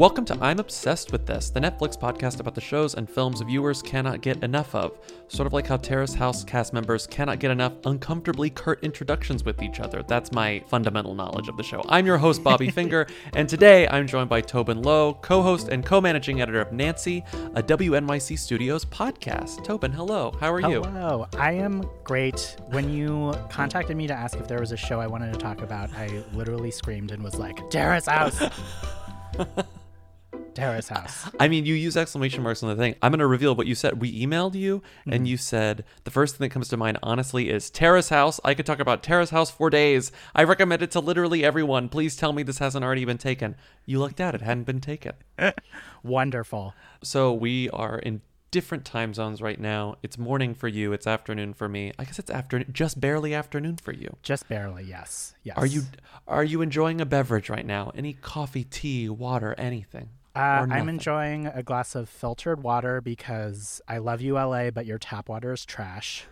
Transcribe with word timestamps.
Welcome 0.00 0.24
to 0.24 0.38
I'm 0.40 0.58
Obsessed 0.58 1.12
with 1.12 1.26
This, 1.26 1.50
the 1.50 1.60
Netflix 1.60 1.94
podcast 1.94 2.40
about 2.40 2.54
the 2.54 2.60
shows 2.62 2.94
and 2.94 3.06
films 3.06 3.42
viewers 3.42 3.82
cannot 3.82 4.22
get 4.22 4.42
enough 4.42 4.74
of. 4.74 4.98
Sort 5.28 5.46
of 5.46 5.52
like 5.52 5.66
how 5.66 5.76
Terrace 5.76 6.14
House 6.14 6.42
cast 6.42 6.72
members 6.72 7.06
cannot 7.06 7.38
get 7.38 7.50
enough 7.50 7.74
uncomfortably 7.84 8.48
curt 8.48 8.82
introductions 8.82 9.44
with 9.44 9.62
each 9.62 9.78
other. 9.78 10.02
That's 10.02 10.32
my 10.32 10.64
fundamental 10.68 11.14
knowledge 11.14 11.48
of 11.48 11.58
the 11.58 11.62
show. 11.62 11.84
I'm 11.86 12.06
your 12.06 12.16
host, 12.16 12.42
Bobby 12.42 12.70
Finger, 12.70 13.08
and 13.34 13.46
today 13.46 13.86
I'm 13.88 14.06
joined 14.06 14.30
by 14.30 14.40
Tobin 14.40 14.80
Low, 14.80 15.18
co 15.20 15.42
host 15.42 15.68
and 15.68 15.84
co 15.84 16.00
managing 16.00 16.40
editor 16.40 16.62
of 16.62 16.72
Nancy, 16.72 17.22
a 17.54 17.62
WNYC 17.62 18.38
Studios 18.38 18.86
podcast. 18.86 19.64
Tobin, 19.64 19.92
hello. 19.92 20.34
How 20.40 20.50
are 20.50 20.60
you? 20.60 20.82
Hello, 20.82 21.26
I 21.38 21.52
am 21.52 21.84
great. 22.04 22.56
When 22.70 22.90
you 22.90 23.34
contacted 23.50 23.98
me 23.98 24.06
to 24.06 24.14
ask 24.14 24.38
if 24.38 24.48
there 24.48 24.60
was 24.60 24.72
a 24.72 24.78
show 24.78 24.98
I 24.98 25.06
wanted 25.06 25.34
to 25.34 25.38
talk 25.38 25.60
about, 25.60 25.92
I 25.92 26.24
literally 26.32 26.70
screamed 26.70 27.10
and 27.10 27.22
was 27.22 27.34
like, 27.34 27.68
Terrace 27.68 28.06
House! 28.06 28.42
Terrace 30.54 30.88
House. 30.88 31.30
I 31.40 31.48
mean, 31.48 31.66
you 31.66 31.74
use 31.74 31.96
exclamation 31.96 32.42
marks 32.42 32.62
on 32.62 32.68
the 32.68 32.76
thing. 32.76 32.94
I'm 33.02 33.12
going 33.12 33.20
to 33.20 33.26
reveal 33.26 33.54
what 33.54 33.66
you 33.66 33.74
said. 33.74 34.00
We 34.00 34.24
emailed 34.24 34.54
you, 34.54 34.82
and 35.04 35.14
mm-hmm. 35.14 35.24
you 35.26 35.36
said 35.36 35.84
the 36.04 36.10
first 36.10 36.36
thing 36.36 36.46
that 36.46 36.52
comes 36.52 36.68
to 36.68 36.76
mind, 36.76 36.98
honestly, 37.02 37.50
is 37.50 37.70
Terrace 37.70 38.08
House. 38.08 38.40
I 38.44 38.54
could 38.54 38.66
talk 38.66 38.80
about 38.80 39.02
Terrace 39.02 39.30
House 39.30 39.50
for 39.50 39.70
days. 39.70 40.12
I 40.34 40.44
recommend 40.44 40.82
it 40.82 40.90
to 40.92 41.00
literally 41.00 41.44
everyone. 41.44 41.88
Please 41.88 42.16
tell 42.16 42.32
me 42.32 42.42
this 42.42 42.58
hasn't 42.58 42.84
already 42.84 43.04
been 43.04 43.18
taken. 43.18 43.56
You 43.86 43.98
looked 43.98 44.20
at 44.20 44.34
it, 44.34 44.42
hadn't 44.42 44.64
been 44.64 44.80
taken. 44.80 45.12
Wonderful. 46.02 46.74
So 47.02 47.32
we 47.32 47.70
are 47.70 47.98
in 47.98 48.22
different 48.50 48.84
time 48.84 49.14
zones 49.14 49.40
right 49.40 49.60
now. 49.60 49.96
It's 50.02 50.18
morning 50.18 50.54
for 50.54 50.68
you. 50.68 50.92
It's 50.92 51.06
afternoon 51.06 51.54
for 51.54 51.68
me. 51.68 51.92
I 51.98 52.04
guess 52.04 52.18
it's 52.18 52.30
afternoon, 52.30 52.68
just 52.72 53.00
barely 53.00 53.34
afternoon 53.34 53.76
for 53.76 53.92
you. 53.92 54.16
Just 54.22 54.48
barely, 54.48 54.84
yes. 54.84 55.34
Yes. 55.42 55.56
Are 55.56 55.66
you 55.66 55.82
are 56.26 56.44
you 56.44 56.62
enjoying 56.62 57.00
a 57.00 57.06
beverage 57.06 57.48
right 57.48 57.66
now? 57.66 57.92
Any 57.94 58.12
coffee, 58.14 58.64
tea, 58.64 59.08
water, 59.08 59.54
anything? 59.56 60.10
Uh, 60.34 60.66
I'm 60.70 60.88
enjoying 60.88 61.46
a 61.46 61.62
glass 61.62 61.94
of 61.94 62.08
filtered 62.08 62.62
water 62.62 63.00
because 63.00 63.80
I 63.88 63.98
love 63.98 64.20
you, 64.20 64.34
LA, 64.34 64.70
but 64.70 64.86
your 64.86 64.98
tap 64.98 65.28
water 65.28 65.52
is 65.52 65.64
trash. 65.64 66.26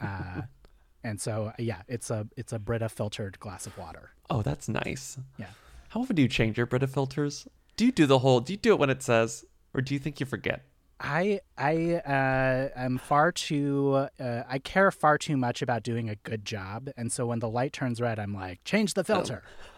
Uh, 0.00 0.42
and 1.04 1.20
so, 1.20 1.52
yeah, 1.58 1.82
it's 1.88 2.10
a 2.10 2.28
it's 2.36 2.52
a 2.52 2.58
Brita 2.58 2.88
filtered 2.88 3.40
glass 3.40 3.66
of 3.66 3.78
water. 3.78 4.10
Oh, 4.28 4.42
that's 4.42 4.68
nice. 4.68 5.18
Yeah. 5.38 5.46
How 5.88 6.00
often 6.00 6.16
do 6.16 6.22
you 6.22 6.28
change 6.28 6.58
your 6.58 6.66
Brita 6.66 6.86
filters? 6.86 7.48
Do 7.76 7.86
you 7.86 7.92
do 7.92 8.06
the 8.06 8.18
whole? 8.18 8.40
Do 8.40 8.52
you 8.52 8.58
do 8.58 8.72
it 8.72 8.78
when 8.78 8.90
it 8.90 9.02
says, 9.02 9.44
or 9.72 9.80
do 9.80 9.94
you 9.94 10.00
think 10.00 10.20
you 10.20 10.26
forget? 10.26 10.64
I 11.00 11.40
I 11.58 11.94
uh, 11.96 12.68
am 12.76 12.98
far 12.98 13.32
too 13.32 14.06
uh, 14.20 14.42
I 14.48 14.58
care 14.58 14.90
far 14.90 15.18
too 15.18 15.36
much 15.36 15.60
about 15.60 15.82
doing 15.82 16.08
a 16.08 16.16
good 16.16 16.44
job, 16.44 16.90
and 16.96 17.10
so 17.10 17.26
when 17.26 17.40
the 17.40 17.48
light 17.48 17.72
turns 17.72 18.00
red, 18.00 18.18
I'm 18.18 18.34
like, 18.34 18.62
change 18.64 18.94
the 18.94 19.04
filter. 19.04 19.42
Oh, 19.44 19.73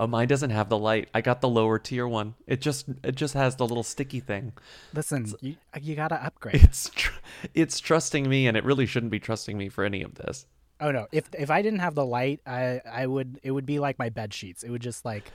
Oh, 0.00 0.06
mine 0.06 0.28
doesn't 0.28 0.48
have 0.48 0.70
the 0.70 0.78
light. 0.78 1.10
I 1.12 1.20
got 1.20 1.42
the 1.42 1.48
lower 1.48 1.78
tier 1.78 2.08
one. 2.08 2.34
It 2.46 2.62
just 2.62 2.86
it 3.04 3.16
just 3.16 3.34
has 3.34 3.56
the 3.56 3.66
little 3.66 3.82
sticky 3.82 4.20
thing. 4.20 4.54
Listen, 4.94 5.30
you, 5.42 5.56
you 5.78 5.94
gotta 5.94 6.14
upgrade. 6.24 6.54
It's 6.64 6.88
tr- 6.88 7.18
it's 7.52 7.78
trusting 7.80 8.26
me, 8.26 8.46
and 8.46 8.56
it 8.56 8.64
really 8.64 8.86
shouldn't 8.86 9.12
be 9.12 9.20
trusting 9.20 9.58
me 9.58 9.68
for 9.68 9.84
any 9.84 10.00
of 10.00 10.14
this. 10.14 10.46
oh 10.80 10.90
no, 10.90 11.06
if 11.12 11.28
if 11.38 11.50
I 11.50 11.60
didn't 11.60 11.80
have 11.80 11.94
the 11.94 12.06
light, 12.06 12.40
I 12.46 12.80
I 12.90 13.06
would 13.06 13.40
it 13.42 13.50
would 13.50 13.66
be 13.66 13.78
like 13.78 13.98
my 13.98 14.08
bed 14.08 14.32
sheets. 14.32 14.62
It 14.62 14.70
would 14.70 14.80
just 14.80 15.04
like 15.04 15.30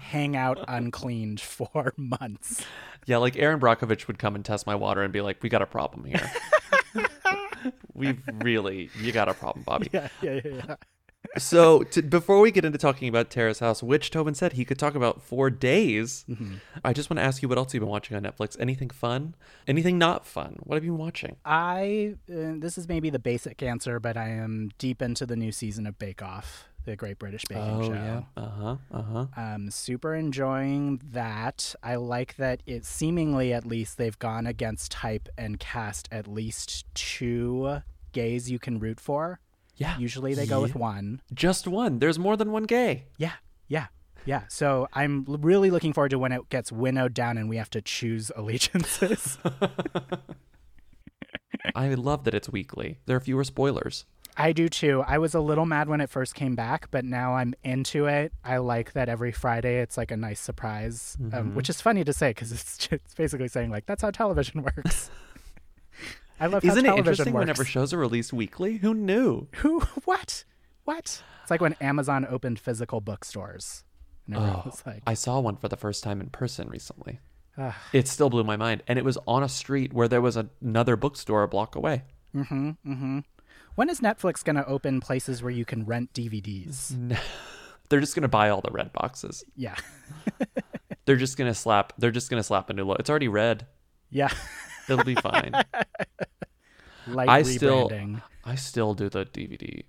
hang 0.00 0.34
out 0.34 0.64
uncleaned 0.68 1.40
for 1.40 1.92
months. 1.96 2.64
Yeah, 3.06 3.18
like 3.18 3.36
Erin 3.36 3.60
Brockovich 3.60 4.08
would 4.08 4.18
come 4.18 4.34
and 4.34 4.44
test 4.44 4.66
my 4.66 4.74
water 4.74 5.02
and 5.02 5.12
be 5.12 5.20
like, 5.20 5.40
"We 5.44 5.48
got 5.48 5.62
a 5.62 5.66
problem 5.66 6.04
here. 6.04 6.28
We've 7.94 8.20
really, 8.42 8.90
you 9.00 9.12
got 9.12 9.28
a 9.28 9.34
problem, 9.34 9.62
Bobby." 9.62 9.90
Yeah, 9.92 10.08
yeah, 10.22 10.40
yeah. 10.44 10.62
yeah. 10.68 10.76
So 11.36 11.82
to, 11.84 12.02
before 12.02 12.40
we 12.40 12.50
get 12.50 12.64
into 12.64 12.78
talking 12.78 13.08
about 13.08 13.30
Terrace 13.30 13.58
House, 13.58 13.82
which 13.82 14.10
Tobin 14.10 14.34
said 14.34 14.54
he 14.54 14.64
could 14.64 14.78
talk 14.78 14.94
about 14.94 15.22
for 15.22 15.50
days, 15.50 16.24
I 16.84 16.92
just 16.92 17.10
want 17.10 17.18
to 17.18 17.24
ask 17.24 17.42
you 17.42 17.48
what 17.48 17.58
else 17.58 17.74
you've 17.74 17.80
been 17.80 17.88
watching 17.88 18.16
on 18.16 18.22
Netflix. 18.22 18.56
Anything 18.60 18.90
fun? 18.90 19.34
Anything 19.66 19.98
not 19.98 20.26
fun? 20.26 20.56
What 20.60 20.76
have 20.76 20.84
you 20.84 20.92
been 20.92 20.98
watching? 20.98 21.36
I 21.44 22.14
uh, 22.30 22.54
this 22.58 22.78
is 22.78 22.88
maybe 22.88 23.10
the 23.10 23.18
basic 23.18 23.62
answer, 23.62 24.00
but 24.00 24.16
I 24.16 24.28
am 24.30 24.70
deep 24.78 25.02
into 25.02 25.26
the 25.26 25.36
new 25.36 25.52
season 25.52 25.86
of 25.86 25.98
Bake 25.98 26.22
Off, 26.22 26.68
the 26.84 26.96
Great 26.96 27.18
British 27.18 27.44
Baking 27.44 27.82
Show. 27.82 28.26
Uh 28.36 28.48
huh. 28.48 28.76
Uh 28.92 29.02
huh. 29.02 29.26
Um, 29.36 29.70
super 29.70 30.14
enjoying 30.14 31.00
that. 31.12 31.74
I 31.82 31.96
like 31.96 32.36
that 32.36 32.62
it 32.66 32.84
seemingly, 32.84 33.52
at 33.52 33.66
least, 33.66 33.98
they've 33.98 34.18
gone 34.18 34.46
against 34.46 34.92
type 34.92 35.28
and 35.36 35.58
cast 35.58 36.08
at 36.10 36.26
least 36.26 36.86
two 36.94 37.82
gays 38.12 38.50
you 38.50 38.58
can 38.58 38.78
root 38.78 39.00
for. 39.00 39.40
Yeah. 39.78 39.96
Usually 39.98 40.34
they 40.34 40.46
go 40.46 40.60
with 40.60 40.74
one. 40.74 41.22
Just 41.32 41.66
one. 41.66 41.98
There's 42.00 42.18
more 42.18 42.36
than 42.36 42.52
one 42.52 42.64
gay. 42.64 43.06
Yeah, 43.16 43.32
yeah, 43.68 43.86
yeah. 44.26 44.42
So 44.48 44.88
I'm 44.92 45.24
really 45.26 45.70
looking 45.70 45.92
forward 45.92 46.10
to 46.10 46.18
when 46.18 46.32
it 46.32 46.48
gets 46.50 46.70
winnowed 46.70 47.14
down 47.14 47.38
and 47.38 47.48
we 47.48 47.56
have 47.56 47.70
to 47.70 47.80
choose 47.80 48.30
allegiances. 48.36 49.38
I 51.74 51.94
love 51.94 52.24
that 52.24 52.34
it's 52.34 52.48
weekly. 52.48 52.98
There 53.06 53.16
are 53.16 53.20
fewer 53.20 53.44
spoilers. 53.44 54.04
I 54.40 54.52
do 54.52 54.68
too. 54.68 55.02
I 55.04 55.18
was 55.18 55.34
a 55.34 55.40
little 55.40 55.66
mad 55.66 55.88
when 55.88 56.00
it 56.00 56.08
first 56.08 56.36
came 56.36 56.54
back, 56.54 56.92
but 56.92 57.04
now 57.04 57.34
I'm 57.34 57.54
into 57.64 58.06
it. 58.06 58.32
I 58.44 58.58
like 58.58 58.92
that 58.92 59.08
every 59.08 59.32
Friday 59.32 59.80
it's 59.80 59.96
like 59.96 60.12
a 60.12 60.16
nice 60.16 60.38
surprise, 60.38 61.16
um, 61.32 61.56
which 61.56 61.68
is 61.68 61.80
funny 61.80 62.04
to 62.04 62.12
say 62.12 62.30
because 62.30 62.52
it's, 62.52 62.88
it's 62.92 63.14
basically 63.14 63.48
saying 63.48 63.70
like 63.70 63.86
that's 63.86 64.02
how 64.02 64.12
television 64.12 64.62
works. 64.62 65.10
I 66.40 66.46
love 66.46 66.64
Isn't 66.64 66.86
it 66.86 66.96
interesting 66.96 67.32
works. 67.32 67.42
whenever 67.42 67.64
shows 67.64 67.92
are 67.92 67.98
released 67.98 68.32
weekly? 68.32 68.76
Who 68.78 68.94
knew? 68.94 69.48
Who? 69.56 69.80
What? 70.04 70.44
What? 70.84 71.22
It's 71.42 71.50
like 71.50 71.60
when 71.60 71.74
Amazon 71.80 72.26
opened 72.28 72.58
physical 72.58 73.00
bookstores, 73.00 73.84
was 74.28 74.82
like, 74.86 75.02
I 75.06 75.14
saw 75.14 75.40
one 75.40 75.56
for 75.56 75.68
the 75.68 75.76
first 75.76 76.02
time 76.04 76.20
in 76.20 76.28
person 76.30 76.68
recently. 76.68 77.20
It 77.92 78.06
still 78.06 78.30
blew 78.30 78.44
my 78.44 78.56
mind. 78.56 78.82
And 78.86 78.98
it 78.98 79.04
was 79.04 79.18
on 79.26 79.42
a 79.42 79.48
street 79.48 79.92
where 79.92 80.06
there 80.06 80.20
was 80.20 80.36
another 80.62 80.94
bookstore 80.96 81.42
a 81.42 81.48
block 81.48 81.74
away. 81.74 82.04
"Mm-hmm, 82.34 82.68
mm-hmm." 82.86 83.18
When 83.74 83.88
is 83.90 84.00
Netflix 84.00 84.44
going 84.44 84.56
to 84.56 84.66
open 84.66 85.00
places 85.00 85.42
where 85.42 85.50
you 85.50 85.64
can 85.64 85.84
rent 85.84 86.12
DVDs? 86.12 86.94
They're 87.88 88.00
just 88.00 88.14
gonna 88.14 88.28
buy 88.28 88.50
all 88.50 88.60
the 88.60 88.70
red 88.70 88.92
boxes. 88.92 89.42
Yeah, 89.56 89.74
They're 91.06 91.16
just 91.16 91.38
gonna 91.38 91.54
slap. 91.54 91.94
They're 91.96 92.10
just 92.10 92.28
gonna 92.28 92.42
slap 92.42 92.68
a 92.68 92.74
new 92.74 92.84
logo. 92.84 92.98
It's 93.00 93.08
already 93.08 93.28
red. 93.28 93.66
yeah. 94.10 94.28
It'll 94.88 95.04
be 95.04 95.14
fine. 95.14 95.52
Light 97.06 97.28
I 97.28 97.42
still, 97.42 97.88
rebranding. 97.88 98.22
I 98.44 98.54
still 98.56 98.94
do 98.94 99.08
the 99.08 99.24
DVD. 99.24 99.84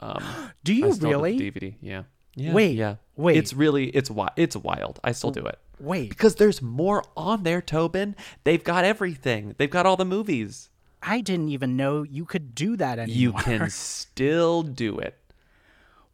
Um, 0.00 0.22
Do 0.64 0.72
you 0.74 0.92
still 0.92 1.10
really? 1.10 1.36
do 1.38 1.50
the 1.50 1.60
DVD? 1.60 1.74
Yeah. 1.80 2.02
Yeah. 2.34 2.52
Wait, 2.52 2.76
Yeah. 2.76 2.96
wait. 3.16 3.36
It's 3.36 3.52
really 3.54 3.86
it's 3.88 4.08
wi- 4.10 4.32
It's 4.36 4.56
wild. 4.56 5.00
I 5.02 5.12
still 5.12 5.30
do 5.30 5.44
it 5.46 5.58
Wait, 5.80 6.10
because 6.10 6.34
there's 6.36 6.60
more 6.60 7.02
on 7.16 7.42
there, 7.44 7.62
Tobin. 7.62 8.14
They've 8.44 8.62
got 8.62 8.84
everything. 8.84 9.54
They've 9.58 9.70
got 9.70 9.86
all 9.86 9.96
the 9.96 10.04
movies. 10.04 10.68
I 11.02 11.20
didn't 11.20 11.48
even 11.50 11.76
know 11.76 12.02
you 12.02 12.24
could 12.24 12.54
do 12.54 12.76
that 12.76 12.98
anymore. 12.98 13.16
You 13.18 13.32
can 13.32 13.70
still 13.70 14.62
do 14.62 14.98
it. 14.98 15.16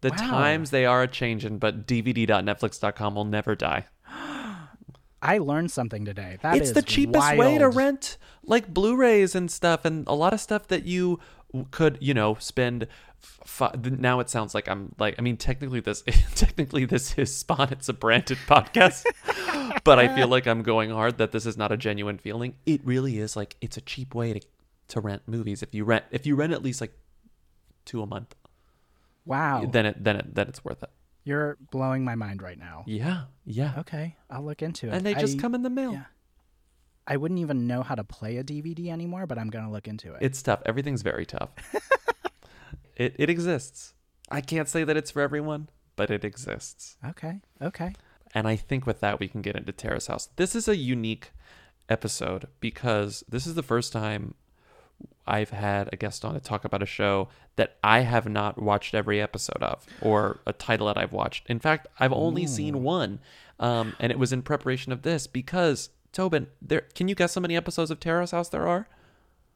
The 0.00 0.10
Wow. 0.10 0.16
times 0.16 0.70
they 0.70 0.84
are 0.86 1.02
a 1.02 1.08
changing, 1.08 1.58
but 1.58 1.86
DVD.netflix.com 1.86 3.14
will 3.14 3.24
never 3.24 3.54
die. 3.54 3.86
I 5.22 5.38
learned 5.38 5.70
something 5.70 6.04
today. 6.04 6.38
That 6.42 6.56
it's 6.56 6.72
the 6.72 6.82
cheapest 6.82 7.36
way 7.36 7.56
to 7.56 7.68
rent 7.68 8.18
like 8.44 8.74
Blu-rays 8.74 9.34
and 9.36 9.50
stuff, 9.50 9.84
and 9.84 10.06
a 10.08 10.14
lot 10.14 10.32
of 10.32 10.40
stuff 10.40 10.66
that 10.68 10.84
you 10.84 11.20
could, 11.70 11.96
you 12.00 12.12
know, 12.12 12.34
spend. 12.40 12.88
Now 13.84 14.18
it 14.18 14.28
sounds 14.28 14.52
like 14.52 14.68
I'm 14.68 14.96
like 14.98 15.14
I 15.16 15.22
mean 15.22 15.36
technically 15.36 15.78
this 15.78 16.02
technically 16.34 16.84
this 16.86 17.16
is 17.16 17.34
spon. 17.34 17.68
It's 17.70 17.88
a 17.88 17.92
branded 17.92 18.38
podcast, 18.48 19.04
but 19.84 20.00
I 20.00 20.12
feel 20.14 20.26
like 20.26 20.48
I'm 20.48 20.62
going 20.62 20.90
hard 20.90 21.18
that 21.18 21.30
this 21.30 21.46
is 21.46 21.56
not 21.56 21.70
a 21.70 21.76
genuine 21.76 22.18
feeling. 22.18 22.56
It 22.66 22.80
really 22.84 23.18
is 23.18 23.36
like 23.36 23.56
it's 23.60 23.76
a 23.76 23.80
cheap 23.80 24.14
way 24.14 24.32
to 24.32 24.40
to 24.88 25.00
rent 25.00 25.22
movies. 25.26 25.62
If 25.62 25.72
you 25.72 25.84
rent 25.84 26.04
if 26.10 26.26
you 26.26 26.34
rent 26.34 26.52
at 26.52 26.64
least 26.64 26.80
like 26.80 26.98
two 27.84 28.02
a 28.02 28.06
month, 28.06 28.34
Wow, 29.24 29.68
then 29.70 29.86
it 29.86 30.02
then 30.02 30.16
it 30.16 30.34
then 30.34 30.48
it's 30.48 30.64
worth 30.64 30.82
it. 30.82 30.90
You're 31.24 31.56
blowing 31.70 32.04
my 32.04 32.14
mind 32.14 32.42
right 32.42 32.58
now. 32.58 32.84
Yeah, 32.86 33.24
yeah. 33.44 33.74
Okay, 33.78 34.16
I'll 34.30 34.44
look 34.44 34.62
into 34.62 34.88
it. 34.88 34.94
And 34.94 35.06
they 35.06 35.14
just 35.14 35.38
I, 35.38 35.40
come 35.40 35.54
in 35.54 35.62
the 35.62 35.70
mail. 35.70 35.92
yeah. 35.92 36.04
I 37.06 37.16
wouldn't 37.16 37.40
even 37.40 37.66
know 37.66 37.82
how 37.82 37.96
to 37.96 38.04
play 38.04 38.36
a 38.36 38.44
DVD 38.44 38.88
anymore, 38.88 39.26
but 39.26 39.38
I'm 39.38 39.50
gonna 39.50 39.70
look 39.70 39.88
into 39.88 40.14
it. 40.14 40.18
It's 40.20 40.42
tough. 40.42 40.62
Everything's 40.66 41.02
very 41.02 41.26
tough. 41.26 41.50
it 42.96 43.16
it 43.18 43.30
exists. 43.30 43.94
I 44.30 44.40
can't 44.40 44.68
say 44.68 44.84
that 44.84 44.96
it's 44.96 45.10
for 45.10 45.20
everyone, 45.20 45.68
but 45.96 46.10
it 46.10 46.24
exists. 46.24 46.96
okay, 47.06 47.40
okay. 47.60 47.92
And 48.34 48.48
I 48.48 48.56
think 48.56 48.86
with 48.86 49.00
that 49.00 49.20
we 49.20 49.28
can 49.28 49.42
get 49.42 49.56
into 49.56 49.72
Terrace 49.72 50.06
House. 50.06 50.28
This 50.36 50.54
is 50.54 50.66
a 50.66 50.76
unique 50.76 51.32
episode 51.88 52.48
because 52.60 53.22
this 53.28 53.46
is 53.46 53.54
the 53.54 53.62
first 53.62 53.92
time 53.92 54.34
I've 55.26 55.50
had 55.50 55.88
a 55.92 55.96
guest 55.96 56.24
on 56.24 56.34
to 56.34 56.40
talk 56.40 56.64
about 56.64 56.82
a 56.82 56.86
show 56.86 57.28
that 57.56 57.76
I 57.84 58.00
have 58.00 58.28
not 58.28 58.60
watched 58.60 58.94
every 58.94 59.20
episode 59.20 59.62
of 59.62 59.86
or 60.00 60.40
a 60.46 60.52
title 60.52 60.86
that 60.88 60.98
I've 60.98 61.12
watched. 61.12 61.48
In 61.48 61.58
fact, 61.58 61.86
I've 61.98 62.12
only 62.12 62.46
seen 62.46 62.82
one. 62.82 63.20
Um, 63.60 63.94
and 64.00 64.10
it 64.10 64.18
was 64.18 64.32
in 64.32 64.42
preparation 64.42 64.92
of 64.92 65.02
this 65.02 65.26
because 65.26 65.90
Tobin, 66.12 66.48
there 66.60 66.82
can 66.94 67.08
you 67.08 67.14
guess 67.14 67.34
how 67.34 67.40
many 67.40 67.56
episodes 67.56 67.90
of 67.90 68.00
Terrace 68.00 68.32
House 68.32 68.48
there 68.48 68.66
are? 68.66 68.88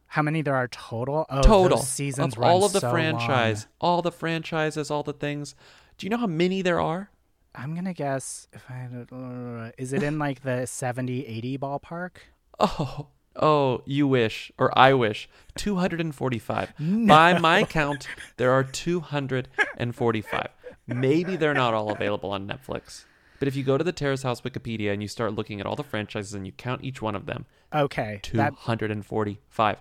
How 0.07 0.21
many 0.21 0.41
there 0.41 0.55
are 0.55 0.69
total? 0.69 1.25
Oh, 1.29 1.41
total 1.41 1.79
seasons 1.79 2.37
of 2.37 2.43
all 2.43 2.63
of 2.63 2.71
the 2.71 2.79
so 2.79 2.89
franchise, 2.89 3.67
all 3.81 4.01
the 4.01 4.11
franchises, 4.11 4.89
all 4.89 5.03
the 5.03 5.13
things. 5.13 5.53
Do 5.97 6.05
you 6.05 6.09
know 6.09 6.17
how 6.17 6.27
many 6.27 6.61
there 6.61 6.79
are? 6.79 7.09
I'm 7.53 7.75
gonna 7.75 7.93
guess 7.93 8.47
if 8.53 8.63
I 8.69 9.73
is 9.77 9.91
it 9.91 10.03
in 10.03 10.19
like 10.19 10.43
the 10.43 10.65
70, 10.65 11.25
80 11.25 11.57
ballpark? 11.57 12.11
Oh, 12.59 13.09
oh, 13.41 13.81
you 13.85 14.07
wish, 14.07 14.51
or 14.57 14.77
I 14.77 14.93
wish. 14.93 15.29
245. 15.55 16.73
By 17.07 17.39
my 17.39 17.63
count, 17.63 18.07
there 18.37 18.51
are 18.51 18.63
245. 18.63 20.47
Maybe 20.87 21.35
they're 21.35 21.53
not 21.53 21.73
all 21.73 21.91
available 21.91 22.31
on 22.31 22.47
Netflix. 22.47 23.05
But 23.39 23.47
if 23.47 23.55
you 23.55 23.63
go 23.63 23.77
to 23.77 23.83
the 23.83 23.91
Terrace 23.91 24.23
House 24.23 24.41
Wikipedia 24.41 24.91
and 24.93 25.01
you 25.01 25.07
start 25.07 25.33
looking 25.35 25.59
at 25.59 25.65
all 25.65 25.75
the 25.75 25.83
franchises 25.83 26.33
and 26.33 26.45
you 26.45 26.51
count 26.53 26.83
each 26.83 27.01
one 27.01 27.15
of 27.15 27.25
them, 27.25 27.45
Okay, 27.73 28.21
that 28.33 28.53
245. 28.63 29.77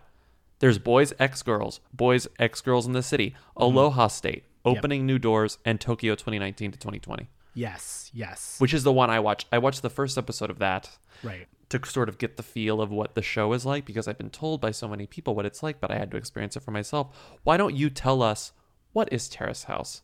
There's 0.59 0.79
Boys 0.79 1.13
X 1.19 1.43
Girls, 1.43 1.81
Boys 1.93 2.27
X 2.39 2.61
Girls 2.61 2.87
in 2.87 2.93
the 2.93 3.03
City, 3.03 3.31
mm-hmm. 3.31 3.63
Aloha 3.63 4.09
State, 4.09 4.45
Opening 4.65 5.07
New 5.07 5.19
Doors, 5.19 5.59
and 5.65 5.81
Tokyo 5.81 6.15
2019 6.15 6.73
to 6.73 6.79
2020, 6.79 7.29
yes, 7.57 8.11
yes, 8.15 8.57
which 8.61 8.73
is 8.73 8.85
the 8.85 8.93
one 8.93 9.11
I 9.11 9.19
watched. 9.19 9.49
I 9.51 9.59
watched 9.59 9.83
the 9.83 9.91
first 9.91 10.17
episode 10.17 10.51
of 10.51 10.59
that 10.61 10.89
right. 11.25 11.49
to 11.71 11.81
sort 11.85 12.09
of 12.09 12.19
get 12.19 12.37
the 12.37 12.43
feel 12.45 12.81
of 12.81 12.91
what 12.93 13.15
the 13.17 13.23
show 13.23 13.53
is 13.53 13.67
like 13.67 13.85
because 13.85 14.07
I've 14.07 14.19
been 14.19 14.31
told 14.31 14.61
by 14.61 14.71
so 14.71 14.87
many 14.87 15.07
people 15.07 15.35
what 15.35 15.47
it's 15.47 15.63
like, 15.63 15.81
but 15.81 15.91
I 15.91 15.99
had 15.99 16.11
to 16.13 16.17
experience 16.17 16.57
it 16.57 16.63
for 16.63 16.71
myself. 16.71 17.37
Why 17.43 17.57
don't 17.57 17.75
you 17.75 17.91
tell 17.91 18.23
us 18.23 18.53
what 18.93 19.13
is 19.13 19.29
Terrace 19.29 19.65
House? 19.65 20.03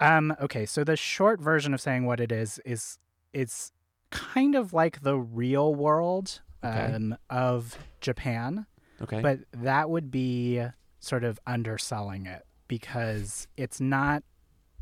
Um, 0.00 0.34
okay, 0.40 0.64
so 0.66 0.82
the 0.84 0.96
short 0.96 1.40
version 1.40 1.74
of 1.74 1.80
saying 1.80 2.06
what 2.06 2.18
it 2.20 2.32
is 2.32 2.58
is 2.64 2.98
it's 3.32 3.72
kind 4.10 4.54
of 4.54 4.72
like 4.72 5.02
the 5.02 5.16
real 5.18 5.74
world 5.74 6.40
Okay. 6.64 6.94
um, 6.94 7.16
of 7.28 7.76
Japan, 8.00 8.66
Okay. 9.00 9.20
but 9.20 9.40
that 9.52 9.90
would 9.90 10.10
be 10.12 10.64
sort 11.00 11.24
of 11.24 11.40
underselling 11.44 12.26
it 12.26 12.44
because 12.68 13.48
it's 13.56 13.80
not 13.80 14.22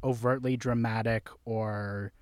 overtly 0.03 0.57
dramatic 0.57 1.29
or 1.45 2.13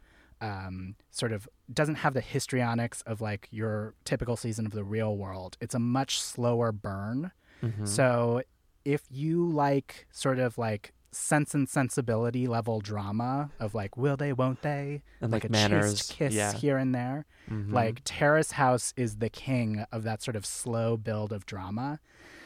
um, 0.41 0.95
sort 1.11 1.33
of 1.33 1.49
doesn't 1.73 1.97
have 1.97 2.15
the 2.15 2.21
histrionics 2.21 3.03
of 3.03 3.21
like 3.21 3.49
your 3.51 3.95
typical 4.05 4.37
season 4.37 4.67
of 4.67 4.73
the 4.73 4.85
real 4.85 5.17
world. 5.17 5.57
It's 5.61 5.75
a 5.75 5.79
much 5.81 6.21
slower 6.21 6.71
burn. 6.73 7.33
Mhm. 7.63 7.87
So 7.89 8.43
if 8.85 9.03
you 9.11 9.45
like 9.49 10.07
sort 10.13 10.39
of 10.39 10.57
like 10.57 10.93
sense 11.11 11.55
and 11.55 11.69
sensibility 11.69 12.47
level 12.47 12.81
drama 12.81 13.51
of 13.59 13.75
like 13.75 13.97
will 13.97 14.17
they 14.17 14.33
won't 14.33 14.61
they 14.63 15.03
And, 15.21 15.33
like, 15.33 15.45
a 15.45 15.49
manners, 15.49 15.95
chaste 15.95 16.13
kiss 16.13 16.35
yeah. 16.35 16.53
here 16.53 16.77
and 16.77 16.95
there 16.95 17.25
Mhm. 17.51 17.73
like 17.73 18.03
terrace 18.05 18.53
house 18.53 18.93
is 18.97 19.17
the 19.17 19.31
king 19.31 19.87
of 19.91 20.03
that 20.05 20.23
sort 20.23 20.37
of 20.37 20.45
slow 20.45 20.99
build 20.99 21.33
of 21.33 21.47
drama 21.47 21.99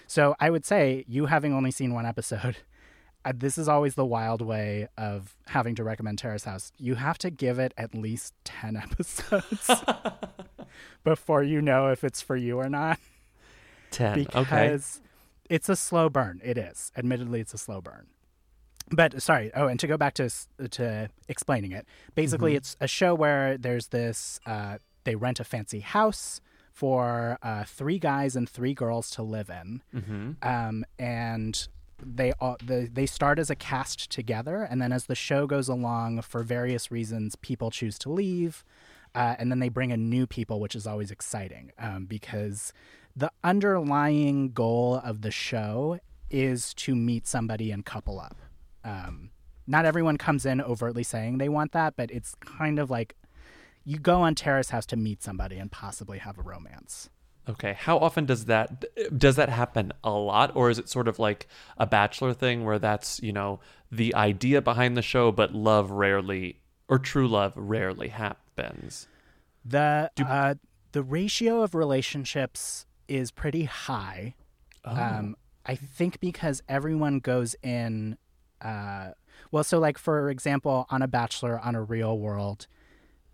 so 0.07 0.37
i 0.39 0.49
would 0.49 0.65
say 0.65 1.05
you 1.09 1.27
having 1.27 1.53
only 1.53 1.73
seen 1.73 1.93
one 1.93 2.07
episode 2.07 2.59
this 3.35 3.57
is 3.59 3.69
always 3.69 3.95
the 3.95 4.05
wild 4.05 4.43
way 4.43 4.89
of 4.99 5.37
having 5.47 5.75
to 5.77 5.85
recommend 5.85 6.19
terrace 6.19 6.45
house 6.45 6.73
you 6.79 6.97
have 6.97 7.17
to 7.19 7.31
give 7.31 7.59
it 7.59 7.73
at 7.77 7.95
least 7.95 8.35
10 8.45 8.77
episodes 8.85 9.71
before 11.05 11.43
you 11.43 11.61
know 11.63 11.89
if 11.89 12.05
it's 12.05 12.21
for 12.21 12.37
you 12.37 12.59
or 12.59 12.69
not 12.69 12.99
10. 13.93 14.19
because 14.25 14.47
okay. 14.53 14.77
it's 15.51 15.69
a 15.69 15.77
slow 15.77 16.09
burn. 16.09 16.41
It 16.43 16.57
is. 16.57 16.91
Admittedly, 16.97 17.41
it's 17.41 17.53
a 17.55 17.59
slow 17.59 17.81
burn. 17.81 18.07
But 18.91 19.21
sorry. 19.23 19.51
Oh, 19.55 19.67
and 19.69 19.79
to 19.81 19.87
go 19.87 19.97
back 19.97 20.15
to 20.15 20.29
to 20.71 21.09
explaining 21.29 21.73
it, 21.73 21.87
basically, 22.15 22.55
it's 22.57 22.77
a 22.81 22.87
show 22.89 23.15
where 23.15 23.57
there's 23.59 23.89
this. 23.89 24.41
Uh, 24.47 24.79
they 25.05 25.15
rent 25.15 25.41
a 25.41 25.45
fancy 25.45 25.81
house 25.81 26.41
for 26.73 27.39
uh, 27.43 27.65
three 27.65 27.99
guys 27.99 28.35
and 28.35 28.49
three 28.49 28.73
girls 28.75 29.11
to 29.11 29.23
live 29.23 29.51
in, 29.51 29.83
Mhm. 29.95 30.37
um, 30.45 30.85
and 30.99 31.69
they 32.05 32.33
all 32.41 32.57
the, 32.65 32.89
they 32.93 33.07
start 33.07 33.39
as 33.39 33.51
a 33.51 33.57
cast 33.57 34.11
together, 34.11 34.63
and 34.63 34.81
then 34.81 34.93
as 34.93 35.07
the 35.07 35.15
show 35.15 35.47
goes 35.47 35.69
along, 35.69 36.23
for 36.23 36.43
various 36.43 36.91
reasons, 36.91 37.37
people 37.37 37.71
choose 37.71 37.99
to 38.01 38.11
leave, 38.11 38.65
uh, 39.15 39.37
and 39.39 39.51
then 39.51 39.59
they 39.59 39.69
bring 39.69 39.91
in 39.91 40.09
new 40.09 40.27
people, 40.27 40.61
which 40.61 40.75
is 40.75 40.87
always 40.87 41.11
exciting 41.11 41.73
um, 41.79 42.07
because 42.07 42.73
the 43.15 43.31
underlying 43.45 44.53
goal 44.53 45.01
of 45.05 45.23
the 45.23 45.31
show 45.31 45.99
is 46.31 46.73
to 46.75 46.95
meet 46.95 47.27
somebody 47.27 47.71
and 47.71 47.85
couple 47.85 48.19
up. 48.19 48.37
Um, 48.85 49.31
not 49.67 49.85
everyone 49.85 50.17
comes 50.17 50.45
in 50.47 50.61
overtly 50.61 51.03
saying 51.03 51.39
they 51.39 51.49
want 51.49 51.73
that, 51.73 51.95
but 51.97 52.11
it's 52.11 52.35
kind 52.37 52.79
of 52.79 52.91
like 52.91 53.15
you 53.85 53.99
go 53.99 54.23
on 54.23 54.35
Terrace 54.35 54.71
House 54.71 54.87
to 54.87 54.97
meet 54.97 55.23
somebody 55.23 55.59
and 55.59 55.71
possibly 55.71 56.19
have 56.19 56.39
a 56.39 56.43
romance. 56.43 57.11
Okay. 57.49 57.77
How 57.79 57.99
often 57.99 58.25
does 58.25 58.45
that 58.45 58.85
does 59.19 59.37
that 59.37 59.49
happen 59.49 59.93
a 60.05 60.11
lot 60.11 60.55
or 60.55 60.71
is 60.71 60.79
it 60.79 60.89
sort 60.89 61.09
of 61.09 61.19
like 61.19 61.49
a 61.77 61.87
bachelor 61.87 62.33
thing 62.33 62.65
where 62.65 62.79
that's, 62.79 63.21
you 63.23 63.33
know, 63.33 63.61
the 63.91 64.15
idea 64.15 64.63
behind 64.63 64.97
the 64.97 65.03
show 65.03 65.33
but 65.33 65.53
love 65.53 65.91
rarely 65.91 66.61
or 66.89 66.99
true 66.99 67.27
love 67.27 67.53
rarely 67.57 68.09
happens? 68.09 69.09
The 69.65 70.11
uh, 70.25 70.55
the 70.93 71.03
ratio 71.03 71.63
of 71.63 71.75
relationships 71.75 72.87
is 73.09 73.31
pretty 73.31 73.65
high. 73.65 74.35
Oh. 74.85 74.95
Um, 74.95 75.37
I 75.67 75.75
think 75.75 76.21
because 76.21 76.63
everyone 76.69 77.19
goes 77.19 77.57
in. 77.63 78.19
Uh, 78.61 79.11
well, 79.51 79.65
so 79.65 79.79
like 79.79 79.99
for 79.99 80.31
example, 80.31 80.87
on 80.91 81.03
a 81.03 81.09
Bachelor, 81.09 81.59
on 81.59 81.75
a 81.75 81.83
Real 81.83 82.19
World, 82.19 82.67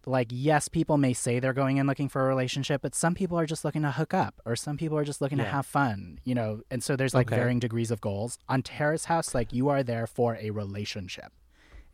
like 0.08 0.28
yes, 0.30 0.68
people 0.68 0.96
may 0.98 1.12
say 1.12 1.38
they're 1.38 1.52
going 1.52 1.76
in 1.76 1.86
looking 1.86 2.08
for 2.08 2.24
a 2.24 2.28
relationship, 2.28 2.82
but 2.82 2.94
some 2.94 3.14
people 3.14 3.38
are 3.38 3.46
just 3.46 3.64
looking 3.64 3.82
to 3.82 3.90
hook 3.92 4.14
up, 4.14 4.40
or 4.44 4.56
some 4.56 4.76
people 4.76 4.96
are 4.98 5.04
just 5.04 5.20
looking 5.20 5.38
to 5.38 5.44
have 5.44 5.66
fun, 5.66 6.18
you 6.24 6.34
know. 6.34 6.62
And 6.70 6.82
so 6.82 6.96
there's 6.96 7.14
like 7.14 7.28
Okay. 7.28 7.36
varying 7.36 7.58
degrees 7.58 7.90
of 7.90 8.00
goals. 8.00 8.38
On 8.48 8.62
Terrace 8.62 9.04
House, 9.04 9.34
like 9.34 9.52
you 9.52 9.68
are 9.68 9.82
there 9.82 10.06
for 10.06 10.36
a 10.40 10.50
relationship, 10.50 11.32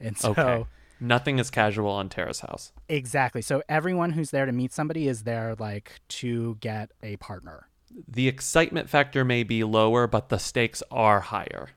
and 0.01 0.17
so. 0.17 0.31
Okay. 0.31 0.65
Nothing 1.01 1.41
is 1.41 1.51
casual 1.51 1.91
on 1.91 2.09
Terrace 2.09 2.41
House. 2.41 2.73
Exactly. 2.89 3.43
So 3.43 3.63
everyone 3.69 4.11
who's 4.13 4.31
there 4.31 4.47
to 4.47 4.53
meet 4.53 4.73
somebody 4.73 5.09
is 5.09 5.25
there 5.25 5.57
like 5.59 6.01
to 6.21 6.57
get 6.61 6.93
a 7.03 7.17
partner. 7.17 7.69
The 8.07 8.29
excitement 8.29 8.89
factor 8.89 9.25
may 9.25 9.43
be 9.43 9.65
lower, 9.65 10.07
but 10.07 10.29
the 10.29 10.39
stakes 10.39 10.85
are 10.93 11.21
higher. 11.21 11.71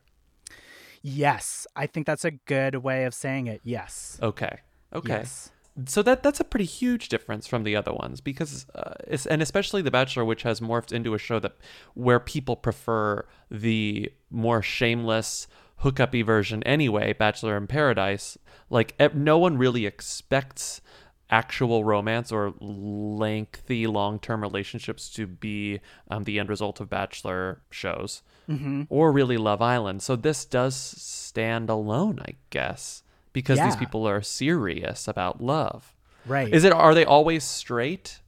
Yes, 1.02 1.66
I 1.76 1.88
think 1.88 2.06
that's 2.06 2.26
a 2.26 2.32
good 2.32 2.76
way 2.76 3.06
of 3.06 3.14
saying 3.14 3.48
it. 3.48 3.62
Yes. 3.64 4.20
Okay. 4.22 4.60
Okay. 4.94 5.10
Yes. 5.10 5.52
So 5.86 6.02
that 6.02 6.24
that's 6.24 6.40
a 6.40 6.44
pretty 6.44 6.66
huge 6.66 7.08
difference 7.10 7.46
from 7.46 7.64
the 7.64 7.76
other 7.76 7.94
ones 7.94 8.20
because, 8.20 8.66
uh, 8.74 8.96
it's, 9.06 9.26
and 9.28 9.42
especially 9.42 9.82
The 9.82 9.92
Bachelor, 9.92 10.26
which 10.26 10.44
has 10.44 10.60
morphed 10.60 10.92
into 10.92 11.14
a 11.14 11.20
show 11.20 11.40
that 11.40 11.56
where 11.94 12.20
people 12.20 12.56
prefer 12.56 13.26
the 13.52 14.12
more 14.32 14.62
shameless 14.62 15.48
hookup-y 15.78 16.24
version 16.24 16.64
anyway, 16.64 17.14
Bachelor 17.14 17.56
in 17.58 17.68
Paradise. 17.68 18.38
Like 18.70 19.00
no 19.14 19.38
one 19.38 19.58
really 19.58 19.86
expects 19.86 20.82
actual 21.30 21.84
romance 21.84 22.32
or 22.32 22.54
lengthy 22.60 23.86
long-term 23.86 24.42
relationships 24.42 25.10
to 25.10 25.28
be 25.28 25.80
um, 26.10 26.24
the 26.24 26.40
end 26.40 26.50
result 26.50 26.80
of 26.80 26.90
Bachelor 26.90 27.62
shows 27.70 28.24
Mm-hmm. 28.50 28.84
or 28.88 29.12
really 29.12 29.36
Love 29.36 29.62
Island. 29.62 30.02
So 30.02 30.16
this 30.16 30.46
does 30.46 30.74
stand 30.74 31.70
alone, 31.70 32.20
I 32.26 32.36
guess, 32.50 33.04
because 33.38 33.60
these 33.60 33.76
people 33.76 34.08
are 34.08 34.22
serious 34.22 35.08
about 35.08 35.42
love. 35.42 35.96
Right. 36.26 36.54
Is 36.54 36.64
it? 36.64 36.74
Are 36.74 36.94
they 36.94 37.06
always 37.06 37.44
straight? 37.44 38.22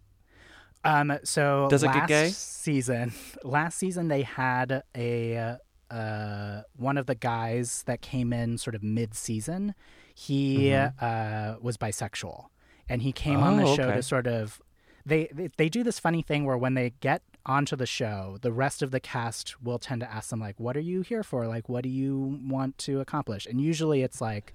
um 0.85 1.11
so 1.25 1.67
Does 1.69 1.83
it 1.83 1.87
get 1.87 1.95
last 1.95 2.07
gay? 2.07 2.29
season 2.29 3.11
last 3.43 3.77
season 3.77 4.07
they 4.07 4.21
had 4.23 4.81
a 4.95 5.57
uh 5.91 6.61
one 6.77 6.97
of 6.97 7.05
the 7.05 7.15
guys 7.15 7.83
that 7.85 8.01
came 8.01 8.31
in 8.31 8.57
sort 8.57 8.75
of 8.75 8.81
mid-season 8.81 9.75
he 10.15 10.71
uh 10.73 11.55
was 11.61 11.75
bisexual 11.77 12.45
and 12.87 13.01
he 13.01 13.11
came 13.11 13.39
on 13.41 13.57
the 13.57 13.63
Mm-hmm. 13.63 13.71
Oh, 13.73 13.75
show 13.75 13.83
okay. 13.89 13.95
to 13.97 14.03
sort 14.03 14.25
of 14.27 14.61
they 15.05 15.27
they 15.57 15.67
do 15.67 15.83
this 15.83 15.99
funny 15.99 16.21
thing 16.21 16.45
where 16.45 16.57
when 16.57 16.75
they 16.75 16.93
get 17.01 17.23
onto 17.45 17.75
the 17.75 17.85
show 17.85 18.37
the 18.41 18.51
rest 18.53 18.81
of 18.81 18.91
the 18.91 19.01
cast 19.01 19.61
will 19.61 19.79
tend 19.79 19.99
to 19.99 20.09
ask 20.09 20.29
them 20.29 20.39
like 20.39 20.57
what 20.61 20.77
are 20.77 20.85
you 20.91 21.01
here 21.01 21.23
for 21.23 21.45
like 21.45 21.67
what 21.67 21.83
do 21.83 21.89
you 21.89 22.39
want 22.47 22.77
to 22.77 23.01
accomplish 23.01 23.45
and 23.45 23.59
usually 23.59 24.01
it's 24.01 24.21
like 24.21 24.53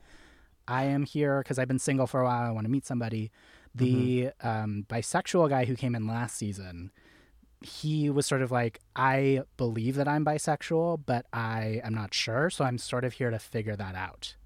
I 0.67 0.85
am 0.85 1.05
here 1.05 1.41
because 1.43 1.59
I've 1.59 1.69
been 1.69 1.79
single 1.79 2.07
for 2.07 2.21
a 2.21 2.25
while. 2.25 2.47
I 2.49 2.51
want 2.51 2.65
to 2.67 2.71
meet 2.71 2.87
somebody. 2.87 3.31
The 3.75 4.31
um, 4.43 4.87
bisexual 4.89 5.49
guy 5.49 5.65
who 5.65 5.75
came 5.75 5.95
in 5.95 6.07
last 6.07 6.37
season, 6.37 6.91
he 7.61 8.09
was 8.11 8.27
sort 8.27 8.43
of 8.43 8.51
like, 8.53 8.81
I 8.95 9.43
believe 9.57 9.97
that 9.97 10.07
I'm 10.07 10.25
bisexual, 10.25 11.03
but 11.07 11.27
I 11.33 11.81
am 11.83 11.95
not 11.95 12.15
sure. 12.15 12.51
So 12.51 12.65
I'm 12.65 12.79
sort 12.79 13.05
of 13.05 13.15
here 13.15 13.31
to 13.31 13.39
figure 13.39 13.75
that 13.77 13.95
out. 13.97 14.37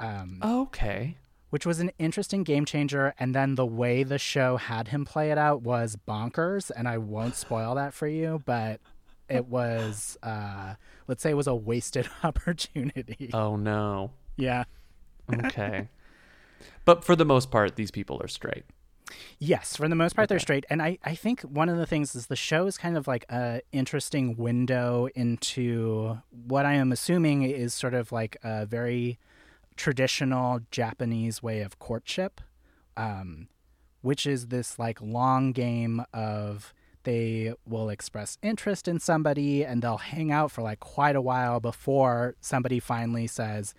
Um, 0.00 0.40
Okay. 0.42 1.18
which 1.50 1.64
was 1.64 1.78
an 1.78 1.92
interesting 2.00 2.42
game 2.42 2.64
changer. 2.64 3.14
And 3.18 3.32
then 3.34 3.54
the 3.54 3.64
way 3.66 4.02
the 4.02 4.18
show 4.18 4.56
had 4.56 4.88
him 4.88 5.04
play 5.04 5.30
it 5.30 5.38
out 5.38 5.62
was 5.62 5.96
bonkers. 6.08 6.70
And 6.74 6.88
I 6.88 6.98
won't 6.98 7.36
spoil 7.36 7.76
that 7.76 7.94
for 7.94 8.08
you, 8.08 8.42
but 8.44 8.80
it 9.28 9.46
was, 9.46 10.18
uh, 10.24 10.74
let's 11.06 11.22
say, 11.22 11.30
it 11.30 11.36
was 11.36 11.46
a 11.46 11.54
wasted 11.54 12.08
opportunity. 12.24 13.30
Oh 13.32 13.54
no. 13.56 14.10
yeah. 14.36 14.64
Okay. 15.32 15.88
but 16.84 17.04
for 17.04 17.16
the 17.16 17.24
most 17.24 17.50
part, 17.50 17.76
these 17.76 17.90
people 17.90 18.20
are 18.22 18.28
straight. 18.28 18.64
Yes, 19.38 19.76
for 19.76 19.88
the 19.88 19.94
most 19.94 20.16
part, 20.16 20.28
they're 20.28 20.38
straight. 20.38 20.64
And 20.70 20.80
I, 20.80 20.98
I 21.04 21.14
think 21.14 21.42
one 21.42 21.68
of 21.68 21.76
the 21.76 21.86
things 21.86 22.14
is 22.14 22.26
the 22.26 22.36
show 22.36 22.66
is 22.66 22.78
kind 22.78 22.96
of 22.96 23.06
like 23.06 23.24
a 23.30 23.60
interesting 23.72 24.36
window 24.36 25.08
into 25.14 26.18
what 26.30 26.64
I 26.64 26.74
am 26.74 26.92
assuming 26.92 27.42
is 27.42 27.74
sort 27.74 27.94
of 27.94 28.12
like 28.12 28.36
a 28.42 28.66
very 28.66 29.18
traditional 29.76 30.60
Japanese 30.70 31.42
way 31.42 31.60
of 31.60 31.78
courtship, 31.78 32.40
um, 32.96 33.48
which 34.02 34.26
is 34.26 34.48
this 34.48 34.78
like 34.78 35.00
long 35.00 35.52
game 35.52 36.04
of 36.12 36.72
they 37.02 37.52
will 37.66 37.90
express 37.90 38.38
interest 38.42 38.88
in 38.88 38.98
somebody 38.98 39.62
and 39.62 39.82
they'll 39.82 39.98
hang 39.98 40.32
out 40.32 40.50
for 40.50 40.62
like 40.62 40.80
quite 40.80 41.14
a 41.14 41.20
while 41.20 41.60
before 41.60 42.34
somebody 42.40 42.80
finally 42.80 43.26
says, 43.26 43.74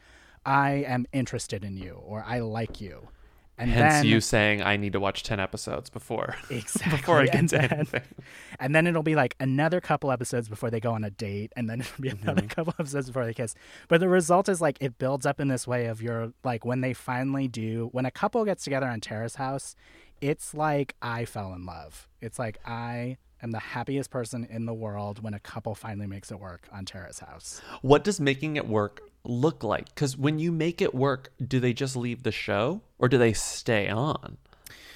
I 0.45 0.85
am 0.87 1.05
interested 1.11 1.63
in 1.63 1.77
you 1.77 2.01
or 2.05 2.23
I 2.25 2.39
like 2.39 2.79
you. 2.79 3.09
And 3.57 3.71
Hence 3.71 3.93
then, 3.93 4.05
you 4.05 4.19
saying 4.19 4.61
I 4.61 4.75
need 4.75 4.91
to 4.93 4.99
watch 4.99 5.23
10 5.23 5.39
episodes 5.39 5.89
before. 5.89 6.35
Exactly. 6.49 6.97
before 6.97 7.21
I 7.21 7.25
get 7.27 7.49
then, 7.49 7.71
anything. 7.71 8.01
And 8.59 8.75
then 8.75 8.85
it'll 8.85 9.03
be 9.03 9.15
like 9.15 9.35
another 9.39 9.79
couple 9.79 10.11
episodes 10.11 10.49
before 10.49 10.69
they 10.69 10.79
go 10.79 10.91
on 10.91 11.03
a 11.03 11.09
date. 11.09 11.53
And 11.55 11.69
then 11.69 11.81
it'll 11.81 12.01
be 12.01 12.09
another 12.09 12.41
mm-hmm. 12.41 12.47
couple 12.49 12.73
episodes 12.77 13.07
before 13.07 13.25
they 13.25 13.33
kiss. 13.33 13.55
But 13.87 14.01
the 14.01 14.09
result 14.09 14.49
is 14.49 14.59
like 14.59 14.77
it 14.81 14.97
builds 14.97 15.25
up 15.25 15.39
in 15.39 15.47
this 15.47 15.65
way 15.65 15.85
of 15.85 16.01
your, 16.01 16.33
like 16.43 16.65
when 16.65 16.81
they 16.81 16.93
finally 16.93 17.47
do, 17.47 17.89
when 17.93 18.05
a 18.05 18.11
couple 18.11 18.43
gets 18.43 18.63
together 18.63 18.87
on 18.87 18.99
Terrace 18.99 19.35
House, 19.35 19.75
it's 20.19 20.53
like 20.53 20.95
I 21.01 21.25
fell 21.25 21.53
in 21.53 21.65
love. 21.65 22.07
It's 22.21 22.39
like 22.39 22.57
I 22.65 23.17
am 23.41 23.51
the 23.51 23.59
happiest 23.59 24.09
person 24.09 24.47
in 24.49 24.65
the 24.65 24.73
world 24.73 25.23
when 25.23 25.33
a 25.33 25.39
couple 25.39 25.75
finally 25.75 26.07
makes 26.07 26.31
it 26.31 26.39
work 26.39 26.67
on 26.71 26.85
Terrace 26.85 27.19
House. 27.19 27.61
What 27.81 28.03
does 28.03 28.19
making 28.19 28.55
it 28.55 28.67
work 28.67 29.01
look 29.23 29.63
like? 29.63 29.87
Because 29.93 30.17
when 30.17 30.39
you 30.39 30.51
make 30.51 30.81
it 30.81 30.93
work, 30.93 31.31
do 31.45 31.59
they 31.59 31.73
just 31.73 31.95
leave 31.95 32.23
the 32.23 32.31
show 32.31 32.81
or 32.99 33.07
do 33.09 33.17
they 33.17 33.33
stay 33.33 33.89
on 33.89 34.37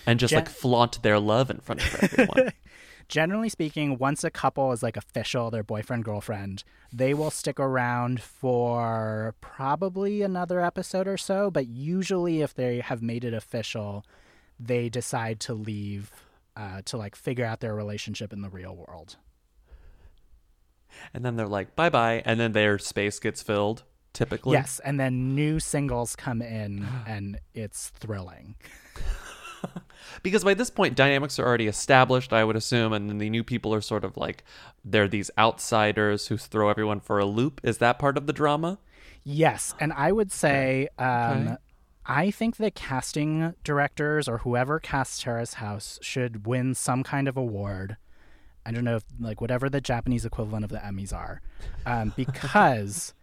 and 0.05 0.19
just 0.19 0.31
Gen- 0.31 0.39
like 0.39 0.49
flaunt 0.49 1.01
their 1.03 1.19
love 1.19 1.49
in 1.49 1.59
front 1.59 1.81
of 1.83 2.03
everyone? 2.03 2.53
Generally 3.09 3.49
speaking, 3.49 3.97
once 3.97 4.23
a 4.23 4.29
couple 4.29 4.71
is 4.71 4.83
like 4.83 4.95
official, 4.95 5.49
their 5.49 5.63
boyfriend, 5.63 6.05
girlfriend, 6.05 6.63
they 6.93 7.15
will 7.15 7.31
stick 7.31 7.59
around 7.59 8.21
for 8.21 9.33
probably 9.41 10.21
another 10.21 10.61
episode 10.61 11.07
or 11.07 11.17
so. 11.17 11.49
But 11.49 11.67
usually, 11.67 12.43
if 12.43 12.53
they 12.53 12.81
have 12.81 13.01
made 13.01 13.23
it 13.23 13.33
official, 13.33 14.05
they 14.59 14.89
decide 14.89 15.39
to 15.41 15.55
leave 15.55 16.11
uh, 16.59 16.81
to 16.83 16.97
like 16.97 17.15
figure 17.15 17.45
out 17.45 17.61
their 17.61 17.73
relationship 17.73 18.33
in 18.33 18.41
the 18.41 18.49
real 18.49 18.75
world. 18.75 19.15
And 21.13 21.23
then 21.23 21.37
they're 21.37 21.47
like, 21.47 21.75
bye 21.75 21.89
bye. 21.89 22.21
And 22.25 22.39
then 22.39 22.51
their 22.51 22.77
space 22.77 23.19
gets 23.19 23.41
filled, 23.41 23.83
typically. 24.11 24.53
Yes. 24.53 24.81
And 24.83 24.99
then 24.99 25.35
new 25.35 25.59
singles 25.59 26.15
come 26.17 26.41
in 26.41 26.85
and 27.07 27.39
it's 27.53 27.89
thrilling. 27.89 28.55
because 30.23 30.43
by 30.43 30.53
this 30.53 30.69
point, 30.69 30.95
dynamics 30.95 31.39
are 31.39 31.47
already 31.47 31.67
established, 31.67 32.33
I 32.33 32.43
would 32.43 32.57
assume. 32.57 32.91
And 32.91 33.09
then 33.09 33.19
the 33.19 33.29
new 33.29 33.43
people 33.43 33.73
are 33.73 33.81
sort 33.81 34.03
of 34.03 34.17
like, 34.17 34.43
they're 34.83 35.07
these 35.07 35.31
outsiders 35.37 36.27
who 36.27 36.35
throw 36.35 36.69
everyone 36.69 36.99
for 36.99 37.19
a 37.19 37.25
loop. 37.25 37.61
Is 37.63 37.77
that 37.77 37.99
part 37.99 38.17
of 38.17 38.27
the 38.27 38.33
drama? 38.33 38.79
Yes. 39.23 39.75
And 39.79 39.93
I 39.93 40.11
would 40.11 40.31
say 40.31 40.89
um, 40.97 41.47
okay. 41.47 41.55
I 42.05 42.31
think 42.31 42.57
the 42.57 42.71
casting 42.71 43.53
directors 43.63 44.27
or 44.27 44.39
whoever 44.39 44.79
casts 44.79 45.21
Terrace 45.21 45.55
House 45.55 45.99
should 46.01 46.47
win 46.47 46.73
some 46.73 47.03
kind 47.03 47.27
of 47.27 47.37
award. 47.37 47.97
I 48.65 48.71
don't 48.71 48.83
know 48.83 48.97
if 48.97 49.03
like 49.19 49.41
whatever 49.41 49.69
the 49.69 49.81
Japanese 49.81 50.25
equivalent 50.25 50.63
of 50.63 50.71
the 50.71 50.77
Emmys 50.79 51.13
are, 51.13 51.41
um, 51.85 52.13
because 52.17 53.13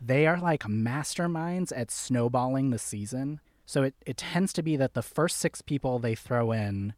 they 0.00 0.26
are 0.26 0.38
like 0.38 0.62
masterminds 0.64 1.72
at 1.76 1.90
snowballing 1.90 2.70
the 2.70 2.78
season. 2.78 3.40
So 3.66 3.82
it, 3.82 3.94
it 4.06 4.16
tends 4.16 4.52
to 4.54 4.62
be 4.62 4.76
that 4.76 4.94
the 4.94 5.02
first 5.02 5.36
six 5.38 5.60
people 5.60 5.98
they 5.98 6.14
throw 6.14 6.52
in, 6.52 6.94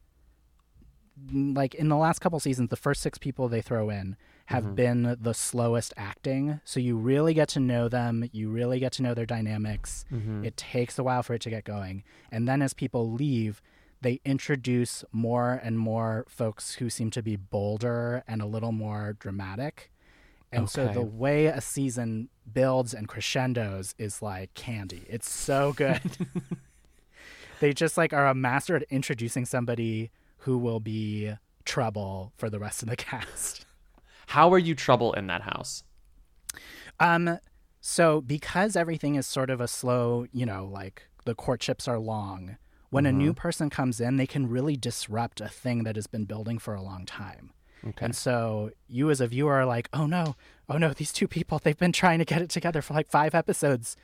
like 1.33 1.75
in 1.75 1.89
the 1.89 1.97
last 1.97 2.21
couple 2.21 2.39
seasons, 2.39 2.71
the 2.71 2.77
first 2.77 3.03
six 3.03 3.19
people 3.19 3.49
they 3.49 3.63
throw 3.63 3.91
in 3.91 4.17
have 4.51 4.65
mm-hmm. 4.65 4.75
been 4.75 5.17
the 5.21 5.33
slowest 5.33 5.95
acting. 5.97 6.61
So 6.65 6.81
you 6.81 6.97
really 6.97 7.35
get 7.35 7.49
to 7.51 7.61
know 7.61 7.89
them. 7.89 8.29
You 8.33 8.51
really 8.51 8.81
get 8.81 8.91
to 8.95 9.03
know 9.03 9.15
their 9.15 9.25
dynamics. 9.25 10.05
Mm-hmm. 10.13 10.45
It 10.45 10.57
takes 10.57 10.99
a 10.99 11.05
while 11.05 11.23
for 11.23 11.35
it 11.35 11.41
to 11.43 11.51
get 11.51 11.63
going. 11.63 12.03
And 12.33 12.49
then 12.49 12.61
as 12.61 12.75
people 12.75 13.13
leave, 13.13 13.63
they 14.01 14.21
introduce 14.25 15.05
more 15.13 15.61
and 15.63 15.79
more 15.79 16.25
folks 16.29 16.75
who 16.75 16.91
seem 16.91 17.13
to 17.13 17.23
be 17.23 17.37
bolder 17.37 18.25
and 18.27 18.43
a 18.43 18.47
little 18.47 18.73
more 18.73 19.15
dramatic. 19.21 19.93
And 20.51 20.65
okay. 20.65 20.71
so 20.71 20.89
the 20.89 21.01
way 21.01 21.47
a 21.47 21.61
season 21.61 22.29
builds 22.53 22.93
and 22.93 23.07
crescendos 23.07 23.95
is 23.99 24.21
like 24.21 24.53
candy. 24.55 25.05
It's 25.09 25.31
so 25.31 25.73
good. 25.73 26.01
they 27.61 27.73
just 27.73 27.97
like 27.97 28.13
are 28.13 28.27
a 28.27 28.35
master 28.35 28.75
at 28.75 28.83
introducing 28.91 29.45
somebody 29.45 30.11
who 30.39 30.59
will 30.59 30.81
be 30.81 31.35
trouble 31.65 32.33
for 32.37 32.51
the 32.51 32.59
rest 32.59 32.83
of 32.83 32.89
the 32.89 32.97
cast. 33.11 33.65
How 34.31 34.53
are 34.53 34.59
you 34.59 34.77
trouble 34.77 35.13
in 35.15 35.27
that 35.27 35.43
house? 35.43 35.83
Um, 37.01 37.41
so 37.81 38.21
because 38.21 38.77
everything 38.77 39.17
is 39.17 39.27
sort 39.27 39.51
of 39.51 39.61
a 39.61 39.67
slow, 39.67 40.27
you 40.33 40.47
know, 40.47 40.71
like 40.73 41.09
the 41.25 41.35
courtships 41.35 41.89
are 41.89 41.99
long. 41.99 42.57
When 42.91 43.03
mm-hmm. 43.03 43.11
a 43.17 43.19
new 43.19 43.31
mm-hmm. 43.33 43.41
person 43.41 43.71
comes 43.71 44.01
in, 44.01 44.19
they 44.19 44.29
can 44.29 44.49
really 44.49 44.77
disrupt 44.77 45.41
a 45.41 45.49
thing 45.49 45.83
that 45.83 45.97
has 45.97 46.07
been 46.07 46.27
building 46.27 46.61
for 46.61 46.75
a 46.75 46.81
long 46.83 47.07
time. 47.07 47.51
Okay. 47.85 48.05
And 48.05 48.15
so 48.15 48.71
you 48.87 49.11
as 49.11 49.21
a 49.21 49.27
viewer 49.27 49.55
are 49.55 49.67
like, 49.67 49.89
oh 49.93 50.07
no, 50.07 50.37
oh 50.69 50.79
no, 50.79 50.93
these 50.93 51.13
two 51.13 51.27
people, 51.27 51.59
they've 51.59 51.77
been 51.77 51.91
trying 51.91 52.21
to 52.21 52.25
get 52.25 52.41
it 52.41 52.51
together 52.51 52.83
for 52.83 52.95
like 52.95 53.11
five 53.11 53.35
episodes. 53.35 53.97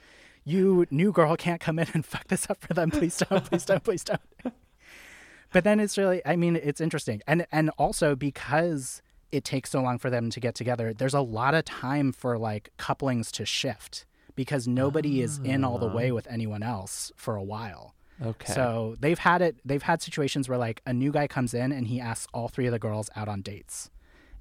You 0.43 0.87
new 0.91 1.13
girl 1.13 1.37
can't 1.37 1.61
come 1.61 1.79
in 1.79 1.87
and 1.95 2.05
fuck 2.13 2.27
this 2.27 2.51
up 2.51 2.61
for 2.61 2.75
them. 2.75 2.91
Please 2.91 3.17
don't, 3.17 3.45
please 3.45 3.65
don't, 3.65 3.85
please 3.85 4.03
don't. 4.03 4.21
but 5.53 5.63
then 5.63 5.79
it's 5.79 5.97
really 5.97 6.21
I 6.27 6.35
mean, 6.35 6.57
it's 6.57 6.81
interesting. 6.81 7.23
And 7.29 7.47
and 7.53 7.71
also 7.79 8.17
because 8.17 9.03
it 9.33 9.45
takes 9.45 9.71
so 9.71 9.81
long 9.83 9.99
for 9.99 10.11
them 10.11 10.31
to 10.31 10.41
get 10.41 10.55
together, 10.55 10.93
there's 10.93 11.15
a 11.15 11.21
lot 11.21 11.55
of 11.55 11.65
time 11.65 12.13
for 12.13 12.39
like 12.39 12.71
couplings 12.77 13.31
to 13.33 13.45
shift 13.45 14.07
because 14.35 14.69
nobody 14.69 15.23
is 15.23 15.39
in 15.39 15.65
all 15.65 15.79
the 15.79 15.89
way 15.89 16.11
ah. 16.11 16.15
with 16.15 16.27
anyone 16.29 16.63
else 16.63 17.11
for 17.17 17.37
a 17.37 17.43
while. 17.43 17.95
Okay. 18.25 18.53
So 18.53 18.97
they've 19.01 19.19
had 19.19 19.43
it 19.43 19.57
they've 19.65 19.83
had 19.83 20.01
situations 20.01 20.49
where 20.49 20.59
like 20.59 20.81
a 20.87 20.93
new 20.93 21.13
guy 21.13 21.27
comes 21.27 21.53
in 21.53 21.73
and 21.73 21.87
he 21.89 22.01
asks 22.01 22.27
all 22.33 22.49
three 22.49 22.67
of 22.67 22.73
the 22.73 22.79
girls 22.79 23.11
out 23.17 23.29
on 23.29 23.43
dates. 23.43 23.91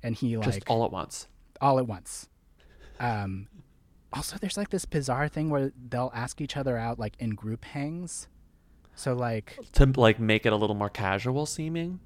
And 0.03 0.15
he 0.15 0.37
like 0.37 0.45
Just 0.45 0.63
all 0.67 0.85
at 0.85 0.91
once. 0.91 1.27
All 1.59 1.79
at 1.79 1.87
once. 1.87 2.29
Um 2.99 3.47
also 4.13 4.37
there's 4.37 4.55
like 4.55 4.69
this 4.69 4.85
bizarre 4.85 5.27
thing 5.27 5.49
where 5.49 5.71
they'll 5.89 6.11
ask 6.13 6.39
each 6.39 6.55
other 6.55 6.77
out 6.77 6.99
like 6.99 7.15
in 7.19 7.31
group 7.31 7.65
hangs. 7.65 8.27
So 8.95 9.13
like 9.13 9.57
to 9.73 9.85
like 9.97 10.19
make 10.19 10.45
it 10.45 10.53
a 10.53 10.55
little 10.55 10.75
more 10.75 10.89
casual 10.89 11.45
seeming? 11.45 11.99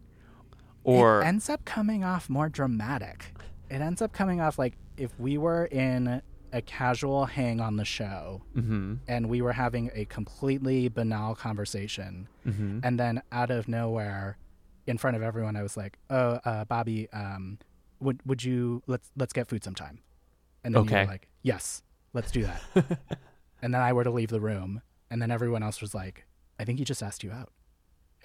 Or 0.83 1.21
it 1.21 1.25
ends 1.25 1.50
up 1.50 1.65
coming 1.65 2.03
off 2.03 2.29
more 2.29 2.50
dramatic. 2.50 3.33
It 3.69 3.81
ends 3.81 4.01
up 4.01 4.13
coming 4.13 4.41
off 4.41 4.57
like 4.57 4.74
if 4.98 5.17
we 5.19 5.38
were 5.38 5.65
in 5.65 6.21
a 6.51 6.62
casual 6.62 7.25
hang 7.25 7.59
on 7.62 7.77
the 7.77 7.86
show 7.86 8.41
mm-hmm. 8.55 8.95
and 9.07 9.29
we 9.29 9.41
were 9.41 9.53
having 9.53 9.91
a 9.93 10.05
completely 10.05 10.89
banal 10.89 11.36
conversation 11.36 12.27
mm-hmm. 12.45 12.79
and 12.83 13.00
then 13.00 13.21
out 13.31 13.51
of 13.51 13.67
nowhere 13.67 14.38
in 14.88 14.98
front 14.98 15.15
of 15.15 15.21
everyone 15.21 15.55
i 15.55 15.62
was 15.62 15.77
like 15.77 15.98
oh 16.09 16.39
uh, 16.45 16.65
bobby 16.65 17.07
um, 17.13 17.57
would 18.00 18.19
would 18.25 18.43
you 18.43 18.81
let's 18.88 19.12
let's 19.15 19.33
get 19.33 19.48
food 19.48 19.63
sometime 19.63 20.00
and 20.63 20.74
then 20.74 20.81
okay. 20.81 21.01
you 21.01 21.05
were 21.05 21.12
like 21.12 21.27
yes 21.43 21.83
let's 22.13 22.31
do 22.31 22.43
that 22.43 22.62
and 23.62 23.74
then 23.74 23.81
i 23.81 23.93
were 23.93 24.03
to 24.03 24.12
leave 24.12 24.29
the 24.29 24.41
room 24.41 24.81
and 25.12 25.21
then 25.21 25.31
everyone 25.31 25.62
else 25.62 25.81
was 25.81 25.93
like 25.93 26.25
i 26.59 26.63
think 26.63 26.79
he 26.79 26.86
just 26.86 27.03
asked 27.03 27.24
you 27.24 27.31
out 27.31 27.51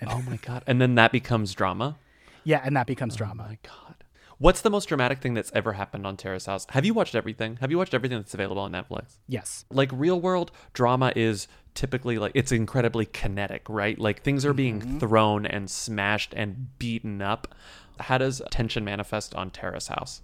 and 0.01 0.11
oh 0.11 0.23
my 0.27 0.37
god 0.39 0.63
and 0.67 0.81
then 0.81 0.95
that 0.95 1.13
becomes 1.13 1.55
drama 1.55 1.97
yeah, 2.45 2.61
and 2.65 2.77
that 2.77 2.87
becomes 2.87 3.17
drama. 3.17 3.45
Oh 3.47 3.51
my 3.51 3.59
god. 3.63 3.95
What's 4.39 4.63
the 4.63 4.71
most 4.71 4.87
dramatic 4.87 5.21
thing 5.21 5.35
that's 5.35 5.53
ever 5.55 5.75
happened 5.75 6.07
on 6.07 6.17
Terrace 6.17 6.47
House? 6.47 6.67
Have 6.71 6.85
you 6.85 6.93
watched 6.93 7.15
everything? 7.15 7.57
Have 7.61 7.71
you 7.71 7.79
watched 7.79 7.95
everything 7.95 8.19
that's 8.19 8.35
available 8.35 8.63
on 8.63 8.73
Netflix? 8.73 9.19
Yes. 9.29 9.65
Like 9.71 9.91
real 9.93 10.21
world 10.21 10.51
drama 10.73 11.13
is 11.15 11.47
typically 11.75 12.19
like 12.19 12.33
it's 12.35 12.51
incredibly 12.53 13.07
kinetic, 13.07 13.63
right? 13.69 13.99
Like 13.99 14.23
things 14.23 14.45
are 14.45 14.53
being 14.53 14.81
mm-hmm. 14.81 14.99
thrown 14.99 15.47
and 15.47 15.71
smashed 15.71 16.35
and 16.35 16.77
beaten 16.79 17.23
up. 17.23 17.55
How 18.01 18.19
does 18.19 18.43
tension 18.51 18.85
manifest 18.85 19.35
on 19.37 19.51
Terrace 19.51 19.87
House? 19.87 20.23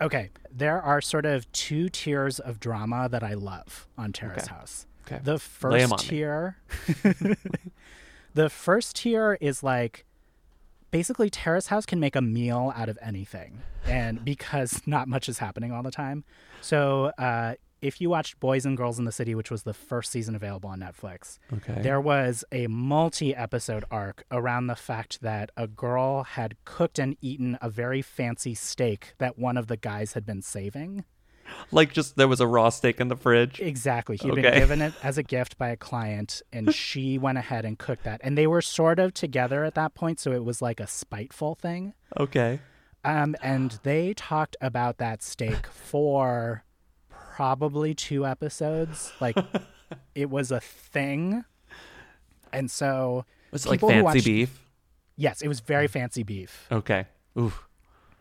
Okay, 0.00 0.30
there 0.50 0.80
are 0.80 1.00
sort 1.00 1.26
of 1.26 1.50
two 1.52 1.88
tiers 1.88 2.38
of 2.38 2.60
drama 2.60 3.08
that 3.10 3.22
I 3.22 3.34
love 3.34 3.88
on 3.98 4.12
Terrace 4.12 4.44
okay. 4.44 4.54
House. 4.54 4.86
Okay. 5.06 5.20
The 5.22 5.38
first 5.38 5.98
tier 5.98 6.56
The 8.34 8.48
first 8.48 8.96
tier 8.96 9.36
is 9.40 9.62
like 9.62 10.04
basically 10.90 11.30
Terrace 11.30 11.68
House 11.68 11.86
can 11.86 12.00
make 12.00 12.16
a 12.16 12.22
meal 12.22 12.72
out 12.76 12.88
of 12.88 12.98
anything, 13.02 13.62
and 13.84 14.24
because 14.24 14.82
not 14.86 15.08
much 15.08 15.28
is 15.28 15.38
happening 15.38 15.72
all 15.72 15.82
the 15.82 15.90
time. 15.90 16.24
So 16.60 17.12
uh, 17.18 17.54
if 17.82 18.00
you 18.00 18.10
watched 18.10 18.40
Boys 18.40 18.66
and 18.66 18.76
Girls 18.76 18.98
in 18.98 19.04
the 19.04 19.12
City, 19.12 19.34
which 19.34 19.50
was 19.50 19.62
the 19.62 19.74
first 19.74 20.10
season 20.10 20.34
available 20.34 20.68
on 20.68 20.80
Netflix, 20.80 21.38
okay. 21.52 21.80
there 21.82 22.00
was 22.00 22.44
a 22.52 22.66
multi-episode 22.66 23.84
arc 23.90 24.24
around 24.30 24.66
the 24.66 24.76
fact 24.76 25.22
that 25.22 25.50
a 25.56 25.66
girl 25.66 26.24
had 26.24 26.56
cooked 26.64 26.98
and 26.98 27.16
eaten 27.20 27.58
a 27.60 27.70
very 27.70 28.02
fancy 28.02 28.54
steak 28.54 29.14
that 29.18 29.38
one 29.38 29.56
of 29.56 29.66
the 29.68 29.76
guys 29.76 30.12
had 30.12 30.26
been 30.26 30.42
saving. 30.42 31.04
like 31.72 31.92
just 31.92 32.16
there 32.16 32.28
was 32.28 32.40
a 32.40 32.46
raw 32.46 32.68
steak 32.68 33.00
in 33.00 33.08
the 33.08 33.16
fridge. 33.16 33.60
Exactly. 33.60 34.16
He'd 34.16 34.30
okay. 34.32 34.42
been 34.42 34.54
given 34.54 34.82
it 34.82 34.92
as 35.02 35.18
a 35.18 35.22
gift 35.36 35.58
by 35.58 35.68
a 35.70 35.76
client, 35.76 36.42
and 36.52 36.74
she 36.74 37.18
went 37.18 37.38
ahead 37.38 37.64
and 37.64 37.78
cooked 37.78 38.04
that. 38.04 38.20
And 38.24 38.36
they 38.36 38.46
were 38.46 38.62
sort 38.62 38.98
of 38.98 39.14
together 39.14 39.64
at 39.64 39.74
that 39.74 39.94
point, 39.94 40.20
so 40.20 40.32
it 40.32 40.44
was 40.44 40.60
like 40.62 40.80
a 40.80 40.86
spiteful 40.86 41.54
thing. 41.54 41.94
Okay. 42.18 42.60
Um, 43.04 43.34
and 43.42 43.78
they 43.82 44.12
talked 44.14 44.56
about 44.60 44.98
that 44.98 45.22
steak 45.22 45.66
for 45.68 46.64
probably 47.08 47.94
two 47.94 48.26
episodes. 48.26 49.12
Like 49.20 49.36
it 50.14 50.28
was 50.28 50.50
a 50.50 50.60
thing. 50.60 51.44
And 52.52 52.70
so 52.70 53.24
it 53.48 53.52
Was 53.52 53.66
it 53.66 53.70
like 53.70 53.80
fancy 53.80 54.02
watched- 54.02 54.24
beef? 54.24 54.66
yes, 55.16 55.40
it 55.40 55.48
was 55.48 55.60
very 55.60 55.86
fancy 55.86 56.22
beef. 56.22 56.66
Okay. 56.70 57.06
Oof. 57.38 57.66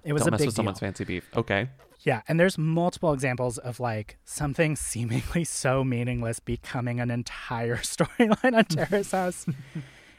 It 0.03 0.13
was 0.13 0.21
Don't 0.21 0.29
a 0.29 0.31
mess 0.31 0.39
big 0.39 0.47
with 0.47 0.55
deal. 0.55 0.59
someone's 0.59 0.79
fancy 0.79 1.03
beef. 1.03 1.29
Okay. 1.35 1.69
Yeah, 2.01 2.21
and 2.27 2.39
there's 2.39 2.57
multiple 2.57 3.13
examples 3.13 3.57
of 3.57 3.79
like 3.79 4.17
something 4.23 4.75
seemingly 4.75 5.43
so 5.43 5.83
meaningless 5.83 6.39
becoming 6.39 6.99
an 6.99 7.11
entire 7.11 7.77
storyline 7.77 8.57
on 8.57 8.65
Terrace 8.65 9.11
House. 9.11 9.45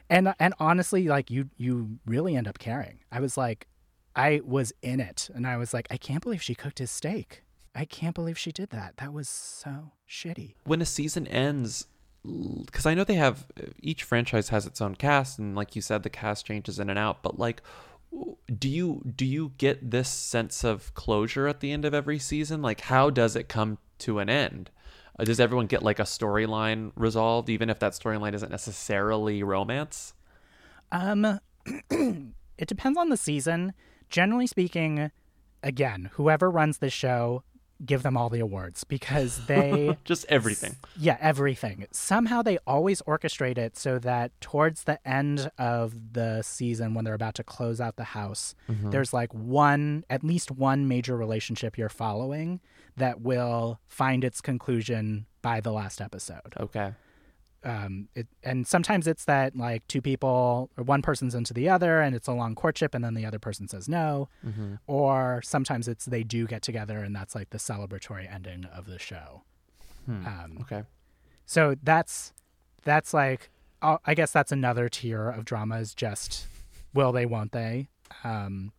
and 0.08 0.34
and 0.38 0.54
honestly, 0.58 1.08
like 1.08 1.30
you 1.30 1.50
you 1.56 1.98
really 2.06 2.36
end 2.36 2.48
up 2.48 2.58
caring. 2.58 3.00
I 3.10 3.20
was 3.20 3.36
like 3.36 3.66
I 4.14 4.40
was 4.44 4.72
in 4.82 5.00
it 5.00 5.30
and 5.34 5.46
I 5.46 5.56
was 5.56 5.72
like, 5.72 5.86
I 5.90 5.96
can't 5.96 6.22
believe 6.22 6.42
she 6.42 6.54
cooked 6.54 6.78
his 6.78 6.90
steak. 6.90 7.42
I 7.74 7.84
can't 7.84 8.14
believe 8.14 8.36
she 8.36 8.50
did 8.52 8.70
that. 8.70 8.96
That 8.96 9.12
was 9.12 9.28
so 9.28 9.92
shitty. 10.08 10.54
When 10.64 10.82
a 10.82 10.86
season 10.86 11.26
ends, 11.28 11.86
because 12.24 12.84
I 12.84 12.94
know 12.94 13.04
they 13.04 13.14
have 13.14 13.46
each 13.80 14.02
franchise 14.02 14.48
has 14.48 14.66
its 14.66 14.80
own 14.80 14.96
cast, 14.96 15.38
and 15.38 15.54
like 15.54 15.76
you 15.76 15.82
said, 15.82 16.02
the 16.02 16.10
cast 16.10 16.46
changes 16.46 16.78
in 16.78 16.90
and 16.90 16.98
out. 16.98 17.22
But 17.22 17.38
like, 17.38 17.62
do 18.58 18.68
you 18.68 19.02
do 19.14 19.24
you 19.24 19.52
get 19.58 19.90
this 19.90 20.08
sense 20.08 20.64
of 20.64 20.92
closure 20.94 21.46
at 21.46 21.60
the 21.60 21.70
end 21.70 21.84
of 21.84 21.94
every 21.94 22.18
season? 22.18 22.62
Like, 22.62 22.82
how 22.82 23.10
does 23.10 23.36
it 23.36 23.48
come 23.48 23.78
to 23.98 24.18
an 24.18 24.28
end? 24.28 24.70
Uh, 25.18 25.24
does 25.24 25.40
everyone 25.40 25.66
get 25.66 25.82
like 25.82 25.98
a 25.98 26.04
storyline 26.04 26.92
resolved, 26.96 27.48
even 27.48 27.70
if 27.70 27.78
that 27.78 27.92
storyline 27.92 28.34
isn't 28.34 28.50
necessarily 28.50 29.42
romance? 29.42 30.14
Um, 30.90 31.38
it 31.90 32.66
depends 32.66 32.98
on 32.98 33.08
the 33.10 33.16
season. 33.16 33.74
Generally 34.08 34.48
speaking, 34.48 35.10
again, 35.62 36.10
whoever 36.14 36.50
runs 36.50 36.78
the 36.78 36.90
show, 36.90 37.44
give 37.84 38.02
them 38.02 38.16
all 38.16 38.28
the 38.28 38.40
awards 38.40 38.84
because 38.84 39.44
they 39.46 39.96
Just 40.04 40.26
everything. 40.28 40.76
Yeah, 40.96 41.16
everything. 41.20 41.86
Somehow 41.92 42.42
they 42.42 42.58
always 42.66 43.02
orchestrate 43.02 43.58
it 43.58 43.76
so 43.76 43.98
that 43.98 44.38
towards 44.40 44.84
the 44.84 45.06
end 45.08 45.50
of 45.58 46.12
the 46.12 46.42
season, 46.42 46.94
when 46.94 47.04
they're 47.04 47.14
about 47.14 47.34
to 47.36 47.44
close 47.44 47.80
out 47.80 47.96
the 47.96 48.04
house, 48.04 48.54
mm-hmm. 48.68 48.90
there's 48.90 49.12
like 49.12 49.32
one, 49.32 50.04
at 50.10 50.24
least 50.24 50.50
one 50.50 50.88
major 50.88 51.16
relationship 51.16 51.78
you're 51.78 51.88
following 51.88 52.60
that 52.96 53.20
will 53.20 53.80
find 53.88 54.24
its 54.24 54.40
conclusion 54.40 55.26
by 55.42 55.60
the 55.60 55.72
last 55.72 56.00
episode. 56.00 56.54
Okay. 56.58 56.92
Um, 57.62 58.08
it, 58.14 58.26
and 58.42 58.66
sometimes 58.66 59.06
it's 59.06 59.26
that 59.26 59.54
like 59.54 59.86
two 59.86 60.00
people 60.00 60.70
or 60.78 60.84
one 60.84 61.02
person's 61.02 61.34
into 61.34 61.52
the 61.52 61.68
other 61.68 62.00
and 62.00 62.16
it's 62.16 62.26
a 62.26 62.32
long 62.32 62.54
courtship 62.54 62.94
and 62.94 63.04
then 63.04 63.12
the 63.14 63.26
other 63.26 63.38
person 63.38 63.68
says 63.68 63.88
no. 63.88 64.28
Mm-hmm. 64.46 64.76
Or 64.86 65.42
sometimes 65.44 65.86
it's 65.86 66.06
they 66.06 66.22
do 66.22 66.46
get 66.46 66.62
together 66.62 66.98
and 66.98 67.14
that's 67.14 67.34
like 67.34 67.50
the 67.50 67.58
celebratory 67.58 68.32
ending 68.32 68.64
of 68.64 68.86
the 68.86 68.98
show. 68.98 69.42
Hmm. 70.06 70.26
Um, 70.26 70.58
Okay. 70.62 70.84
so 71.44 71.74
that's 71.82 72.32
that's 72.84 73.12
like 73.12 73.50
uh, 73.82 73.98
I 74.06 74.14
guess 74.14 74.30
that's 74.32 74.52
another 74.52 74.88
tier 74.88 75.28
of 75.28 75.44
drama 75.44 75.76
is 75.80 75.94
just 75.94 76.46
will 76.94 77.12
they 77.12 77.26
won't 77.26 77.52
they. 77.52 77.88
Um, 78.24 78.72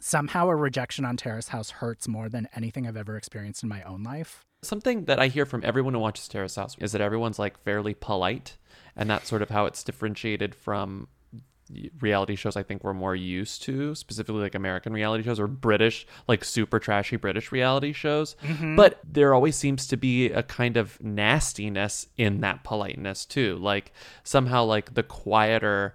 somehow 0.00 0.48
a 0.48 0.56
rejection 0.56 1.04
on 1.04 1.16
Terrace 1.16 1.48
House 1.48 1.70
hurts 1.70 2.06
more 2.08 2.28
than 2.28 2.48
anything 2.54 2.86
I've 2.86 2.96
ever 2.96 3.16
experienced 3.16 3.62
in 3.62 3.68
my 3.68 3.82
own 3.82 4.02
life. 4.02 4.44
Something 4.62 5.06
that 5.06 5.18
I 5.18 5.28
hear 5.28 5.46
from 5.46 5.62
everyone 5.64 5.94
who 5.94 6.00
watches 6.00 6.28
Terrace 6.28 6.56
House 6.56 6.76
is 6.78 6.92
that 6.92 7.00
everyone's 7.00 7.38
like 7.38 7.58
fairly 7.64 7.94
polite, 7.94 8.56
and 8.94 9.08
that's 9.08 9.28
sort 9.28 9.40
of 9.42 9.48
how 9.48 9.64
it's 9.66 9.82
differentiated 9.82 10.54
from 10.54 11.08
reality 12.00 12.34
shows 12.34 12.56
I 12.56 12.62
think 12.64 12.82
we're 12.82 12.92
more 12.92 13.14
used 13.14 13.62
to, 13.62 13.94
specifically 13.94 14.40
like 14.42 14.54
American 14.56 14.92
reality 14.92 15.22
shows 15.24 15.38
or 15.40 15.46
British, 15.46 16.06
like 16.28 16.44
super 16.44 16.78
trashy 16.78 17.16
British 17.16 17.52
reality 17.52 17.92
shows. 17.92 18.36
But 18.76 18.98
there 19.08 19.32
always 19.32 19.56
seems 19.56 19.86
to 19.86 19.96
be 19.96 20.26
a 20.30 20.42
kind 20.42 20.76
of 20.76 21.00
nastiness 21.02 22.06
in 22.16 22.40
that 22.40 22.62
politeness 22.64 23.24
too. 23.24 23.56
Like 23.56 23.92
somehow 24.24 24.64
like 24.64 24.94
the 24.94 25.02
quieter 25.04 25.94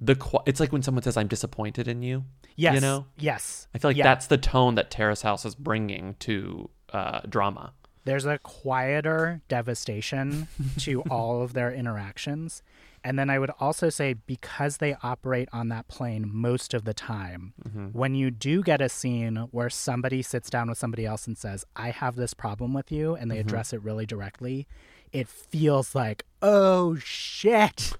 the 0.00 0.16
qui- 0.16 0.40
it's 0.44 0.58
like 0.58 0.72
when 0.72 0.82
someone 0.82 1.04
says 1.04 1.16
I'm 1.16 1.28
disappointed 1.28 1.86
in 1.86 2.02
you. 2.02 2.24
Yes. 2.56 2.74
You 2.74 2.80
know? 2.80 3.06
Yes. 3.16 3.68
I 3.72 3.78
feel 3.78 3.90
like 3.90 3.96
Yeah. 3.96 4.02
that's 4.04 4.26
the 4.26 4.36
tone 4.36 4.74
that 4.74 4.90
Terrace 4.90 5.22
House 5.22 5.44
is 5.44 5.54
bringing 5.54 6.16
to 6.18 6.68
uh, 6.92 7.20
drama. 7.28 7.72
There's 8.04 8.26
a 8.26 8.38
quieter 8.38 9.40
devastation 9.48 10.48
to 10.78 11.02
all 11.10 11.42
of 11.42 11.52
their 11.52 11.72
interactions. 11.72 12.62
And 13.04 13.18
then 13.18 13.28
I 13.28 13.38
would 13.38 13.50
also 13.60 13.90
say 13.90 14.14
because 14.14 14.78
they 14.78 14.96
operate 15.02 15.50
on 15.52 15.68
that 15.68 15.88
plane 15.88 16.30
most 16.32 16.72
of 16.72 16.84
the 16.84 16.94
time, 16.94 17.52
mm-hmm. 17.62 17.86
when 17.88 18.14
you 18.14 18.30
do 18.30 18.62
get 18.62 18.80
a 18.80 18.88
scene 18.88 19.36
where 19.50 19.68
somebody 19.68 20.22
sits 20.22 20.48
down 20.48 20.70
with 20.70 20.78
somebody 20.78 21.04
else 21.04 21.26
and 21.26 21.36
says, 21.36 21.66
I 21.76 21.90
have 21.90 22.16
this 22.16 22.32
problem 22.32 22.72
with 22.72 22.90
you, 22.90 23.14
and 23.14 23.30
they 23.30 23.36
mm-hmm. 23.36 23.48
address 23.48 23.74
it 23.74 23.82
really 23.82 24.06
directly, 24.06 24.66
it 25.12 25.28
feels 25.28 25.94
like, 25.94 26.24
oh 26.40 26.96
shit. 26.96 27.92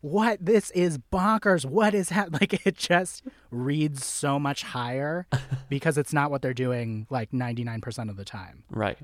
What 0.00 0.44
this 0.44 0.72
is 0.72 0.98
bonkers. 0.98 1.64
What 1.64 1.94
is 1.94 2.08
happening? 2.08 2.32
Like 2.40 2.66
it 2.66 2.76
just 2.76 3.22
reads 3.52 4.04
so 4.04 4.36
much 4.38 4.64
higher 4.64 5.28
because 5.68 5.96
it's 5.96 6.12
not 6.12 6.30
what 6.30 6.42
they're 6.42 6.52
doing 6.52 7.06
like 7.08 7.30
99% 7.30 8.10
of 8.10 8.16
the 8.16 8.24
time 8.24 8.64
Right. 8.68 8.98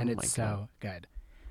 And 0.00 0.10
Oh 0.10 0.12
it's 0.14 0.32
so 0.32 0.68
good. 0.80 1.06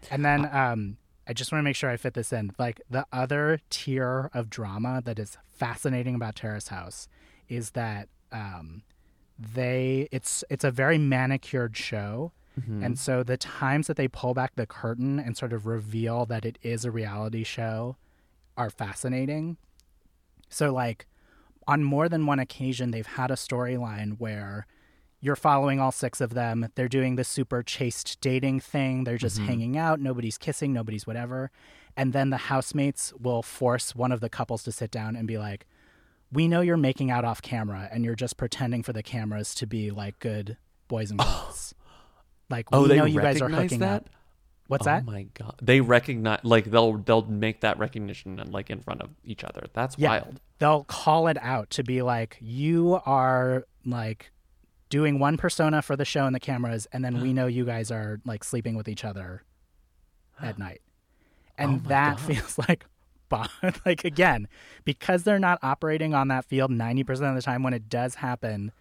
And 0.10 0.24
then 0.24 0.50
um, 0.52 0.98
I 1.28 1.34
just 1.34 1.52
want 1.52 1.60
to 1.60 1.64
make 1.64 1.76
sure 1.76 1.90
I 1.90 1.98
fit 1.98 2.14
this 2.14 2.34
in. 2.34 2.52
Like 2.58 2.82
the 2.90 3.06
other 3.12 3.60
tier 3.70 4.30
of 4.34 4.50
drama 4.50 5.02
that 5.06 5.20
is 5.20 5.38
fascinating 5.52 6.16
about 6.16 6.36
Terrace 6.36 6.70
House 6.70 7.08
is 7.48 7.72
that 7.72 8.10
um, 8.32 8.84
they 9.38 10.08
it's 10.12 10.44
it's 10.50 10.64
a 10.64 10.72
very 10.72 10.98
manicured 10.98 11.78
show. 11.78 12.32
Mm-hmm. 12.60 12.84
And 12.84 13.00
so 13.00 13.24
the 13.24 13.38
times 13.38 13.88
that 13.88 13.96
they 13.96 14.08
pull 14.08 14.34
back 14.34 14.56
the 14.56 14.66
curtain 14.66 15.20
and 15.20 15.38
sort 15.38 15.54
of 15.54 15.66
reveal 15.66 16.26
that 16.26 16.46
it 16.46 16.58
is 16.62 16.84
a 16.84 16.92
reality 16.92 17.44
show 17.44 17.96
are 18.58 18.70
fascinating. 18.70 19.58
So 20.50 20.74
like 20.74 21.08
on 21.68 21.84
more 21.84 22.10
than 22.10 22.26
one 22.26 22.40
occasion 22.40 22.92
they've 22.92 23.06
had 23.06 23.30
a 23.30 23.36
storyline 23.36 24.20
where 24.20 24.66
you're 25.22 25.36
following 25.36 25.80
all 25.80 25.92
six 25.92 26.22
of 26.22 26.34
them. 26.34 26.70
They're 26.76 26.88
doing 26.88 27.16
the 27.16 27.24
super 27.24 27.62
chaste 27.62 28.20
dating 28.22 28.62
thing. 28.62 29.04
They're 29.04 29.18
just 29.18 29.38
mm-hmm. 29.38 29.48
hanging 29.48 29.78
out. 29.78 30.00
Nobody's 30.00 30.38
kissing. 30.38 30.72
Nobody's 30.74 31.06
whatever. 31.06 31.52
And 31.98 32.14
then 32.14 32.30
the 32.30 32.38
housemates 32.38 33.14
will 33.20 33.44
force 33.44 33.94
one 33.94 34.12
of 34.12 34.22
the 34.22 34.30
couples 34.30 34.64
to 34.64 34.72
sit 34.72 34.92
down 34.92 35.16
and 35.16 35.28
be 35.28 35.38
like, 35.38 35.66
We 36.32 36.48
know 36.48 36.62
you're 36.62 36.78
making 36.78 37.12
out 37.12 37.26
off 37.26 37.42
camera 37.42 37.90
and 37.92 38.06
you're 38.06 38.16
just 38.16 38.38
pretending 38.38 38.84
for 38.84 38.94
the 38.94 39.04
cameras 39.04 39.54
to 39.56 39.68
be 39.68 39.92
like 39.92 40.20
good 40.20 40.58
boys 40.88 41.12
and 41.12 41.20
girls. 41.20 41.76
like, 42.50 42.68
Oh, 42.72 42.88
they 42.88 42.96
know 42.96 43.06
you 43.06 43.20
guys 43.22 43.42
are 43.42 43.50
hooking 43.50 43.80
that? 43.80 44.04
up. 44.04 44.10
What's 44.68 44.84
oh 44.84 44.92
that? 44.92 45.04
Oh 45.06 45.12
my 45.12 45.24
god. 45.34 45.56
They 45.62 45.82
recognize 45.82 46.40
like 46.44 46.66
they'll 46.66 46.94
they'll 47.00 47.26
make 47.26 47.62
that 47.62 47.78
recognition 47.80 48.40
and 48.40 48.54
like 48.54 48.70
in 48.70 48.80
front 48.82 49.02
of 49.02 49.10
each 49.26 49.44
other. 49.44 49.66
That's 49.74 49.98
Yeah. 49.98 50.10
wild. 50.10 50.40
They'll 50.60 50.84
call 50.86 51.28
it 51.28 51.38
out 51.42 51.72
to 51.72 51.84
be 51.84 52.02
like, 52.02 52.38
You 52.40 53.02
are 53.06 53.66
like 53.84 54.32
doing 54.90 55.20
one 55.20 55.38
persona 55.38 55.82
for 55.82 55.96
the 55.96 56.06
show 56.06 56.26
and 56.26 56.36
the 56.36 56.40
cameras, 56.40 56.88
and 56.92 57.04
then 57.04 57.22
we 57.22 57.34
know 57.34 57.48
you 57.48 57.66
guys 57.66 57.92
are 57.92 58.20
like 58.26 58.44
sleeping 58.44 58.76
with 58.76 58.88
each 58.88 59.06
other 59.06 59.44
at 60.42 60.58
night. 60.58 60.82
Oh 60.84 61.64
and 61.64 61.82
Oh 61.86 61.90
that 61.90 62.18
God. 62.18 62.26
feels 62.26 62.58
like 62.70 62.86
like 63.86 64.04
again, 64.06 64.48
because 64.86 65.24
they're 65.24 65.40
not 65.40 65.60
operating 65.62 66.14
on 66.14 66.30
that 66.30 66.46
field 66.46 66.72
90% 66.72 67.30
of 67.30 67.36
the 67.36 67.42
time 67.42 67.62
when 67.62 67.74
it 67.74 67.88
does 67.88 68.16
happen, 68.16 68.72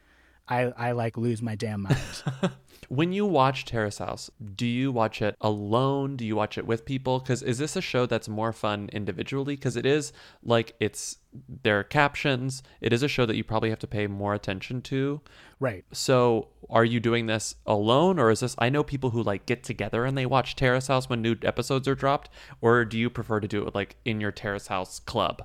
I 0.48 0.72
I 0.76 0.92
like 0.92 1.16
lose 1.16 1.42
my 1.42 1.54
damn 1.54 1.82
mind. 1.82 1.98
When 2.88 3.12
you 3.12 3.26
watch 3.26 3.66
Terrace 3.66 3.98
House, 3.98 4.30
do 4.56 4.64
you 4.64 4.90
watch 4.90 5.20
it 5.20 5.36
alone? 5.42 6.16
Do 6.16 6.24
you 6.24 6.34
watch 6.34 6.56
it 6.56 6.66
with 6.66 6.86
people? 6.86 7.18
Because 7.18 7.42
is 7.42 7.58
this 7.58 7.76
a 7.76 7.82
show 7.82 8.06
that's 8.06 8.30
more 8.30 8.50
fun 8.50 8.88
individually? 8.94 9.56
Because 9.56 9.76
it 9.76 9.84
is 9.84 10.10
like 10.42 10.74
it's 10.80 11.18
there 11.62 11.78
are 11.78 11.84
captions. 11.84 12.62
It 12.80 12.94
is 12.94 13.02
a 13.02 13.08
show 13.08 13.26
that 13.26 13.36
you 13.36 13.44
probably 13.44 13.68
have 13.68 13.78
to 13.80 13.86
pay 13.86 14.06
more 14.06 14.32
attention 14.32 14.80
to. 14.82 15.20
right. 15.60 15.84
So 15.92 16.48
are 16.70 16.84
you 16.84 16.98
doing 16.98 17.26
this 17.26 17.56
alone, 17.66 18.18
or 18.18 18.30
is 18.30 18.40
this? 18.40 18.56
I 18.58 18.70
know 18.70 18.82
people 18.82 19.10
who 19.10 19.22
like 19.22 19.44
get 19.44 19.62
together 19.64 20.06
and 20.06 20.16
they 20.16 20.24
watch 20.24 20.56
Terrace 20.56 20.86
House 20.86 21.10
when 21.10 21.20
new 21.20 21.36
episodes 21.42 21.86
are 21.88 21.94
dropped, 21.94 22.30
or 22.62 22.86
do 22.86 22.98
you 22.98 23.10
prefer 23.10 23.38
to 23.40 23.48
do 23.48 23.66
it 23.66 23.74
like 23.74 23.96
in 24.06 24.18
your 24.18 24.32
Terrace 24.32 24.68
House 24.68 24.98
club? 24.98 25.42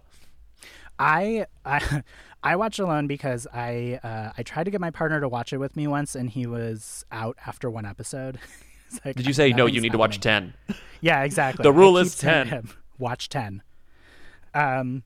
I 1.00 1.46
I 1.66 2.04
I 2.44 2.56
watch 2.56 2.80
alone 2.80 3.08
because 3.08 3.48
I 3.54 4.00
uh, 4.04 4.32
I 4.38 4.44
tried 4.44 4.66
to 4.66 4.72
get 4.72 4.82
my 4.82 4.92
partner 4.92 5.20
to 5.22 5.30
watch 5.30 5.54
it 5.54 5.58
with 5.58 5.76
me 5.76 5.88
once 5.88 6.16
and 6.16 6.30
he 6.30 6.46
was 6.46 7.06
out 7.12 7.38
after 7.46 7.70
one 7.70 7.86
episode. 7.86 8.40
Like, 9.04 9.16
Did 9.16 9.26
you 9.26 9.34
say 9.34 9.50
no? 9.50 9.66
You 9.66 9.72
"Nothing's 9.72 9.82
need 9.82 9.92
to 9.94 9.98
watch 9.98 10.16
happening." 10.24 10.54
ten. 10.68 10.78
Yeah, 11.02 11.24
exactly. 11.24 11.64
The 11.64 11.74
rule 11.74 11.98
is 11.98 12.16
10. 12.16 12.48
him, 12.48 12.70
watch 13.00 13.28
10. 13.28 13.64
Um, 14.54 15.02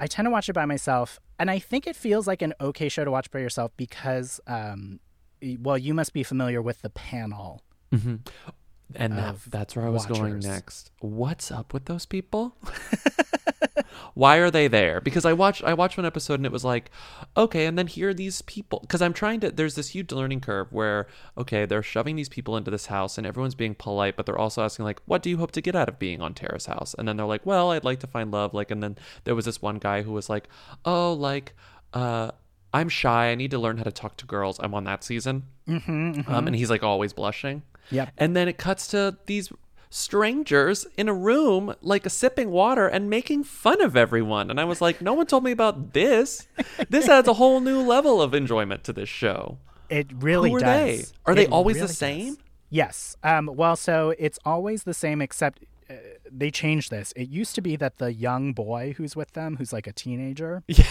I 0.00 0.06
tend 0.06 0.24
to 0.24 0.30
watch 0.30 0.48
it 0.48 0.54
by 0.54 0.64
myself, 0.64 1.20
and 1.38 1.50
I 1.50 1.58
think 1.58 1.86
it 1.86 1.94
feels 1.94 2.26
like 2.26 2.40
an 2.40 2.54
okay 2.58 2.88
show 2.88 3.04
to 3.04 3.10
watch 3.10 3.30
by 3.30 3.40
yourself 3.40 3.70
because, 3.76 4.40
um, 4.46 4.98
well, 5.60 5.76
you 5.76 5.92
must 5.92 6.14
be 6.14 6.22
familiar 6.22 6.62
with 6.62 6.80
the 6.80 6.88
panel. 6.88 7.60
And 8.96 9.16
that, 9.18 9.36
that's 9.48 9.76
where 9.76 9.86
I 9.86 9.88
was 9.88 10.06
going 10.06 10.38
next. 10.40 10.90
What's 11.00 11.50
up 11.50 11.72
with 11.72 11.86
those 11.86 12.06
people? 12.06 12.56
Why 14.14 14.36
are 14.36 14.50
they 14.50 14.68
there? 14.68 15.00
Because 15.00 15.24
I 15.24 15.32
watched 15.32 15.62
I 15.64 15.72
watched 15.74 15.96
one 15.96 16.04
episode 16.04 16.34
and 16.34 16.44
it 16.46 16.52
was 16.52 16.64
like, 16.64 16.90
okay, 17.36 17.64
and 17.66 17.78
then 17.78 17.86
here 17.86 18.10
are 18.10 18.14
these 18.14 18.42
people. 18.42 18.80
Because 18.80 19.00
I'm 19.00 19.14
trying 19.14 19.40
to. 19.40 19.50
There's 19.50 19.74
this 19.74 19.90
huge 19.90 20.12
learning 20.12 20.40
curve 20.40 20.70
where 20.72 21.06
okay, 21.38 21.64
they're 21.64 21.82
shoving 21.82 22.16
these 22.16 22.28
people 22.28 22.56
into 22.56 22.70
this 22.70 22.86
house 22.86 23.16
and 23.16 23.26
everyone's 23.26 23.54
being 23.54 23.74
polite, 23.74 24.16
but 24.16 24.26
they're 24.26 24.38
also 24.38 24.62
asking 24.62 24.84
like, 24.84 25.00
what 25.06 25.22
do 25.22 25.30
you 25.30 25.38
hope 25.38 25.52
to 25.52 25.60
get 25.62 25.74
out 25.74 25.88
of 25.88 25.98
being 25.98 26.20
on 26.20 26.34
Terrace 26.34 26.66
House? 26.66 26.94
And 26.98 27.08
then 27.08 27.16
they're 27.16 27.26
like, 27.26 27.46
well, 27.46 27.70
I'd 27.70 27.84
like 27.84 28.00
to 28.00 28.06
find 28.06 28.30
love. 28.30 28.52
Like, 28.52 28.70
and 28.70 28.82
then 28.82 28.98
there 29.24 29.34
was 29.34 29.46
this 29.46 29.62
one 29.62 29.78
guy 29.78 30.02
who 30.02 30.12
was 30.12 30.28
like, 30.28 30.48
oh, 30.84 31.12
like, 31.12 31.54
uh. 31.92 32.32
I'm 32.74 32.88
shy. 32.88 33.30
I 33.30 33.34
need 33.34 33.50
to 33.50 33.58
learn 33.58 33.76
how 33.76 33.82
to 33.82 33.92
talk 33.92 34.16
to 34.16 34.24
girls. 34.24 34.58
I'm 34.58 34.72
on 34.72 34.84
that 34.84 35.04
season. 35.04 35.42
Mm-hmm, 35.68 36.22
Um, 36.26 36.46
and 36.46 36.56
he's 36.56 36.70
like 36.70 36.82
always 36.82 37.12
blushing. 37.12 37.60
Yep. 37.90 38.10
And 38.18 38.36
then 38.36 38.48
it 38.48 38.58
cuts 38.58 38.86
to 38.88 39.16
these 39.26 39.50
strangers 39.90 40.86
in 40.96 41.08
a 41.08 41.14
room, 41.14 41.74
like 41.82 42.08
sipping 42.10 42.50
water 42.50 42.86
and 42.88 43.08
making 43.10 43.44
fun 43.44 43.80
of 43.82 43.96
everyone. 43.96 44.50
And 44.50 44.58
I 44.58 44.64
was 44.64 44.80
like, 44.80 45.00
no 45.02 45.12
one 45.12 45.26
told 45.26 45.44
me 45.44 45.50
about 45.52 45.92
this. 45.92 46.48
This 46.88 47.08
adds 47.08 47.28
a 47.28 47.34
whole 47.34 47.60
new 47.60 47.80
level 47.82 48.20
of 48.22 48.32
enjoyment 48.34 48.84
to 48.84 48.92
this 48.92 49.08
show. 49.08 49.58
It 49.90 50.06
really 50.22 50.50
Who 50.50 50.56
are 50.56 50.60
does. 50.60 51.12
they? 51.12 51.18
Are 51.26 51.34
they 51.34 51.44
It 51.44 51.52
always 51.52 51.78
the 51.78 51.88
same? 51.88 52.34
does. 52.36 52.38
Yes. 52.70 53.16
Um, 53.22 53.50
well, 53.52 53.76
so 53.76 54.14
it's 54.18 54.38
always 54.46 54.84
the 54.84 54.94
same, 54.94 55.20
except 55.20 55.62
uh, 55.90 55.94
they 56.30 56.50
changed 56.50 56.90
this. 56.90 57.12
It 57.14 57.28
used 57.28 57.54
to 57.56 57.60
be 57.60 57.76
that 57.76 57.98
the 57.98 58.14
young 58.14 58.54
boy 58.54 58.94
who's 58.96 59.14
with 59.14 59.32
them, 59.32 59.56
who's 59.56 59.72
like 59.74 59.86
a 59.86 59.92
teenager, 59.92 60.62
Yeah. 60.68 60.84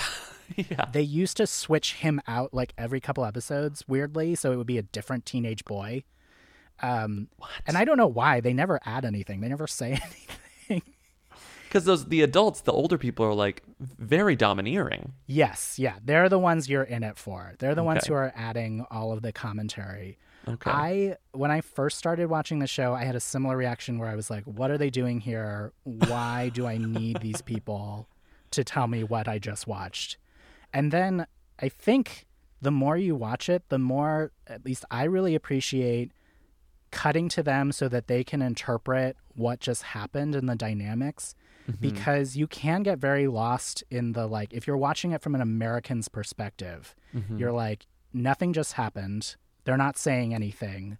yeah. 0.55 0.85
they 0.91 1.01
used 1.01 1.37
to 1.37 1.47
switch 1.47 1.93
him 1.95 2.21
out 2.27 2.53
like 2.53 2.73
every 2.77 2.99
couple 2.99 3.25
episodes, 3.25 3.83
weirdly. 3.87 4.35
So 4.35 4.51
it 4.51 4.57
would 4.57 4.67
be 4.67 4.77
a 4.77 4.83
different 4.83 5.25
teenage 5.25 5.65
boy. 5.65 6.03
Um, 6.81 7.27
and 7.67 7.77
I 7.77 7.85
don't 7.85 7.97
know 7.97 8.07
why 8.07 8.41
they 8.41 8.53
never 8.53 8.79
add 8.85 9.05
anything. 9.05 9.41
They 9.41 9.49
never 9.49 9.67
say 9.67 9.91
anything. 10.69 10.81
Because 11.67 11.85
those 11.85 12.05
the 12.07 12.21
adults, 12.21 12.61
the 12.61 12.73
older 12.73 12.97
people 12.97 13.25
are 13.25 13.33
like 13.33 13.63
very 13.79 14.35
domineering. 14.35 15.13
yes, 15.25 15.79
yeah, 15.79 15.95
they're 16.03 16.27
the 16.27 16.39
ones 16.39 16.67
you're 16.67 16.83
in 16.83 17.01
it 17.03 17.17
for. 17.17 17.53
They're 17.59 17.75
the 17.75 17.83
ones 17.83 18.05
who 18.05 18.13
are 18.13 18.33
adding 18.35 18.85
all 18.91 19.13
of 19.13 19.21
the 19.21 19.31
commentary. 19.31 20.17
Okay. 20.47 20.69
I 20.69 21.17
when 21.31 21.49
I 21.49 21.61
first 21.61 21.97
started 21.97 22.27
watching 22.27 22.59
the 22.59 22.67
show, 22.67 22.93
I 22.93 23.05
had 23.05 23.15
a 23.15 23.21
similar 23.21 23.55
reaction 23.55 23.99
where 23.99 24.09
I 24.09 24.15
was 24.15 24.29
like, 24.29 24.43
"What 24.43 24.69
are 24.69 24.77
they 24.77 24.89
doing 24.89 25.21
here? 25.21 25.71
Why 25.83 26.49
do 26.49 26.65
I 26.67 26.77
need 26.77 27.21
these 27.21 27.41
people 27.53 28.09
to 28.51 28.63
tell 28.65 28.87
me 28.87 29.03
what 29.03 29.29
I 29.29 29.39
just 29.39 29.65
watched?" 29.65 30.17
And 30.73 30.91
then 30.91 31.25
I 31.59 31.69
think 31.69 32.25
the 32.61 32.71
more 32.71 32.97
you 32.97 33.15
watch 33.15 33.47
it, 33.49 33.69
the 33.69 33.79
more 33.79 34.31
at 34.45 34.65
least 34.65 34.83
I 34.91 35.03
really 35.05 35.35
appreciate 35.35 36.11
cutting 36.91 37.29
to 37.29 37.43
them 37.43 37.71
so 37.71 37.87
that 37.87 38.07
they 38.07 38.23
can 38.23 38.41
interpret 38.41 39.17
what 39.35 39.59
just 39.59 39.83
happened 39.83 40.35
and 40.35 40.47
the 40.49 40.55
dynamics 40.55 41.35
mm-hmm. 41.69 41.81
because 41.81 42.35
you 42.35 42.47
can 42.47 42.83
get 42.83 42.99
very 42.99 43.27
lost 43.27 43.83
in 43.89 44.13
the 44.13 44.27
like 44.27 44.53
if 44.53 44.67
you're 44.67 44.77
watching 44.77 45.11
it 45.11 45.21
from 45.21 45.35
an 45.35 45.41
American's 45.41 46.07
perspective, 46.07 46.95
mm-hmm. 47.15 47.37
you're 47.37 47.51
like 47.51 47.87
nothing 48.13 48.53
just 48.53 48.73
happened. 48.73 49.35
They're 49.63 49.77
not 49.77 49.97
saying 49.97 50.33
anything. 50.33 50.97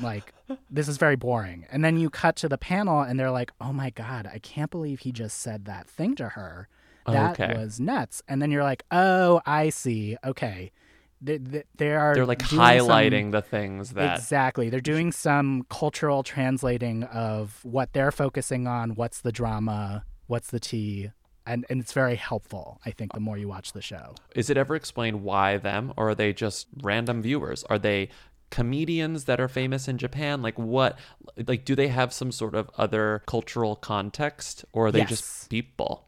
Like 0.00 0.32
this 0.70 0.88
is 0.88 0.96
very 0.96 1.16
boring. 1.16 1.66
And 1.70 1.84
then 1.84 1.98
you 1.98 2.10
cut 2.10 2.36
to 2.36 2.48
the 2.48 2.58
panel 2.58 3.00
and 3.00 3.18
they're 3.18 3.30
like, 3.30 3.52
"Oh 3.60 3.72
my 3.72 3.90
god, 3.90 4.28
I 4.32 4.38
can't 4.38 4.70
believe 4.70 5.00
he 5.00 5.12
just 5.12 5.38
said 5.40 5.66
that 5.66 5.88
thing 5.88 6.14
to 6.16 6.30
her. 6.30 6.68
That 7.06 7.38
Okay. 7.38 7.54
was 7.54 7.78
nuts." 7.80 8.22
And 8.26 8.40
then 8.40 8.50
you're 8.50 8.62
like, 8.62 8.84
"Oh, 8.90 9.40
I 9.44 9.68
see. 9.68 10.16
Okay." 10.24 10.72
They, 11.20 11.38
they, 11.38 11.62
they 11.76 11.92
are 11.94 12.14
They're 12.14 12.26
like 12.26 12.40
doing 12.40 12.50
some- 12.50 12.58
highlighting 12.58 13.32
the 13.32 13.40
things 13.42 13.90
that 13.92 14.18
Exactly. 14.18 14.68
They're 14.68 14.80
doing 14.80 15.10
some 15.12 15.64
cultural 15.70 16.22
translating 16.22 17.04
of 17.04 17.60
what 17.64 17.92
they're 17.94 18.12
focusing 18.12 18.66
on, 18.66 18.90
what's 18.94 19.20
the 19.20 19.32
drama, 19.32 20.04
what's 20.26 20.50
the 20.50 20.60
tea, 20.60 21.10
and 21.46 21.64
and 21.70 21.80
it's 21.80 21.92
very 21.92 22.16
helpful, 22.16 22.80
I 22.86 22.90
think, 22.90 23.12
the 23.12 23.20
more 23.20 23.36
you 23.38 23.48
watch 23.48 23.72
the 23.72 23.82
show. 23.82 24.14
Is 24.34 24.48
it 24.50 24.56
ever 24.56 24.74
explained 24.74 25.22
why 25.22 25.56
them, 25.58 25.92
or 25.96 26.10
are 26.10 26.14
they 26.14 26.32
just 26.32 26.66
random 26.82 27.22
viewers? 27.22 27.64
Are 27.64 27.78
they 27.78 28.08
comedians 28.50 29.24
that 29.24 29.40
are 29.40 29.48
famous 29.48 29.88
in 29.88 29.98
Japan? 29.98 30.40
Like 30.42 30.58
what? 30.58 30.98
Like 31.46 31.64
do 31.64 31.74
they 31.74 31.88
have 31.88 32.12
some 32.12 32.32
sort 32.32 32.54
of 32.54 32.70
other 32.78 33.22
cultural 33.26 33.76
context, 33.76 34.64
or 34.72 34.86
are 34.86 34.92
they 34.92 35.00
Yes. 35.00 35.08
just 35.10 35.50
people? 35.50 36.03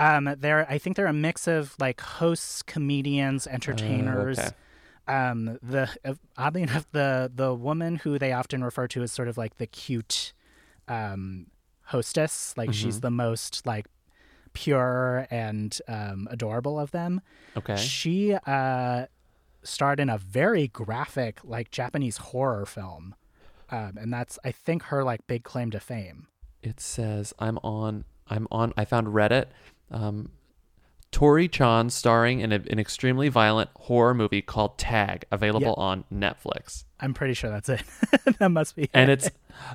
Um, 0.00 0.34
they're 0.38 0.66
I 0.70 0.78
think 0.78 0.96
they're 0.96 1.06
a 1.06 1.12
mix 1.12 1.46
of 1.46 1.74
like 1.78 2.00
hosts, 2.00 2.62
comedians, 2.62 3.46
entertainers. 3.46 4.38
okay. 4.38 4.50
Um, 5.06 5.58
the 5.62 5.88
uh, 6.04 6.14
oddly 6.38 6.62
enough, 6.68 6.86
the 6.92 7.30
the 7.34 7.54
woman 7.54 7.96
who 7.96 8.18
they 8.18 8.32
often 8.32 8.64
refer 8.64 8.86
to 8.88 9.02
as 9.02 9.12
sort 9.12 9.28
of 9.28 9.36
like 9.36 9.58
the 9.58 9.66
cute 9.66 10.32
um, 10.88 11.48
hostess, 11.84 12.54
like 12.56 12.72
she's 12.72 13.00
the 13.00 13.10
most 13.10 13.66
like 13.66 13.86
pure 14.52 15.26
and 15.30 15.78
um, 15.86 16.28
adorable 16.30 16.78
of 16.80 16.90
them. 16.92 17.20
Okay. 17.56 17.76
She 17.76 18.34
uh, 18.34 19.06
starred 19.62 20.00
in 20.00 20.08
a 20.08 20.18
very 20.18 20.68
graphic, 20.68 21.40
like 21.44 21.70
Japanese 21.70 22.16
horror 22.16 22.64
film, 22.64 23.14
um, 23.70 23.98
and 24.00 24.12
that's 24.12 24.38
I 24.44 24.52
think 24.52 24.84
her 24.84 25.04
like 25.04 25.26
big 25.26 25.44
claim 25.44 25.70
to 25.72 25.80
fame. 25.80 26.26
It 26.62 26.80
says 26.80 27.34
I'm 27.38 27.58
on. 27.58 28.04
I'm 28.28 28.46
on. 28.50 28.72
I 28.76 28.84
found 28.84 29.08
Reddit. 29.08 29.46
Um, 29.90 30.30
Tori 31.12 31.48
Chan 31.48 31.90
starring 31.90 32.40
in 32.40 32.52
a, 32.52 32.60
an 32.70 32.78
extremely 32.78 33.28
violent 33.28 33.70
horror 33.74 34.14
movie 34.14 34.42
called 34.42 34.78
Tag, 34.78 35.24
available 35.32 35.74
on 35.74 36.04
Netflix. 36.12 36.84
I'm 37.00 37.14
pretty 37.14 37.34
sure 37.34 37.50
that's 37.50 37.68
it. 37.68 37.82
that 38.38 38.50
must 38.50 38.76
be. 38.76 38.88
And 38.94 39.10
it. 39.10 39.24
it's 39.24 39.30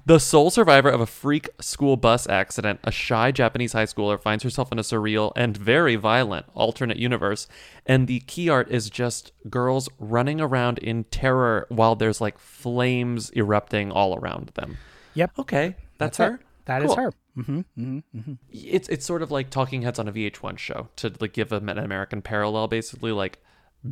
the 0.05 0.19
sole 0.19 0.49
survivor 0.49 0.89
of 0.89 1.01
a 1.01 1.05
freak 1.05 1.49
school 1.59 1.97
bus 1.97 2.27
accident. 2.29 2.79
A 2.83 2.91
shy 2.91 3.31
Japanese 3.31 3.73
high 3.73 3.85
schooler 3.85 4.19
finds 4.19 4.43
herself 4.43 4.71
in 4.71 4.79
a 4.79 4.83
surreal 4.83 5.33
and 5.35 5.57
very 5.57 5.95
violent 5.97 6.45
alternate 6.53 6.97
universe. 6.97 7.47
And 7.85 8.07
the 8.07 8.21
key 8.21 8.47
art 8.47 8.71
is 8.71 8.89
just 8.89 9.31
girls 9.49 9.89
running 9.99 10.39
around 10.39 10.77
in 10.77 11.03
terror 11.05 11.65
while 11.69 11.95
there's 11.95 12.21
like 12.21 12.37
flames 12.37 13.31
erupting 13.35 13.91
all 13.91 14.17
around 14.17 14.51
them. 14.55 14.77
Yep. 15.15 15.31
Okay, 15.39 15.75
that's, 15.97 16.17
That's 16.17 16.35
it. 16.35 16.44
That 16.65 16.81
is 16.83 16.87
Cool. 16.93 16.95
her. 16.95 17.11
hmm 17.35 17.59
hmm 17.75 17.99
hmm 18.13 18.33
It's 18.51 18.87
it's 18.89 19.05
sort 19.05 19.21
of 19.21 19.31
like 19.31 19.49
Talking 19.49 19.81
Heads 19.83 19.99
on 19.99 20.07
a 20.07 20.11
VH1 20.11 20.57
show 20.57 20.89
to 20.97 21.11
like 21.19 21.33
give 21.33 21.51
an 21.51 21.69
American 21.69 22.21
parallel, 22.21 22.67
basically 22.67 23.11
like 23.11 23.41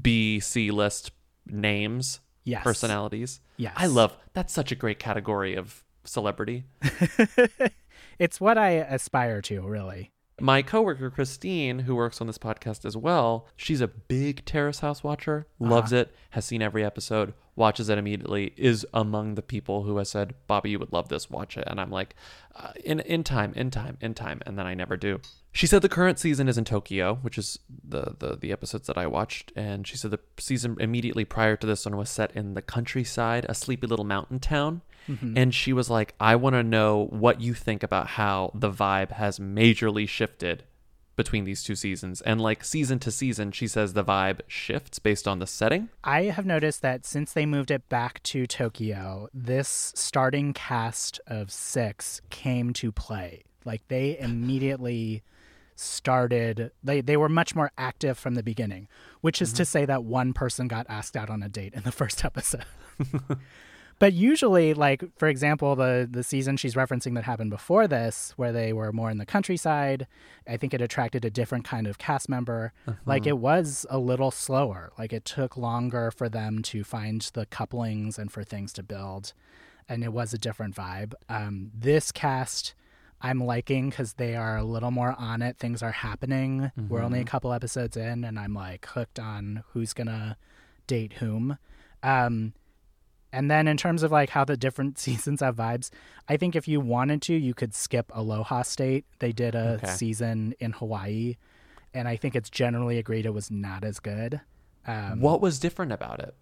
B 0.01 0.39
C 0.39 0.71
list 0.71 1.11
names, 1.45 2.19
Yes. 2.45 2.63
personalities. 2.63 3.39
Yes. 3.57 3.73
I 3.77 3.85
love 3.87 4.17
that's 4.33 4.53
such 4.53 4.71
a 4.71 4.75
great 4.75 4.99
category 4.99 5.55
of 5.55 5.83
celebrity. 6.03 6.65
It's 8.19 8.39
what 8.39 8.57
I 8.59 8.69
aspire 8.71 9.41
to, 9.43 9.61
really. 9.67 10.11
My 10.41 10.61
coworker 10.61 11.09
Christine, 11.09 11.79
who 11.79 11.95
works 11.95 12.19
on 12.19 12.27
this 12.27 12.37
podcast 12.37 12.85
as 12.85 12.97
well, 12.97 13.47
she's 13.55 13.81
a 13.81 13.87
big 13.87 14.43
Terrace 14.45 14.79
House 14.79 15.03
watcher, 15.03 15.47
loves 15.59 15.91
it, 15.91 16.13
has 16.31 16.43
seen 16.43 16.61
every 16.61 16.83
episode, 16.83 17.33
watches 17.55 17.87
it 17.87 17.97
immediately, 17.97 18.53
is 18.57 18.85
among 18.93 19.35
the 19.35 19.41
people 19.43 19.83
who 19.83 19.97
has 19.97 20.09
said, 20.09 20.33
"Bobby, 20.47 20.71
you 20.71 20.79
would 20.79 20.91
love 20.91 21.09
this, 21.09 21.29
watch 21.29 21.55
it." 21.55 21.65
And 21.67 21.79
I'm 21.79 21.91
like, 21.91 22.15
uh, 22.55 22.71
"In 22.83 22.99
in 23.01 23.23
time, 23.23 23.53
in 23.55 23.69
time, 23.69 23.97
in 24.01 24.13
time," 24.15 24.41
and 24.45 24.57
then 24.57 24.65
I 24.65 24.73
never 24.73 24.97
do. 24.97 25.21
She 25.53 25.67
said 25.67 25.83
the 25.83 25.89
current 25.89 26.17
season 26.17 26.49
is 26.49 26.57
in 26.57 26.65
Tokyo, 26.65 27.19
which 27.21 27.37
is 27.37 27.59
the 27.69 28.15
the 28.17 28.35
the 28.35 28.51
episodes 28.51 28.87
that 28.87 28.97
I 28.97 29.05
watched, 29.05 29.51
and 29.55 29.87
she 29.87 29.95
said 29.95 30.09
the 30.09 30.19
season 30.39 30.77
immediately 30.79 31.25
prior 31.25 31.55
to 31.55 31.67
this 31.67 31.85
one 31.85 31.95
was 31.95 32.09
set 32.09 32.35
in 32.35 32.55
the 32.55 32.61
countryside, 32.61 33.45
a 33.47 33.53
sleepy 33.53 33.85
little 33.85 34.05
mountain 34.05 34.39
town. 34.39 34.81
Mm-hmm. 35.07 35.37
And 35.37 35.53
she 35.53 35.73
was 35.73 35.89
like, 35.89 36.15
I 36.19 36.35
want 36.35 36.55
to 36.55 36.63
know 36.63 37.07
what 37.11 37.39
you 37.41 37.53
think 37.53 37.83
about 37.83 38.07
how 38.07 38.51
the 38.55 38.71
vibe 38.71 39.11
has 39.11 39.37
majorly 39.37 40.07
shifted 40.07 40.63
between 41.15 41.43
these 41.43 41.63
two 41.63 41.75
seasons. 41.75 42.21
And 42.21 42.41
like 42.41 42.63
season 42.63 42.99
to 42.99 43.11
season, 43.11 43.51
she 43.51 43.67
says 43.67 43.93
the 43.93 44.03
vibe 44.03 44.39
shifts 44.47 44.99
based 44.99 45.27
on 45.27 45.39
the 45.39 45.45
setting. 45.45 45.89
I 46.03 46.23
have 46.23 46.45
noticed 46.45 46.81
that 46.81 47.05
since 47.05 47.33
they 47.33 47.45
moved 47.45 47.69
it 47.69 47.87
back 47.89 48.23
to 48.23 48.47
Tokyo, 48.47 49.27
this 49.33 49.93
starting 49.95 50.53
cast 50.53 51.19
of 51.27 51.51
six 51.51 52.21
came 52.29 52.73
to 52.73 52.91
play. 52.91 53.43
Like 53.65 53.87
they 53.87 54.17
immediately 54.19 55.21
started 55.75 56.71
they 56.83 57.01
they 57.01 57.17
were 57.17 57.29
much 57.29 57.55
more 57.55 57.71
active 57.77 58.17
from 58.17 58.35
the 58.35 58.43
beginning, 58.43 58.87
which 59.21 59.41
is 59.41 59.53
to 59.53 59.65
say 59.65 59.85
that 59.85 60.03
one 60.03 60.33
person 60.33 60.67
got 60.67 60.85
asked 60.89 61.15
out 61.15 61.29
on 61.29 61.43
a 61.43 61.49
date 61.49 61.73
in 61.73 61.83
the 61.83 61.91
first 62.01 62.23
episode. 62.23 62.65
But 63.99 64.13
usually, 64.13 64.73
like 64.73 65.03
for 65.17 65.27
example, 65.27 65.75
the 65.75 66.07
the 66.09 66.23
season 66.23 66.57
she's 66.57 66.75
referencing 66.75 67.15
that 67.15 67.23
happened 67.23 67.51
before 67.51 67.87
this, 67.87 68.33
where 68.35 68.51
they 68.51 68.73
were 68.73 68.91
more 68.91 69.09
in 69.09 69.17
the 69.17 69.25
countryside, 69.25 70.07
I 70.47 70.57
think 70.57 70.73
it 70.73 70.81
attracted 70.81 71.23
a 71.23 71.29
different 71.29 71.63
kind 71.63 71.87
of 71.87 71.97
cast 71.97 72.27
member. 72.27 72.73
Like 73.05 73.25
it 73.27 73.37
was 73.37 73.85
a 73.89 73.99
little 73.99 74.31
slower. 74.31 74.91
Like 74.97 75.13
it 75.13 75.25
took 75.25 75.55
longer 75.57 76.11
for 76.11 76.27
them 76.27 76.61
to 76.63 76.83
find 76.83 77.21
the 77.33 77.45
couplings 77.45 78.17
and 78.17 78.31
for 78.31 78.43
things 78.43 78.73
to 78.73 78.83
build, 78.83 79.33
and 79.87 80.03
it 80.03 80.11
was 80.11 80.33
a 80.33 80.37
different 80.37 80.75
vibe. 80.75 81.13
Um, 81.29 81.71
this 81.73 82.11
cast. 82.11 82.73
I'm 83.23 83.39
liking 83.43 83.89
because 83.89 84.13
they 84.13 84.35
are 84.35 84.57
a 84.57 84.63
little 84.65 84.91
more 84.91 85.15
on 85.17 85.41
it. 85.41 85.57
Things 85.57 85.81
are 85.81 85.91
happening. 85.93 86.71
We're 86.89 87.01
only 87.01 87.21
a 87.21 87.25
couple 87.25 87.53
episodes 87.53 87.95
in, 87.95 88.23
and 88.25 88.37
I'm 88.37 88.53
like 88.53 88.85
hooked 88.85 89.17
on 89.17 89.63
who's 89.69 89.93
gonna 89.93 90.37
date 90.87 91.13
whom. 91.13 91.57
Um, 92.03 92.53
And 93.31 93.49
then 93.49 93.67
in 93.67 93.77
terms 93.77 94.03
of 94.03 94.11
like 94.11 94.29
how 94.29 94.45
the 94.45 94.55
different 94.57 94.99
seasons 95.05 95.39
have 95.41 95.55
vibes, 95.55 95.89
I 96.29 96.37
think 96.37 96.55
if 96.55 96.67
you 96.67 96.79
wanted 96.81 97.21
to, 97.23 97.33
you 97.33 97.53
could 97.55 97.73
skip 97.73 98.11
Aloha 98.13 98.61
State. 98.61 99.05
They 99.19 99.31
did 99.31 99.55
a 99.55 99.75
Okay. 99.75 99.87
season 99.87 100.53
in 100.59 100.73
Hawaii, 100.73 101.37
and 101.95 102.07
I 102.07 102.15
think 102.15 102.35
it's 102.35 102.49
generally 102.49 102.99
agreed 102.99 103.25
it 103.25 103.33
was 103.33 103.49
not 103.49 103.83
as 103.83 103.99
good. 103.99 104.41
Um, 104.85 105.19
what 105.21 105.41
was 105.41 105.59
different 105.59 105.91
about 105.93 106.19
it? 106.19 106.35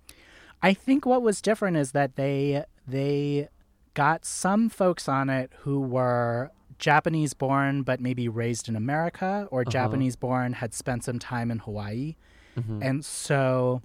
I 0.64 0.74
think 0.74 1.06
what 1.06 1.22
was 1.22 1.42
different 1.42 1.78
is 1.78 1.92
that 1.94 2.16
they 2.16 2.66
they 2.88 3.48
got 3.94 4.26
some 4.26 4.68
folks 4.68 5.08
on 5.08 5.30
it 5.30 5.52
who 5.60 5.80
were 5.80 6.52
Japanese 6.82 7.34
born 7.34 7.84
but 7.84 8.02
maybe 8.02 8.28
raised 8.28 8.68
in 8.68 8.76
America 8.76 9.48
or 9.52 9.62
uh-huh. 9.62 9.72
Japanese 9.72 10.18
born 10.18 10.54
had 10.54 10.74
spent 10.74 11.06
some 11.06 11.20
time 11.20 11.50
in 11.50 11.60
Hawaii. 11.60 12.16
Mm-hmm. 12.60 12.84
And 12.84 13.06
so 13.06 13.82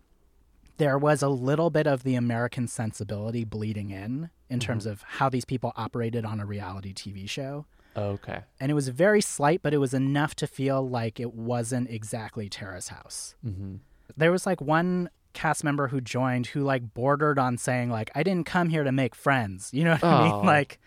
there 0.79 0.99
was 0.99 1.23
a 1.23 1.29
little 1.29 1.71
bit 1.71 1.87
of 1.87 2.03
the 2.03 2.17
American 2.17 2.67
sensibility 2.67 3.45
bleeding 3.45 3.91
in 3.91 4.31
in 4.51 4.59
terms 4.59 4.85
mm-hmm. 4.85 4.93
of 4.93 5.03
how 5.03 5.29
these 5.29 5.45
people 5.45 5.73
operated 5.77 6.25
on 6.25 6.41
a 6.41 6.47
reality 6.47 6.93
TV 6.93 7.29
show. 7.29 7.67
Okay. 7.97 8.41
And 8.61 8.71
it 8.71 8.75
was 8.75 8.89
very 8.89 9.21
slight, 9.23 9.63
but 9.63 9.73
it 9.73 9.79
was 9.79 9.95
enough 9.95 10.35
to 10.37 10.47
feel 10.47 10.87
like 10.87 11.19
it 11.21 11.33
wasn't 11.35 11.89
exactly 11.91 12.49
Terrace 12.49 12.89
House 12.89 13.35
Mm-hmm. 13.47 13.77
there 14.17 14.33
was 14.33 14.47
like 14.47 14.61
one 14.61 15.09
cast 15.33 15.63
member 15.65 15.89
who 15.89 16.01
joined 16.01 16.47
who 16.49 16.63
like 16.63 16.95
bordered 16.95 17.39
on 17.39 17.59
saying 17.59 17.91
like 17.91 18.11
I 18.15 18.23
didn't 18.23 18.47
come 18.47 18.71
here 18.71 18.85
to 18.85 18.93
make 18.93 19.15
friends. 19.15 19.71
You 19.75 19.85
know 19.85 19.93
what 19.93 20.05
I 20.05 20.29
Oh. 20.31 20.37
mean? 20.37 20.47
Like 20.57 20.79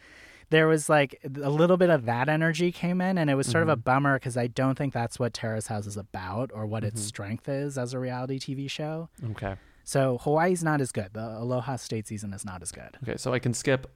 there 0.50 0.68
was 0.68 0.90
like 0.90 1.20
a 1.42 1.50
little 1.50 1.78
bit 1.78 1.90
of 1.90 2.06
that 2.06 2.28
energy 2.28 2.72
came 2.72 3.02
in 3.02 3.18
and 3.18 3.30
it 3.30 3.36
was 3.36 3.48
sort 3.48 3.64
of 3.64 3.70
a 3.70 3.74
mm-hmm. 3.74 3.82
bummer 3.82 4.20
because 4.20 4.38
I 4.38 4.48
don't 4.48 4.78
think 4.78 4.94
that's 4.94 5.20
what 5.20 5.34
Terrace 5.34 5.68
House 5.68 5.86
is 5.86 5.98
about 5.98 6.52
or 6.54 6.66
what 6.66 6.84
its 6.84 7.02
mm-hmm. 7.02 7.08
strength 7.08 7.50
is 7.50 7.78
as 7.78 7.94
a 7.94 8.00
reality 8.00 8.40
TV 8.40 8.70
show. 8.70 9.10
Okay. 9.32 9.56
So 9.84 10.20
Hawaii's 10.20 10.64
not 10.64 10.82
as 10.82 10.92
good. 10.92 11.10
The 11.14 11.38
Aloha 11.40 11.76
State 11.76 12.08
season 12.08 12.34
is 12.34 12.46
not 12.46 12.62
as 12.62 12.72
good. 12.72 12.98
Okay. 13.04 13.18
So 13.18 13.34
I 13.34 13.40
can 13.40 13.54
skip, 13.54 13.92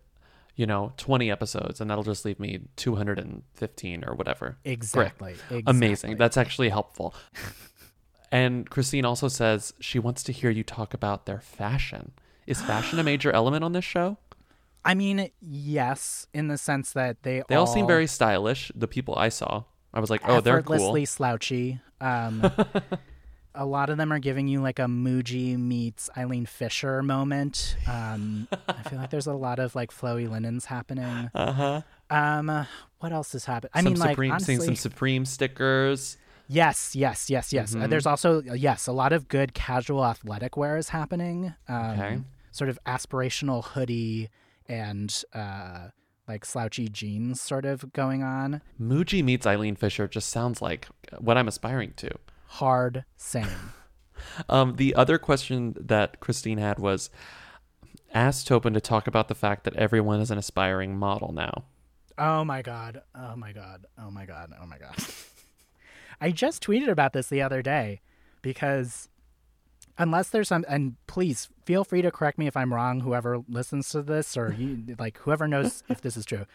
you 0.55 0.65
know, 0.65 0.93
20 0.97 1.31
episodes 1.31 1.81
and 1.81 1.89
that'll 1.89 2.03
just 2.03 2.23
leave 2.25 2.39
me 2.39 2.61
215 2.75 4.03
or 4.05 4.13
whatever. 4.13 4.57
Exactly. 4.63 5.35
Amazing. 5.65 6.17
That's 6.17 6.37
actually 6.37 6.69
helpful. 6.69 7.15
and 8.31 8.69
Christine 8.69 9.05
also 9.05 9.27
says 9.27 9.73
she 9.79 9.97
wants 9.97 10.21
to 10.23 10.31
hear 10.31 10.51
you 10.51 10.63
talk 10.63 10.93
about 10.93 11.25
their 11.25 11.39
fashion. 11.39 12.11
Is 12.45 12.61
fashion 12.61 12.99
a 12.99 13.03
major 13.03 13.31
element 13.31 13.63
on 13.63 13.71
this 13.71 13.85
show? 13.85 14.17
I 14.85 14.93
mean, 14.95 15.29
yes, 15.41 16.27
in 16.33 16.47
the 16.47 16.57
sense 16.57 16.91
that 16.93 17.23
they 17.23 17.43
They 17.47 17.55
all 17.55 17.67
seem 17.67 17.87
very 17.87 18.07
stylish. 18.07 18.71
The 18.75 18.87
people 18.87 19.15
I 19.15 19.29
saw, 19.29 19.63
I 19.93 19.99
was 19.99 20.09
like, 20.09 20.21
oh, 20.25 20.41
they're 20.41 20.61
cool. 20.61 20.75
effortlessly 20.75 21.05
slouchy. 21.05 21.79
Um, 22.01 22.43
a 23.55 23.65
lot 23.65 23.89
of 23.89 23.97
them 23.97 24.11
are 24.11 24.19
giving 24.19 24.47
you 24.47 24.61
like 24.61 24.79
a 24.79 24.83
Muji 24.85 25.57
meets 25.57 26.09
Eileen 26.17 26.45
Fisher 26.45 27.01
moment. 27.03 27.77
Um, 27.87 28.47
I 28.67 28.83
feel 28.89 28.99
like 28.99 29.09
there's 29.09 29.27
a 29.27 29.33
lot 29.33 29.59
of 29.59 29.75
like 29.75 29.91
flowy 29.91 30.29
linens 30.29 30.65
happening. 30.65 31.29
Uh 31.33 31.51
huh. 31.51 31.81
Um, 32.09 32.67
what 32.99 33.11
else 33.13 33.33
is 33.35 33.45
happening? 33.45 33.71
I 33.73 33.79
some 33.81 33.93
mean, 33.93 33.99
like 33.99 34.11
Supreme, 34.11 34.31
honestly, 34.31 34.55
seeing 34.55 34.65
some 34.65 34.75
Supreme 34.75 35.25
stickers. 35.25 36.17
yes, 36.47 36.95
yes, 36.95 37.29
yes, 37.29 37.53
yes. 37.53 37.71
Mm-hmm. 37.71 37.83
Uh, 37.83 37.87
there's 37.87 38.05
also 38.05 38.41
yes, 38.41 38.87
a 38.87 38.91
lot 38.91 39.13
of 39.13 39.27
good 39.27 39.53
casual 39.53 40.05
athletic 40.05 40.57
wear 40.57 40.75
is 40.77 40.89
happening. 40.89 41.53
Um, 41.67 41.91
Okay. 41.91 42.19
Sort 42.51 42.69
of 42.69 42.77
aspirational 42.85 43.63
hoodie 43.63 44.29
and 44.67 45.23
uh, 45.33 45.89
like 46.27 46.45
slouchy 46.45 46.87
jeans, 46.87 47.41
sort 47.41 47.65
of 47.65 47.91
going 47.93 48.23
on. 48.23 48.61
Muji 48.79 49.23
meets 49.23 49.45
Eileen 49.45 49.75
Fisher 49.75 50.07
just 50.07 50.29
sounds 50.29 50.61
like 50.61 50.87
what 51.19 51.37
I'm 51.37 51.47
aspiring 51.47 51.93
to. 51.97 52.09
Hard 52.47 53.05
same. 53.17 53.47
Um, 54.47 54.75
the 54.75 54.95
other 54.95 55.17
question 55.17 55.75
that 55.77 56.19
Christine 56.19 56.57
had 56.57 56.79
was 56.79 57.09
asked 58.13 58.47
Tobin 58.47 58.73
to 58.73 58.79
talk 58.79 59.07
about 59.07 59.27
the 59.27 59.35
fact 59.35 59.63
that 59.65 59.75
everyone 59.75 60.21
is 60.21 60.31
an 60.31 60.37
aspiring 60.37 60.97
model 60.97 61.33
now. 61.33 61.65
Oh 62.17 62.45
my 62.45 62.61
god. 62.61 63.01
Oh 63.15 63.35
my 63.35 63.51
god. 63.51 63.85
Oh 63.97 64.11
my 64.11 64.25
god. 64.25 64.53
Oh 64.61 64.65
my 64.65 64.77
god. 64.77 64.95
I 66.21 66.31
just 66.31 66.63
tweeted 66.63 66.89
about 66.89 67.13
this 67.13 67.27
the 67.27 67.41
other 67.41 67.61
day 67.61 68.01
because 68.41 69.09
unless 69.97 70.29
there's 70.29 70.47
some 70.47 70.65
and 70.67 70.95
please 71.07 71.49
feel 71.65 71.83
free 71.83 72.01
to 72.01 72.11
correct 72.11 72.37
me 72.37 72.47
if 72.47 72.57
I'm 72.57 72.73
wrong 72.73 73.01
whoever 73.01 73.39
listens 73.47 73.89
to 73.89 74.01
this 74.01 74.35
or 74.35 74.53
you 74.53 74.95
like 74.99 75.17
whoever 75.19 75.47
knows 75.47 75.83
if 75.89 76.01
this 76.01 76.17
is 76.17 76.25
true. 76.25 76.45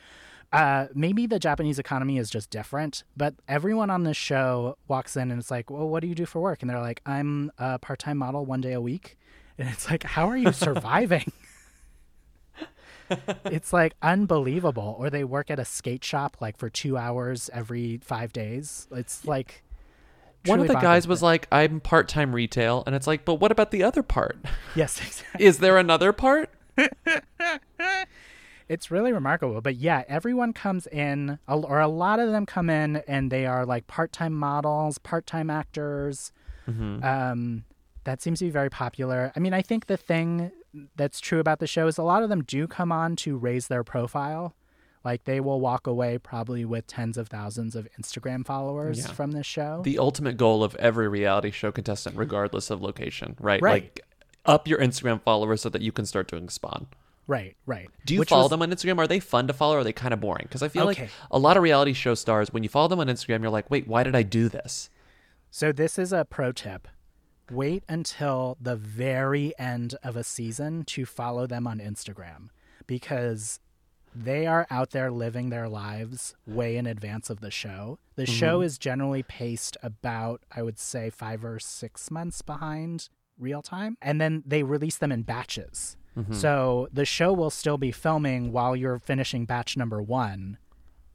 Uh, 0.51 0.87
maybe 0.94 1.27
the 1.27 1.38
Japanese 1.38 1.79
economy 1.79 2.16
is 2.16 2.31
just 2.31 2.48
different, 2.48 3.05
but 3.14 3.35
everyone 3.48 3.90
on 3.90 4.05
this 4.05 4.16
show 4.16 4.79
walks 4.88 5.14
in 5.14 5.31
and 5.31 5.38
it's 5.38 5.51
like, 5.51 5.70
"Well, 5.70 5.87
what 5.87 6.01
do 6.01 6.07
you 6.07 6.14
do 6.14 6.24
for 6.24 6.40
work?" 6.40 6.62
And 6.62 6.70
they're 6.70 6.81
like, 6.81 7.03
"I'm 7.05 7.51
a 7.59 7.79
part-time 7.79 8.16
model 8.16 8.46
one 8.46 8.61
day 8.61 8.72
a 8.72 8.81
week." 8.81 9.18
And 9.61 9.68
it's 9.68 9.90
like, 9.90 10.05
"How 10.05 10.29
are 10.29 10.37
you 10.37 10.53
surviving?" 10.53 11.33
it's 13.44 13.72
like 13.72 13.94
unbelievable. 14.03 14.96
Or 14.98 15.11
they 15.11 15.24
work 15.24 15.51
at 15.51 15.59
a 15.59 15.64
skate 15.64 16.05
shop 16.05 16.37
like 16.40 16.57
for 16.57 16.70
two 16.70 16.96
hours 16.96 17.51
every 17.53 17.98
five 17.98 18.33
days. 18.33 18.87
It's 18.92 19.24
like 19.24 19.64
One 20.44 20.61
of 20.61 20.68
the 20.68 20.74
guys 20.74 21.07
was 21.07 21.22
like, 21.22 21.46
I'm 21.53 21.81
part 21.81 22.09
time 22.09 22.35
retail. 22.35 22.83
And 22.87 22.94
it's 22.94 23.07
like, 23.07 23.24
but 23.24 23.35
what 23.35 23.53
about 23.53 23.70
the 23.70 23.83
other 23.83 24.03
part? 24.03 24.38
yes, 24.74 24.98
exactly. 24.98 25.44
Is 25.44 25.59
there 25.59 25.77
another 25.79 26.12
part? 26.12 26.51
It's 28.68 28.90
really 28.90 29.12
remarkable. 29.12 29.61
But 29.61 29.77
yeah, 29.77 30.05
everyone 30.09 30.53
comes 30.53 30.87
in, 30.87 31.38
or 31.48 31.81
a 31.81 31.88
lot 31.88 32.20
of 32.20 32.31
them 32.31 32.44
come 32.44 32.68
in, 32.68 32.96
and 33.09 33.31
they 33.31 33.46
are 33.46 33.64
like 33.64 33.87
part-time 33.87 34.35
models, 34.35 34.98
part-time 34.98 35.48
actors. 35.48 36.33
Mm-hmm. 36.68 37.03
Um, 37.03 37.64
that 38.05 38.20
seems 38.20 38.40
to 38.40 38.44
be 38.44 38.51
very 38.51 38.70
popular. 38.70 39.33
I 39.35 39.40
mean, 39.40 39.55
I 39.55 39.62
think 39.62 39.87
the 39.87 39.96
thing 39.96 40.51
that's 40.96 41.20
true 41.20 41.40
about 41.40 41.61
the 41.61 41.66
show 41.66 41.87
is 41.87 41.96
a 41.98 42.03
lot 42.03 42.22
of 42.22 42.29
them 42.29 42.44
do 42.44 42.66
come 42.66 42.92
on 42.92 43.16
to 43.16 43.37
raise 43.37 43.68
their 43.68 43.83
profile. 43.83 44.55
Like 45.04 45.24
they 45.24 45.40
will 45.40 45.61
walk 45.61 45.87
away 45.87 46.18
probably 46.18 46.64
with 46.64 46.87
tens 46.87 47.16
of 47.16 47.28
thousands 47.28 47.74
of 47.76 47.88
Instagram 48.00 48.44
followers 48.44 48.98
Yeah. 48.98 49.06
from 49.12 49.30
this 49.32 49.46
show. 49.46 49.82
The 49.84 49.98
ultimate 49.98 50.37
goal 50.37 50.62
of 50.64 50.74
every 50.76 51.08
reality 51.08 51.50
show 51.50 51.70
contestant, 51.72 52.16
regardless 52.16 52.70
of 52.70 52.82
location, 52.82 53.37
right? 53.40 53.62
Right. 53.62 53.82
Like, 53.84 54.00
up 54.44 54.66
your 54.66 54.78
Instagram 54.78 55.22
followers 55.22 55.61
so 55.62 55.68
that 55.68 55.82
you 55.82 55.92
can 55.92 56.06
start 56.06 56.28
doing 56.28 56.48
spon. 56.48 56.87
right, 57.26 57.54
right. 57.66 57.90
Do 58.06 58.14
you 58.14 58.20
Which 58.20 58.30
follow 58.30 58.44
was- 58.44 58.50
them 58.50 58.62
on 58.62 58.70
Instagram? 58.70 58.96
Are 58.98 59.06
they 59.06 59.20
fun 59.20 59.46
to 59.48 59.52
follow? 59.52 59.74
Or 59.76 59.80
are 59.80 59.84
they 59.84 59.92
kind 59.92 60.14
of 60.14 60.20
boring? 60.20 60.44
Because 60.48 60.62
I 60.62 60.68
feel 60.68 60.87
like 60.87 61.11
a 61.30 61.38
lot 61.38 61.58
of 61.58 61.62
reality 61.62 61.92
show 61.92 62.14
stars, 62.14 62.50
when 62.52 62.62
you 62.62 62.70
follow 62.70 62.88
them 62.88 63.00
on 63.00 63.08
Instagram, 63.08 63.42
you're 63.42 63.50
like, 63.50 63.70
wait, 63.70 63.87
why 63.87 64.02
did 64.02 64.16
I 64.16 64.22
do 64.22 64.48
this? 64.48 64.88
So 65.50 65.70
this 65.70 65.98
is 65.98 66.11
a 66.12 66.24
pro 66.24 66.52
tip. 66.52 66.88
Wait 67.50 67.82
until 67.88 68.56
the 68.61 68.76
very 68.76 69.52
end 69.58 69.94
of 70.02 70.16
a 70.16 70.24
season 70.24 70.84
to 70.84 71.04
follow 71.04 71.46
them 71.46 71.66
on 71.66 71.78
Instagram 71.80 72.48
because 72.87 73.61
they 74.24 74.46
are 74.46 74.66
out 74.70 74.90
there 74.90 75.11
living 75.11 75.50
their 75.50 75.68
lives 75.68 76.35
way 76.46 76.76
in 76.76 76.87
advance 76.87 77.31
of 77.31 77.40
the 77.40 77.50
show. 77.50 77.98
The 78.16 78.24
mm-hmm. 78.24 78.33
show 78.33 78.61
is 78.61 78.78
generally 78.78 79.22
paced 79.22 79.76
about, 79.83 80.42
I 80.54 80.62
would 80.62 80.78
say, 80.78 81.11
five 81.11 81.44
or 81.44 81.59
six 81.59 82.11
months 82.11 82.42
behind 82.42 83.09
real 83.38 83.62
time. 83.62 83.96
And 84.02 84.20
then 84.20 84.42
they 84.44 84.62
release 84.62 84.96
them 84.96 85.12
in 85.12 85.22
batches. 85.22 85.96
Mm-hmm. 86.16 86.35
So 86.35 86.88
the 86.92 87.04
show 87.04 87.33
will 87.33 87.50
still 87.50 87.78
be 87.78 87.92
filming 87.92 88.50
while 88.50 88.74
you're 88.74 88.98
finishing 88.98 89.44
batch 89.44 89.76
number 89.76 90.02
one. 90.02 90.59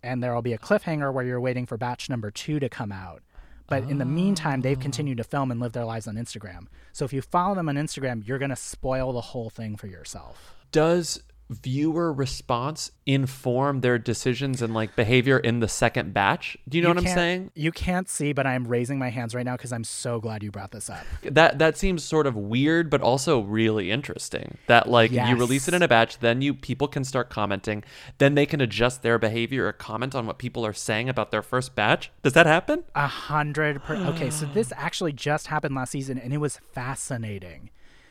And 0.02 0.24
there 0.24 0.34
will 0.34 0.42
be 0.42 0.54
a 0.54 0.58
cliffhanger 0.58 1.14
where 1.14 1.26
you're 1.26 1.42
waiting 1.42 1.66
for 1.66 1.78
batch 1.78 2.10
number 2.10 2.32
two 2.32 2.60
to 2.60 2.70
come 2.70 2.92
out. 2.92 3.22
But 3.68 3.90
in 3.90 3.98
the 3.98 4.06
meantime, 4.06 4.62
they've 4.62 4.78
ah. 4.78 4.82
continued 4.82 5.18
to 5.18 5.24
film 5.24 5.50
and 5.50 5.60
live 5.60 5.72
their 5.72 5.86
lives 5.86 6.08
on 6.08 6.16
Instagram. 6.16 6.68
So 6.92 7.06
if 7.06 7.14
you 7.14 7.22
follow 7.22 7.56
them 7.56 7.70
on 7.70 7.76
Instagram, 7.76 8.26
you're 8.28 8.38
going 8.38 8.50
to 8.50 8.56
spoil 8.56 9.14
the 9.14 9.22
whole 9.22 9.50
thing 9.50 9.78
for 9.78 9.88
yourself. 9.88 10.54
Does 10.72 11.24
viewer 11.50 12.12
response 12.12 12.92
inform 13.06 13.82
their 13.82 13.98
decisions 13.98 14.62
and 14.62 14.74
like 14.74 14.96
behavior 14.96 15.38
in 15.38 15.60
the 15.60 15.68
second 15.68 16.14
batch? 16.14 16.58
Do 16.68 16.78
you 16.78 16.84
know 16.84 16.90
what 16.90 17.00
I'm 17.00 17.06
saying? 17.06 17.52
You 17.54 17.72
can't 17.72 18.10
see, 18.10 18.34
but 18.34 18.48
I'm 18.48 18.68
raising 18.68 18.98
my 18.98 19.10
hands 19.10 19.36
right 19.36 19.46
now 19.46 19.56
because 19.56 19.72
I'm 19.72 19.84
so 19.84 20.20
glad 20.20 20.44
you 20.44 20.52
brought 20.52 20.72
this 20.72 20.90
up. 20.90 21.06
That 21.24 21.60
that 21.60 21.78
seems 21.78 22.04
sort 22.04 22.28
of 22.28 22.36
weird, 22.36 22.90
but 22.90 23.02
also 23.02 23.42
really 23.42 23.92
interesting. 23.92 24.58
That 24.68 24.90
like 24.90 25.12
you 25.12 25.36
release 25.36 25.68
it 25.68 25.74
in 25.74 25.82
a 25.82 25.88
batch, 25.88 26.20
then 26.20 26.42
you 26.42 26.54
people 26.54 26.88
can 26.88 27.04
start 27.04 27.30
commenting, 27.30 27.84
then 28.18 28.36
they 28.36 28.46
can 28.46 28.62
adjust 28.62 29.04
their 29.04 29.20
behavior 29.20 29.68
or 29.68 29.74
comment 29.74 30.16
on 30.16 30.26
what 30.26 30.38
people 30.38 30.66
are 30.66 30.74
saying 30.74 31.10
about 31.10 31.32
their 31.32 31.42
first 31.42 31.76
batch. 31.76 32.12
Does 32.24 32.34
that 32.34 32.46
happen? 32.46 32.84
A 32.96 33.08
hundred 33.08 33.84
per. 33.84 33.96
Okay, 33.96 34.30
so 34.30 34.46
this 34.46 34.72
actually 34.78 35.14
just 35.14 35.48
happened 35.48 35.76
last 35.76 35.92
season, 35.92 36.18
and 36.18 36.34
it 36.34 36.38
was 36.38 36.58
fascinating 36.72 37.70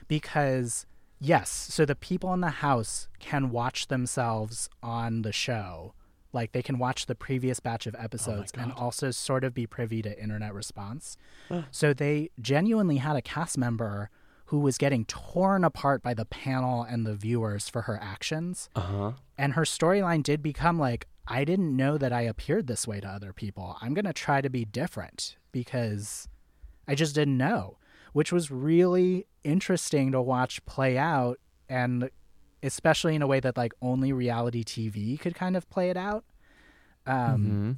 because 0.08 0.86
yes, 1.22 1.48
so 1.50 1.84
the 1.84 1.94
people 1.94 2.32
in 2.34 2.40
the 2.40 2.48
house 2.50 3.08
can 3.18 3.50
watch 3.50 3.86
themselves 3.88 4.68
on 4.82 5.22
the 5.22 5.32
show, 5.32 5.94
like 6.32 6.52
they 6.52 6.62
can 6.62 6.78
watch 6.78 7.06
the 7.06 7.14
previous 7.14 7.60
batch 7.60 7.86
of 7.86 7.94
episodes 7.98 8.52
and 8.56 8.72
also 8.72 9.10
sort 9.10 9.44
of 9.44 9.54
be 9.54 9.66
privy 9.66 10.02
to 10.02 10.20
internet 10.20 10.52
response. 10.54 11.16
so 11.70 11.92
they 11.94 12.30
genuinely 12.40 12.96
had 12.98 13.16
a 13.16 13.22
cast 13.22 13.56
member 13.56 14.10
who 14.46 14.58
was 14.58 14.76
getting 14.76 15.04
torn 15.06 15.64
apart 15.64 16.02
by 16.02 16.12
the 16.12 16.26
panel 16.26 16.82
and 16.82 17.06
the 17.06 17.14
viewers 17.14 17.68
for 17.70 17.82
her 17.82 17.98
actions. 18.02 18.68
Uh 18.76 18.80
huh. 18.80 19.12
And 19.38 19.54
her 19.54 19.62
storyline 19.62 20.22
did 20.22 20.42
become 20.42 20.78
like, 20.78 21.06
I 21.26 21.44
didn't 21.44 21.74
know 21.74 21.96
that 21.98 22.12
I 22.12 22.22
appeared 22.22 22.66
this 22.66 22.86
way 22.86 23.00
to 23.00 23.08
other 23.08 23.32
people. 23.32 23.76
I'm 23.80 23.94
going 23.94 24.04
to 24.04 24.12
try 24.12 24.40
to 24.42 24.50
be 24.50 24.64
different 24.66 25.36
because 25.52 26.28
I 26.86 26.94
just 26.94 27.14
didn't 27.14 27.38
know, 27.38 27.78
which 28.12 28.32
was 28.32 28.50
really 28.50 29.26
interesting 29.44 30.12
to 30.12 30.20
watch 30.22 30.64
play 30.66 30.96
out. 30.98 31.38
And 31.68 32.10
especially 32.62 33.14
in 33.14 33.22
a 33.22 33.26
way 33.26 33.40
that 33.40 33.56
like 33.56 33.72
only 33.82 34.12
reality 34.12 34.62
TV 34.64 35.18
could 35.18 35.34
kind 35.34 35.56
of 35.56 35.68
play 35.70 35.90
it 35.90 35.96
out. 35.96 36.24
Um, 37.06 37.44
Mhm. 37.44 37.76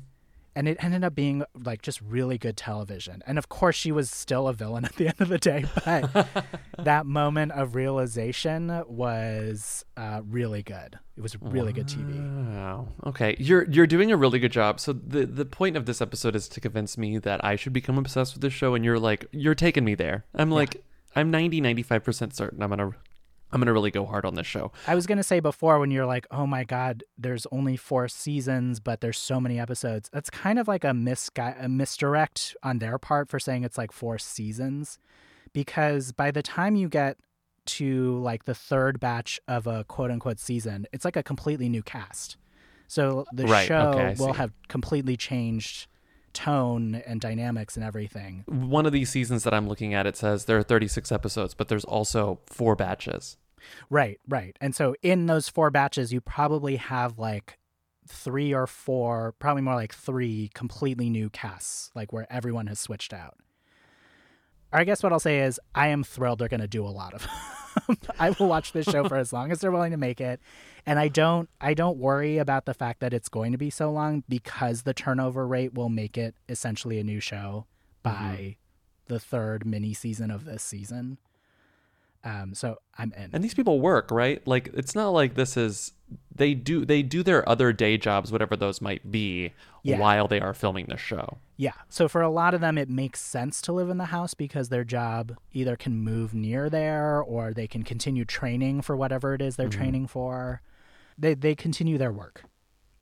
And 0.57 0.69
it 0.69 0.83
ended 0.83 1.05
up 1.05 1.15
being 1.15 1.45
like 1.65 1.83
just 1.83 2.01
really 2.01 2.39
good 2.39 2.57
television. 2.57 3.23
And 3.27 3.39
of 3.39 3.49
course, 3.49 3.77
she 3.77 3.93
was 3.93 4.11
still 4.11 4.49
a 4.49 4.53
villain 4.53 4.85
at 4.85 4.97
the 4.97 5.09
end 5.09 5.21
of 5.21 5.29
the 5.29 5.39
day, 5.39 5.65
but 5.85 6.27
that 6.79 7.07
moment 7.07 7.53
of 7.53 7.75
realization 7.75 8.83
was 8.87 9.85
uh, 9.97 10.21
really 10.25 10.63
good. 10.63 10.99
It 11.17 11.21
was 11.21 11.41
really 11.41 11.73
good 11.73 11.87
TV. 11.87 12.55
Wow. 12.57 12.89
Okay, 13.07 13.37
you're 13.39 13.71
you're 13.71 13.87
doing 13.87 14.11
a 14.11 14.17
really 14.17 14.39
good 14.39 14.53
job. 14.53 14.81
So 14.81 14.93
the 14.93 15.27
the 15.27 15.45
point 15.45 15.77
of 15.77 15.87
this 15.87 16.01
episode 16.01 16.35
is 16.35 16.49
to 16.49 16.61
convince 16.61 16.99
me 16.99 17.19
that 17.19 17.45
I 17.45 17.57
should 17.57 17.73
become 17.73 17.99
obsessed 17.99 18.35
with 18.35 18.43
this 18.43 18.53
show, 18.53 18.75
and 18.75 18.85
you're 18.85 18.99
like 18.99 19.27
you're 19.31 19.55
taking 19.55 19.85
me 19.85 19.95
there. 19.95 20.25
I'm 20.35 20.51
like 20.51 20.83
I'm 21.15 21.31
90 21.31 21.61
95 21.61 22.05
percent 22.05 22.35
certain 22.35 22.63
I'm 22.63 22.71
gonna 22.71 22.93
I'm 23.55 23.61
gonna 23.61 23.73
really 23.73 23.93
go 23.93 24.05
hard 24.05 24.27
on 24.27 24.35
this 24.35 24.47
show. 24.47 24.73
I 24.87 24.95
was 24.97 25.07
gonna 25.07 25.23
say 25.23 25.39
before 25.41 25.79
when 25.79 25.91
you're 25.93 26.05
like, 26.07 26.27
oh 26.33 26.47
my 26.47 26.65
god, 26.65 27.05
there's 27.17 27.47
only 27.53 27.77
four 27.77 28.09
seasons, 28.09 28.81
but 28.81 29.01
there's 29.01 29.17
so 29.19 29.41
many 29.41 29.59
episodes. 29.61 30.11
That's 30.13 30.29
kind 30.29 30.59
of 30.59 30.67
like 30.69 30.83
a 30.85 30.89
misgui- 30.89 31.65
a 31.65 31.69
misdirect 31.69 32.57
on 32.65 32.81
their 32.81 32.99
part 32.99 33.29
for 33.31 33.39
saying 33.39 33.63
it's 33.65 33.79
like 33.79 33.93
four 33.93 34.19
seasons, 34.19 34.99
because 35.53 36.13
by 36.13 36.31
the 36.31 36.43
time 36.43 36.75
you 36.77 36.89
get 36.89 37.17
to 37.67 38.19
like 38.19 38.45
the 38.45 38.55
third 38.55 39.01
batch 39.01 39.41
of 39.49 39.67
a 39.67 39.85
quote 39.85 40.11
unquote 40.11 40.39
season, 40.41 40.87
it's 40.93 41.05
like 41.05 41.17
a 41.17 41.23
completely 41.23 41.69
new 41.69 41.83
cast. 41.83 42.37
So 42.89 43.25
the 43.33 43.47
Right, 43.47 43.67
show 43.67 43.93
okay, 43.95 44.15
will 44.19 44.33
see. 44.35 44.39
have 44.39 44.53
completely 44.69 45.17
changed 45.17 45.87
tone 46.35 46.97
and 47.07 47.21
dynamics 47.21 47.77
and 47.77 47.85
everything. 47.85 48.43
One 48.47 48.87
of 48.87 48.93
these 48.93 49.09
seasons 49.09 49.45
that 49.45 49.55
I'm 49.55 49.69
looking 49.69 49.95
at, 49.95 50.07
it 50.07 50.17
says 50.17 50.45
there 50.47 50.59
are 50.59 50.63
36 50.65 51.11
episodes, 51.13 51.55
but 51.55 51.69
there's 51.69 51.85
also 51.85 52.41
four 52.47 52.75
batches. 52.77 53.37
Right, 53.91 54.21
right. 54.29 54.57
And 54.61 54.75
so 54.75 54.95
in 55.03 55.27
those 55.27 55.49
four 55.49 55.71
batches, 55.71 56.13
you 56.13 56.21
probably 56.21 56.77
have 56.77 57.19
like 57.19 57.59
three 58.07 58.53
or 58.53 58.67
four, 58.67 59.35
probably 59.39 59.63
more 59.63 59.75
like 59.75 59.95
three 59.95 60.51
completely 60.55 61.11
new 61.11 61.31
casts, 61.31 61.91
like 61.95 62.13
where 62.13 62.27
everyone 62.31 62.67
has 62.67 62.79
switched 62.79 63.13
out. 63.13 63.37
I 64.73 64.85
guess 64.85 65.03
what 65.03 65.13
I'll 65.13 65.21
say 65.21 65.41
is 65.41 65.61
I 65.75 65.89
am 65.89 66.03
thrilled 66.03 66.41
they're 66.41 66.49
going 66.49 66.61
to 66.61 66.67
do 66.67 66.85
a 66.85 66.89
lot 66.89 67.15
of. 67.15 67.27
I 68.19 68.31
will 68.31 68.49
watch 68.49 68.73
this 68.73 68.87
show 68.87 69.09
for 69.09 69.17
as 69.17 69.33
long 69.33 69.53
as 69.53 69.61
they're 69.61 69.71
willing 69.71 69.93
to 69.93 69.97
make 69.97 70.21
it, 70.21 70.41
and 70.85 70.99
I 70.99 71.09
don't 71.09 71.49
I 71.61 71.75
don't 71.75 71.99
worry 71.99 72.39
about 72.39 72.67
the 72.67 72.75
fact 72.75 73.01
that 73.01 73.13
it's 73.13 73.29
going 73.29 73.53
to 73.53 73.59
be 73.59 73.71
so 73.71 73.91
long 73.91 74.25
because 74.29 74.83
the 74.83 74.95
turnover 74.95 75.47
rate 75.47 75.75
will 75.75 75.89
make 75.89 76.19
it 76.19 76.35
essentially 76.49 76.99
a 76.99 77.05
new 77.05 77.21
show 77.21 77.67
mm-hmm. 78.05 78.25
by 78.25 78.57
the 79.07 79.21
third 79.21 79.67
mini 79.67 79.95
season 79.95 80.31
of 80.31 80.45
this 80.45 80.63
season. 80.63 81.19
Um, 82.25 82.55
so 82.55 82.77
I'm 82.97 83.13
in. 83.13 83.31
And 83.33 83.45
these 83.45 83.55
people 83.55 83.81
work, 83.81 84.11
right? 84.11 84.45
Like 84.47 84.71
it's 84.75 84.95
not 84.95 85.11
like 85.11 85.35
this 85.35 85.57
is 85.57 85.93
they 86.35 86.55
do 86.55 86.85
they 86.85 87.03
do 87.03 87.23
their 87.23 87.47
other 87.49 87.73
day 87.73 87.99
jobs, 87.99 88.33
whatever 88.33 88.57
those 88.57 88.81
might 88.81 89.11
be, 89.11 89.53
Yeah. 89.83 89.99
while 89.99 90.27
they 90.27 90.41
are 90.41 90.55
filming 90.55 90.87
the 90.89 90.97
show. 90.97 91.39
Yeah. 91.57 91.73
So 91.89 92.09
for 92.09 92.23
a 92.23 92.31
lot 92.31 92.55
of 92.55 92.61
them, 92.61 92.79
it 92.79 92.89
makes 92.89 93.21
sense 93.21 93.61
to 93.63 93.73
live 93.73 93.89
in 93.91 93.99
the 93.99 94.07
house 94.07 94.35
because 94.35 94.71
their 94.71 94.85
job 94.85 95.37
either 95.53 95.77
can 95.77 95.99
move 95.99 96.35
near 96.35 96.69
there 96.71 97.21
or 97.21 97.53
they 97.53 97.67
can 97.69 97.83
continue 97.83 98.25
training 98.25 98.81
for 98.83 98.97
whatever 98.97 99.35
it 99.35 99.43
is 99.43 99.57
they're 99.57 99.69
training 99.69 100.07
for. 100.07 100.63
They 101.19 101.35
they 101.35 101.55
continue 101.55 101.99
their 101.99 102.13
work. 102.13 102.45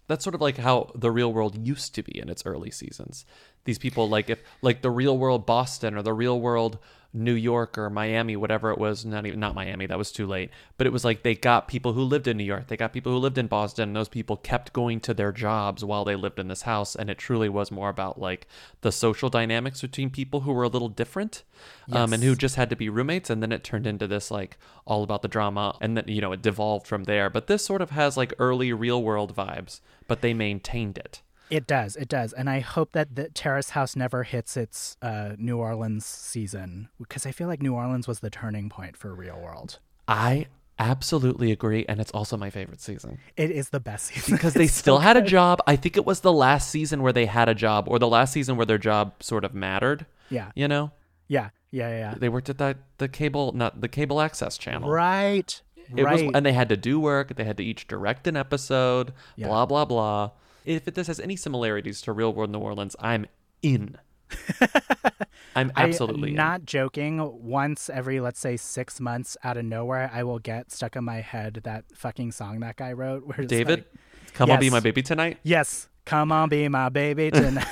That's 0.08 0.24
sort 0.24 0.34
of 0.34 0.40
like 0.40 0.58
how 0.58 0.90
the 0.94 1.10
real 1.12 1.32
world 1.32 1.66
used 1.66 1.94
to 1.94 2.02
be 2.02 2.18
in 2.18 2.28
its 2.28 2.44
early 2.44 2.70
seasons. 2.72 3.24
These 3.64 3.78
people 3.78 4.08
like 4.08 4.28
if 4.28 4.42
like 4.60 4.82
the 4.82 4.90
real 4.90 5.16
world 5.16 5.46
Boston 5.46 5.94
or 5.96 6.02
the 6.02 6.12
real 6.12 6.40
world 6.40 6.78
New 7.14 7.34
York 7.34 7.76
or 7.76 7.90
Miami, 7.90 8.36
whatever 8.36 8.70
it 8.70 8.78
was, 8.78 9.04
not 9.04 9.26
even 9.26 9.38
not 9.38 9.54
Miami, 9.54 9.86
that 9.86 9.98
was 9.98 10.12
too 10.12 10.26
late. 10.26 10.50
But 10.78 10.86
it 10.86 10.92
was 10.92 11.04
like 11.04 11.22
they 11.22 11.34
got 11.34 11.68
people 11.68 11.92
who 11.92 12.02
lived 12.02 12.26
in 12.26 12.36
New 12.36 12.44
York, 12.44 12.68
they 12.68 12.76
got 12.76 12.92
people 12.92 13.12
who 13.12 13.18
lived 13.18 13.38
in 13.38 13.48
Boston, 13.48 13.90
and 13.90 13.96
those 13.96 14.08
people 14.08 14.36
kept 14.36 14.72
going 14.72 15.00
to 15.00 15.12
their 15.12 15.32
jobs 15.32 15.84
while 15.84 16.04
they 16.04 16.16
lived 16.16 16.38
in 16.38 16.48
this 16.48 16.62
house. 16.62 16.94
And 16.94 17.10
it 17.10 17.18
truly 17.18 17.48
was 17.48 17.70
more 17.70 17.90
about 17.90 18.18
like 18.18 18.46
the 18.80 18.92
social 18.92 19.28
dynamics 19.28 19.82
between 19.82 20.10
people 20.10 20.40
who 20.40 20.52
were 20.52 20.62
a 20.62 20.68
little 20.68 20.88
different. 20.88 21.42
Um, 21.90 22.12
and 22.12 22.22
who 22.22 22.34
just 22.34 22.56
had 22.56 22.70
to 22.70 22.76
be 22.76 22.88
roommates 22.88 23.30
and 23.30 23.42
then 23.42 23.52
it 23.52 23.62
turned 23.62 23.86
into 23.86 24.08
this 24.08 24.30
like 24.30 24.58
all 24.84 25.04
about 25.04 25.22
the 25.22 25.28
drama 25.28 25.76
and 25.80 25.96
then 25.96 26.04
you 26.08 26.20
know 26.20 26.32
it 26.32 26.42
devolved 26.42 26.86
from 26.86 27.04
there 27.04 27.30
but 27.30 27.46
this 27.46 27.64
sort 27.64 27.82
of 27.82 27.90
has 27.90 28.16
like 28.16 28.34
early 28.38 28.72
real 28.72 29.02
world 29.02 29.34
vibes 29.34 29.80
but 30.08 30.22
they 30.22 30.34
maintained 30.34 30.98
it 30.98 31.22
It 31.52 31.66
does, 31.66 31.96
it 31.96 32.08
does, 32.08 32.32
and 32.32 32.48
I 32.48 32.60
hope 32.60 32.92
that 32.92 33.14
the 33.14 33.28
Terrace 33.28 33.70
House 33.70 33.94
never 33.94 34.22
hits 34.22 34.56
its 34.56 34.96
uh, 35.02 35.32
New 35.38 35.58
Orleans 35.58 36.06
season 36.06 36.88
because 36.98 37.26
I 37.26 37.32
feel 37.32 37.46
like 37.46 37.60
New 37.60 37.74
Orleans 37.74 38.08
was 38.08 38.20
the 38.20 38.30
turning 38.30 38.68
point 38.70 38.96
for 38.96 39.14
Real 39.14 39.38
World. 39.38 39.78
i 40.08 40.46
absolutely 40.78 41.52
agree 41.52 41.84
and 41.88 42.00
it's 42.00 42.10
also 42.12 42.36
my 42.36 42.50
favorite 42.50 42.80
season 42.80 43.18
It 43.36 43.50
is 43.50 43.68
the 43.68 43.78
best 43.78 44.06
season 44.06 44.34
because 44.34 44.54
they 44.54 44.66
still 44.82 44.98
had 44.98 45.16
a 45.16 45.22
job 45.22 45.60
i 45.66 45.76
think 45.76 45.96
it 45.96 46.04
was 46.04 46.20
the 46.20 46.32
last 46.32 46.70
season 46.70 47.02
where 47.02 47.12
they 47.12 47.26
had 47.26 47.48
a 47.48 47.54
job 47.54 47.84
or 47.88 47.98
the 48.00 48.08
last 48.08 48.32
season 48.32 48.56
where 48.56 48.66
their 48.66 48.78
job 48.78 49.22
sort 49.22 49.44
of 49.44 49.54
mattered 49.54 50.06
Yeah, 50.30 50.50
you 50.56 50.66
know 50.66 50.90
yeah, 51.28 51.50
yeah, 51.70 51.88
yeah. 51.90 52.14
they 52.18 52.28
worked 52.28 52.48
at 52.48 52.58
that 52.58 52.78
the 52.98 53.06
cable 53.08 53.52
not 53.52 53.80
the 53.80 53.88
cable 53.88 54.20
access 54.20 54.58
channel 54.58 54.90
Right, 54.90 55.62
It 55.94 56.02
right. 56.02 56.24
was, 56.24 56.32
and 56.34 56.44
they 56.44 56.52
had 56.52 56.68
to 56.70 56.76
do 56.76 56.98
work. 56.98 57.36
They 57.36 57.44
had 57.44 57.56
to 57.58 57.64
each 57.64 57.86
direct 57.86 58.26
an 58.26 58.36
episode. 58.36 59.12
Yeah. 59.36 59.48
Blah 59.48 59.66
blah 59.66 59.84
blah. 59.84 60.30
If 60.64 60.84
this 60.84 61.06
has 61.06 61.20
any 61.20 61.36
similarities 61.36 62.00
to 62.02 62.12
Real 62.12 62.32
World 62.32 62.50
New 62.50 62.58
Orleans, 62.58 62.96
I'm 63.00 63.26
in. 63.62 63.98
I'm 65.54 65.70
absolutely 65.76 66.30
I'm 66.30 66.34
in. 66.34 66.34
not 66.36 66.64
joking. 66.64 67.18
Once 67.42 67.90
every, 67.90 68.20
let's 68.20 68.40
say, 68.40 68.56
six 68.56 69.00
months, 69.00 69.36
out 69.44 69.56
of 69.56 69.64
nowhere, 69.64 70.10
I 70.12 70.22
will 70.22 70.38
get 70.38 70.72
stuck 70.72 70.96
in 70.96 71.04
my 71.04 71.20
head 71.20 71.60
that 71.64 71.84
fucking 71.94 72.32
song 72.32 72.60
that 72.60 72.76
guy 72.76 72.92
wrote. 72.92 73.26
Where 73.26 73.46
David, 73.46 73.80
like, 73.80 74.34
come 74.34 74.50
on, 74.50 74.60
be 74.60 74.70
my 74.70 74.80
baby 74.80 75.02
tonight. 75.02 75.38
yes, 75.42 75.88
come 76.04 76.32
on, 76.32 76.48
be 76.48 76.68
my 76.68 76.88
baby 76.88 77.30
tonight. 77.34 77.66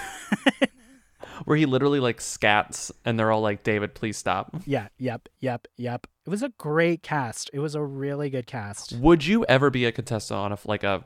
Where 1.47 1.57
he 1.57 1.65
literally 1.65 2.01
like 2.01 2.19
scats, 2.19 2.91
and 3.07 3.19
they're 3.19 3.33
all 3.33 3.41
like, 3.41 3.63
"David, 3.63 3.95
please 3.95 4.19
stop." 4.19 4.55
yeah, 4.67 4.89
yep, 4.99 5.27
yep, 5.39 5.67
yep. 5.79 6.07
It 6.27 6.31
was 6.31 6.43
a 6.43 6.51
great 6.59 7.03
cast. 7.03 7.49
It 7.55 7.61
was 7.61 7.75
a 7.75 7.83
really 7.83 8.29
good 8.29 8.47
cast. 8.47 8.93
Would 8.93 9.25
you 9.27 9.47
ever 9.47 9.71
be 9.71 9.87
a 9.87 9.93
contestant 9.93 10.39
on 10.39 10.53
a 10.53 10.59
like 10.67 10.85
a 10.85 11.03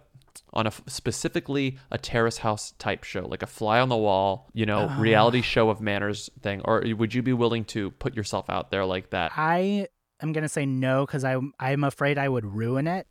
on 0.53 0.67
a 0.67 0.73
specifically 0.87 1.79
a 1.91 1.99
terrace 1.99 2.39
house 2.39 2.73
type 2.79 3.05
show, 3.05 3.27
like 3.27 3.43
a 3.43 3.47
fly 3.47 3.79
on 3.81 3.89
the 3.89 3.97
wall, 3.97 4.49
you 4.53 4.67
know, 4.67 4.89
Ah. 4.91 4.97
reality 4.99 5.43
show 5.43 5.71
of 5.71 5.81
manners 5.81 6.31
thing, 6.41 6.61
or 6.65 6.83
would 6.97 7.15
you 7.15 7.23
be 7.23 7.33
willing 7.33 7.65
to 7.67 7.91
put 7.93 8.15
yourself 8.17 8.49
out 8.51 8.71
there 8.71 8.85
like 8.85 9.11
that? 9.11 9.33
I 9.37 9.89
am 10.21 10.33
gonna 10.33 10.49
say 10.49 10.65
no 10.67 11.05
because 11.07 11.25
I 11.25 11.37
I'm 11.61 11.85
afraid 11.85 12.19
I 12.19 12.29
would 12.29 12.45
ruin 12.47 12.87
it 12.87 13.07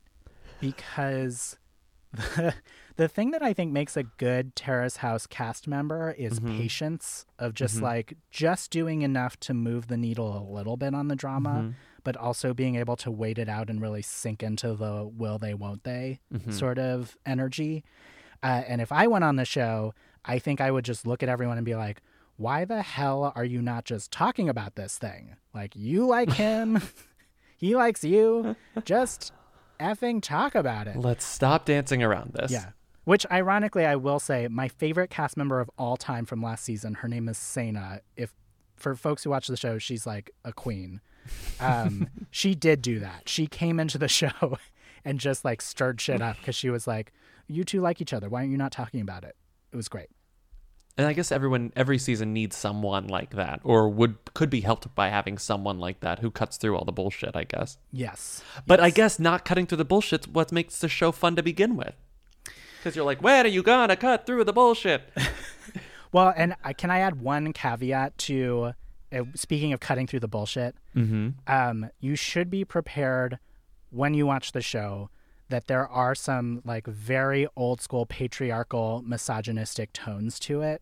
because 0.59 1.57
the 2.35 2.53
the 2.95 3.07
thing 3.07 3.31
that 3.31 3.41
I 3.41 3.53
think 3.53 3.71
makes 3.71 3.97
a 3.97 4.03
good 4.03 4.55
Terrace 4.55 4.97
House 4.97 5.25
cast 5.27 5.67
member 5.67 6.11
is 6.11 6.39
Mm-hmm. 6.39 6.57
patience 6.59 7.25
of 7.39 7.53
just 7.55 7.81
like 7.81 8.15
just 8.31 8.69
doing 8.71 9.01
enough 9.01 9.39
to 9.41 9.53
move 9.53 9.87
the 9.87 9.97
needle 9.97 10.37
a 10.37 10.43
little 10.53 10.77
bit 10.77 10.93
on 10.93 11.07
the 11.07 11.15
drama, 11.15 11.49
Mm-hmm. 11.49 11.71
But 12.03 12.15
also 12.17 12.53
being 12.53 12.75
able 12.75 12.95
to 12.97 13.09
wait 13.11 13.37
it 13.37 13.47
out 13.49 13.69
and 13.69 13.81
really 13.81 14.01
sink 14.01 14.43
into 14.43 14.73
the 14.75 15.03
will 15.05 15.37
they 15.37 15.53
won't 15.53 15.83
they 15.83 16.19
Mm-hmm. 16.33 16.51
sort 16.51 16.77
of 16.79 17.17
energy. 17.25 17.83
Uh, 18.41 18.63
and 18.67 18.81
if 18.81 18.91
I 18.91 19.07
went 19.07 19.23
on 19.23 19.37
the 19.37 19.45
show, 19.45 19.93
I 20.25 20.39
think 20.39 20.59
I 20.61 20.69
would 20.71 20.85
just 20.85 21.07
look 21.07 21.23
at 21.23 21.29
everyone 21.29 21.57
and 21.57 21.65
be 21.65 21.75
like, 21.75 22.01
why 22.35 22.65
the 22.65 22.81
hell 22.81 23.31
are 23.35 23.45
you 23.45 23.61
not 23.61 23.85
just 23.85 24.11
talking 24.11 24.49
about 24.49 24.75
this 24.75 24.97
thing? 24.97 25.35
Like, 25.53 25.75
you 25.75 26.05
like 26.07 26.31
him, 26.33 26.81
he 27.57 27.75
likes 27.75 28.03
you. 28.03 28.55
Just 28.83 29.31
effing 29.79 30.21
talk 30.21 30.55
about 30.55 30.87
it. 30.87 30.97
Let's 30.97 31.23
stop 31.25 31.65
dancing 31.65 32.03
around 32.03 32.33
this. 32.33 32.51
Yeah. 32.51 32.69
Which, 33.05 33.25
ironically, 33.31 33.85
I 33.85 33.95
will 33.97 34.19
say, 34.19 34.47
my 34.47 34.67
favorite 34.69 35.09
cast 35.09 35.35
member 35.37 35.59
of 35.59 35.69
all 35.77 35.97
time 35.97 36.25
from 36.25 36.41
last 36.41 36.63
season, 36.63 36.95
her 36.95 37.07
name 37.07 37.27
is 37.29 37.37
Sena. 37.37 37.99
If 38.15 38.33
for 38.77 38.95
folks 38.95 39.23
who 39.23 39.29
watch 39.29 39.47
the 39.47 39.57
show, 39.57 39.77
she's 39.77 40.07
like 40.07 40.31
a 40.45 40.53
queen. 40.53 41.01
Um, 41.59 42.07
she 42.31 42.55
did 42.55 42.81
do 42.81 42.99
that. 42.99 43.29
She 43.29 43.47
came 43.47 43.79
into 43.79 43.97
the 43.97 44.07
show 44.19 44.57
and 45.05 45.19
just 45.19 45.45
like 45.45 45.61
stirred 45.61 45.99
shit 46.01 46.21
up 46.21 46.37
because 46.37 46.55
she 46.55 46.69
was 46.69 46.87
like, 46.87 47.13
"You 47.47 47.63
two 47.63 47.81
like 47.81 48.01
each 48.01 48.13
other. 48.13 48.29
Why 48.29 48.39
aren't 48.39 48.51
you 48.51 48.57
not 48.57 48.71
talking 48.71 49.01
about 49.01 49.23
it?" 49.23 49.35
It 49.71 49.75
was 49.75 49.87
great. 49.87 50.09
And 50.95 51.07
I 51.07 51.13
guess 51.13 51.31
everyone 51.31 51.73
every 51.75 51.97
season 51.97 52.33
needs 52.33 52.55
someone 52.55 53.07
like 53.07 53.31
that 53.31 53.61
or 53.63 53.89
would 53.89 54.15
could 54.35 54.49
be 54.51 54.61
helped 54.61 54.93
by 54.93 55.09
having 55.09 55.37
someone 55.39 55.79
like 55.79 56.01
that 56.01 56.19
who 56.19 56.29
cuts 56.29 56.57
through 56.57 56.77
all 56.77 56.85
the 56.85 56.91
bullshit, 56.91 57.35
I 57.35 57.45
guess. 57.45 57.77
Yes, 57.91 58.43
But 58.67 58.79
I 58.79 58.91
guess 58.91 59.17
not 59.17 59.43
cutting 59.43 59.65
through 59.65 59.79
the 59.79 59.85
bullshit's 59.85 60.27
what 60.27 60.51
makes 60.51 60.79
the 60.79 60.87
show 60.87 61.11
fun 61.11 61.35
to 61.35 61.43
begin 61.43 61.75
with. 61.75 61.95
Cuz 62.83 62.95
you're 62.95 63.05
like, 63.05 63.23
"When 63.23 63.45
are 63.45 63.49
you 63.49 63.63
to 63.63 63.95
cut 63.95 64.25
through 64.25 64.43
the 64.43 64.53
bullshit?" 64.53 65.09
Well, 66.13 66.31
and 66.37 66.55
I, 66.63 66.73
can 66.73 66.91
I 66.91 66.99
add 66.99 67.21
one 67.21 67.53
caveat 67.53 68.19
to 68.19 68.73
uh, 69.13 69.23
speaking 69.35 69.73
of 69.73 69.79
cutting 69.79 70.07
through 70.07 70.21
the 70.21 70.27
bullshit? 70.27 70.75
mm-hmm. 70.95 71.29
um, 71.47 71.89
you 71.99 72.15
should 72.15 72.49
be 72.49 72.65
prepared 72.65 73.39
when 73.89 74.13
you 74.13 74.25
watch 74.25 74.51
the 74.51 74.61
show 74.61 75.09
that 75.49 75.67
there 75.67 75.87
are 75.87 76.15
some 76.15 76.61
like 76.65 76.87
very 76.87 77.47
old 77.55 77.79
school 77.81 78.05
patriarchal 78.05 79.03
misogynistic 79.05 79.93
tones 79.93 80.39
to 80.39 80.61
it. 80.61 80.81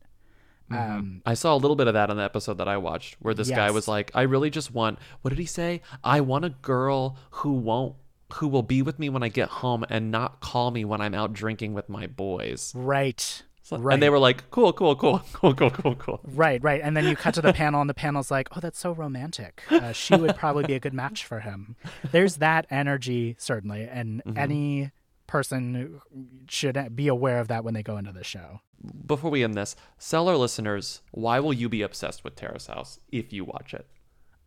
Um, 0.69 1.21
I 1.25 1.34
saw 1.34 1.53
a 1.53 1.57
little 1.57 1.75
bit 1.75 1.88
of 1.88 1.95
that 1.95 2.09
on 2.09 2.15
the 2.15 2.23
episode 2.23 2.57
that 2.59 2.69
I 2.69 2.77
watched 2.77 3.17
where 3.19 3.34
this 3.34 3.49
guy 3.49 3.71
was 3.71 3.89
like, 3.89 4.09
"I 4.13 4.21
really 4.21 4.49
just 4.49 4.71
want 4.71 4.99
what 5.21 5.29
did 5.29 5.39
he 5.39 5.45
say? 5.45 5.82
I 6.01 6.21
want 6.21 6.45
a 6.45 6.49
girl 6.49 7.17
who 7.32 7.51
won't 7.51 7.95
who 8.36 8.47
will 8.47 8.63
be 8.63 8.82
with 8.82 8.97
me 8.97 9.09
when 9.09 9.23
I 9.23 9.27
get 9.27 9.49
home 9.49 9.86
and 9.89 10.11
not 10.11 10.39
call 10.39 10.71
me 10.71 10.86
when 10.86 11.01
I'm 11.01 11.13
out 11.13 11.34
drinking 11.34 11.73
with 11.73 11.89
my 11.89 12.07
boys. 12.07 12.71
Right. 12.75 13.43
Right. 13.72 13.93
And 13.93 14.03
they 14.03 14.09
were 14.09 14.19
like, 14.19 14.49
cool, 14.51 14.74
cool, 14.74 14.95
cool, 14.95 15.22
cool, 15.34 15.53
cool, 15.53 15.69
cool, 15.72 15.95
cool. 15.95 16.19
Right, 16.26 16.61
right. 16.63 16.82
And 16.84 16.95
then 16.97 17.05
you 17.05 17.15
cut 17.15 17.34
to 17.36 17.41
the 17.41 17.53
panel, 17.61 17.82
and 17.82 17.89
the 17.89 17.93
panel's 17.93 18.30
like, 18.32 18.49
oh, 18.55 18.59
that's 18.59 18.80
so 18.80 18.91
romantic. 18.91 19.63
Uh, 19.69 19.91
she 19.93 20.15
would 20.15 20.36
probably 20.36 20.63
be 20.65 20.74
a 20.74 20.80
good 20.80 20.93
match 20.93 21.26
for 21.26 21.39
him. 21.39 21.76
There's 22.11 22.38
that 22.38 22.67
energy, 22.69 23.36
certainly. 23.39 23.88
And 23.89 24.22
Mm-hmm. 24.26 24.38
any 24.38 24.91
person 25.28 26.01
should 26.49 26.95
be 26.95 27.07
aware 27.07 27.39
of 27.39 27.47
that 27.47 27.63
when 27.63 27.74
they 27.74 27.82
go 27.84 27.95
into 27.97 28.11
the 28.11 28.24
show. 28.24 28.59
Before 29.07 29.32
we 29.32 29.43
end 29.43 29.53
this, 29.55 29.76
sell 29.97 30.28
our 30.28 30.36
listeners, 30.36 31.01
why 31.11 31.39
will 31.39 31.53
you 31.53 31.69
be 31.69 31.82
obsessed 31.82 32.24
with 32.26 32.36
Terrace 32.36 32.67
House 32.67 32.99
if 33.11 33.32
you 33.32 33.45
watch 33.45 33.74
it? 33.74 33.88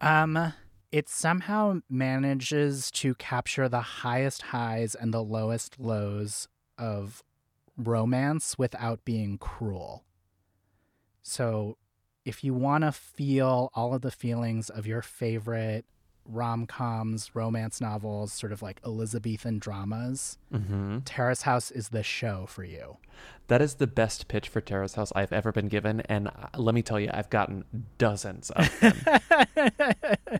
Um, 0.02 0.52
it 0.92 1.08
somehow 1.08 1.80
manages 1.88 2.90
to 2.92 3.14
capture 3.14 3.68
the 3.68 3.80
highest 3.80 4.42
highs 4.42 4.94
and 4.94 5.14
the 5.14 5.22
lowest 5.22 5.80
lows 5.80 6.46
of 6.78 7.22
romance 7.76 8.56
without 8.58 9.04
being 9.04 9.38
cruel. 9.38 10.04
So, 11.22 11.76
if 12.24 12.42
you 12.42 12.54
want 12.54 12.84
to 12.84 12.92
feel 12.92 13.70
all 13.74 13.94
of 13.94 14.02
the 14.02 14.10
feelings 14.10 14.70
of 14.70 14.86
your 14.86 15.02
favorite 15.02 15.84
rom 16.26 16.66
coms, 16.66 17.34
romance 17.34 17.80
novels, 17.82 18.32
sort 18.32 18.50
of 18.52 18.62
like 18.62 18.80
Elizabethan 18.84 19.58
dramas, 19.58 20.38
Mm-hmm. 20.52 21.00
Terrace 21.00 21.42
House 21.42 21.70
is 21.70 21.88
the 21.90 22.02
show 22.02 22.46
for 22.46 22.64
you. 22.64 22.96
That 23.48 23.60
is 23.60 23.74
the 23.74 23.86
best 23.86 24.26
pitch 24.28 24.48
for 24.48 24.60
Terrace 24.62 24.94
House 24.94 25.12
I've 25.14 25.32
ever 25.32 25.52
been 25.52 25.68
given, 25.68 26.00
and 26.02 26.28
uh, 26.28 26.48
let 26.56 26.74
me 26.74 26.80
tell 26.82 26.98
you, 26.98 27.10
I've 27.12 27.28
gotten 27.28 27.64
dozens 27.98 28.50
of 28.50 28.80
them. 28.80 29.70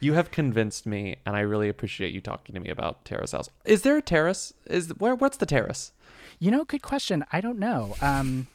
you 0.00 0.12
have 0.12 0.30
convinced 0.30 0.84
me, 0.86 1.16
and 1.24 1.36
I 1.36 1.40
really 1.40 1.68
appreciate 1.70 2.12
you 2.12 2.20
talking 2.20 2.54
to 2.54 2.60
me 2.60 2.68
about 2.68 3.04
Terrace 3.04 3.32
House. 3.32 3.48
Is 3.64 3.82
there 3.82 3.96
a 3.96 4.02
terrace? 4.02 4.52
Is 4.66 4.90
where? 4.98 5.14
What's 5.14 5.38
the 5.38 5.46
terrace? 5.46 5.92
You 6.38 6.50
know, 6.50 6.64
good 6.64 6.82
question. 6.82 7.24
I 7.32 7.40
don't 7.40 7.58
know. 7.58 7.96
Um, 8.00 8.46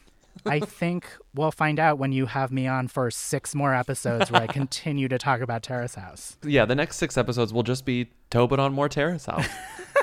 I 0.46 0.60
think 0.60 1.06
we'll 1.34 1.50
find 1.50 1.78
out 1.78 1.98
when 1.98 2.12
you 2.12 2.26
have 2.26 2.52
me 2.52 2.66
on 2.66 2.88
for 2.88 3.10
six 3.10 3.54
more 3.54 3.74
episodes 3.74 4.30
where 4.30 4.42
I 4.42 4.46
continue 4.46 5.08
to 5.08 5.18
talk 5.18 5.40
about 5.40 5.62
Terrace 5.62 5.94
House. 5.94 6.36
Yeah, 6.42 6.64
the 6.64 6.74
next 6.74 6.96
six 6.96 7.18
episodes 7.18 7.52
will 7.52 7.62
just 7.62 7.84
be 7.84 8.10
Tobin 8.30 8.60
on 8.60 8.72
more 8.72 8.88
Terrace 8.88 9.26
House. 9.26 9.46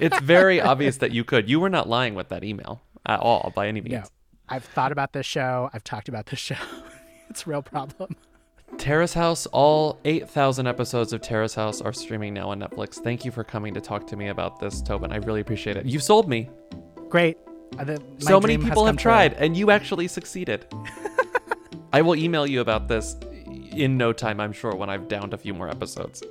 it's 0.01 0.19
very 0.19 0.59
obvious 0.61 0.97
that 0.97 1.11
you 1.11 1.23
could. 1.23 1.49
You 1.49 1.59
were 1.59 1.69
not 1.69 1.88
lying 1.88 2.15
with 2.15 2.30
that 2.30 2.43
email 2.43 2.82
at 3.05 3.19
all, 3.19 3.51
by 3.55 3.67
any 3.67 3.82
means. 3.82 3.93
No, 3.93 4.03
I've 4.49 4.65
thought 4.65 4.91
about 4.91 5.13
this 5.13 5.25
show. 5.25 5.69
I've 5.73 5.84
talked 5.84 6.09
about 6.09 6.27
this 6.27 6.39
show. 6.39 6.55
it's 7.30 7.45
a 7.45 7.49
real 7.49 7.61
problem. 7.61 8.15
Terrace 8.77 9.13
House, 9.13 9.47
all 9.47 9.99
8,000 10.05 10.67
episodes 10.67 11.11
of 11.11 11.21
Terrace 11.21 11.55
House 11.55 11.82
are 11.82 11.91
streaming 11.91 12.36
now 12.36 12.49
on 12.51 12.59
Netflix. 12.59 12.95
Thank 12.95 13.25
you 13.25 13.32
for 13.32 13.43
coming 13.43 13.73
to 13.73 13.82
talk 13.82 14.05
to 14.07 14.15
me 14.15 14.27
about 14.27 14.59
this, 14.59 14.82
Tobin. 14.82 15.11
I 15.11 15.17
really 15.17 15.41
appreciate 15.41 15.75
it. 15.75 15.86
You 15.88 15.99
sold 15.99 16.30
me. 16.30 16.49
Great. 17.09 17.38
So 18.20 18.39
many 18.39 18.57
people 18.57 18.86
have 18.86 18.97
true. 18.97 19.11
tried, 19.11 19.34
and 19.34 19.55
you 19.55 19.72
actually 19.72 20.07
succeeded. 20.07 20.65
I 21.93 22.01
will 22.01 22.15
email 22.15 22.45
you 22.45 22.61
about 22.61 22.88
this 22.88 23.15
in 23.72 23.97
no 23.97 24.13
time, 24.13 24.39
I'm 24.39 24.51
sure, 24.51 24.76
when 24.76 24.89
I've 24.89 25.07
downed 25.07 25.34
a 25.34 25.38
few 25.38 25.53
more 25.53 25.70
episodes. 25.70 26.24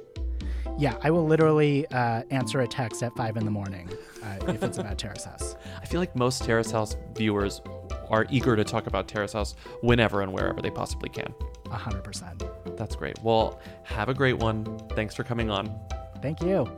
Yeah, 0.79 0.97
I 1.03 1.11
will 1.11 1.27
literally 1.27 1.87
uh, 1.89 2.23
answer 2.31 2.61
a 2.61 2.69
text 2.69 3.03
at 3.03 3.15
five 3.17 3.37
in 3.37 3.45
the 3.45 3.51
morning 3.51 3.91
uh, 4.23 4.53
if 4.53 4.63
it's 4.63 4.79
about 4.79 4.97
Terrace 4.99 5.25
House. 5.25 5.57
I 5.83 5.87
feel 5.87 5.99
like 5.99 6.15
most 6.15 6.45
Terrace 6.45 6.71
House 6.71 6.97
viewers 7.17 7.61
are 8.11 8.27
eager 8.31 8.55
to 8.55 8.63
talk 8.63 8.87
about 8.87 9.09
Terrace 9.09 9.33
House 9.33 9.57
whenever 9.83 10.23
and 10.23 10.33
wherever 10.33 10.63
they 10.63 10.71
possibly 10.71 11.09
can. 11.09 11.35
A 11.71 11.77
hundred 11.77 12.05
percent. 12.05 12.43
That's 12.77 12.95
great. 12.95 13.19
Well, 13.23 13.61
have 13.83 14.09
a 14.09 14.15
great 14.15 14.39
one. 14.39 14.79
Thanks 14.91 15.15
for 15.17 15.25
coming 15.25 15.51
on. 15.51 15.75
Thank 16.23 16.43
you. 16.43 16.71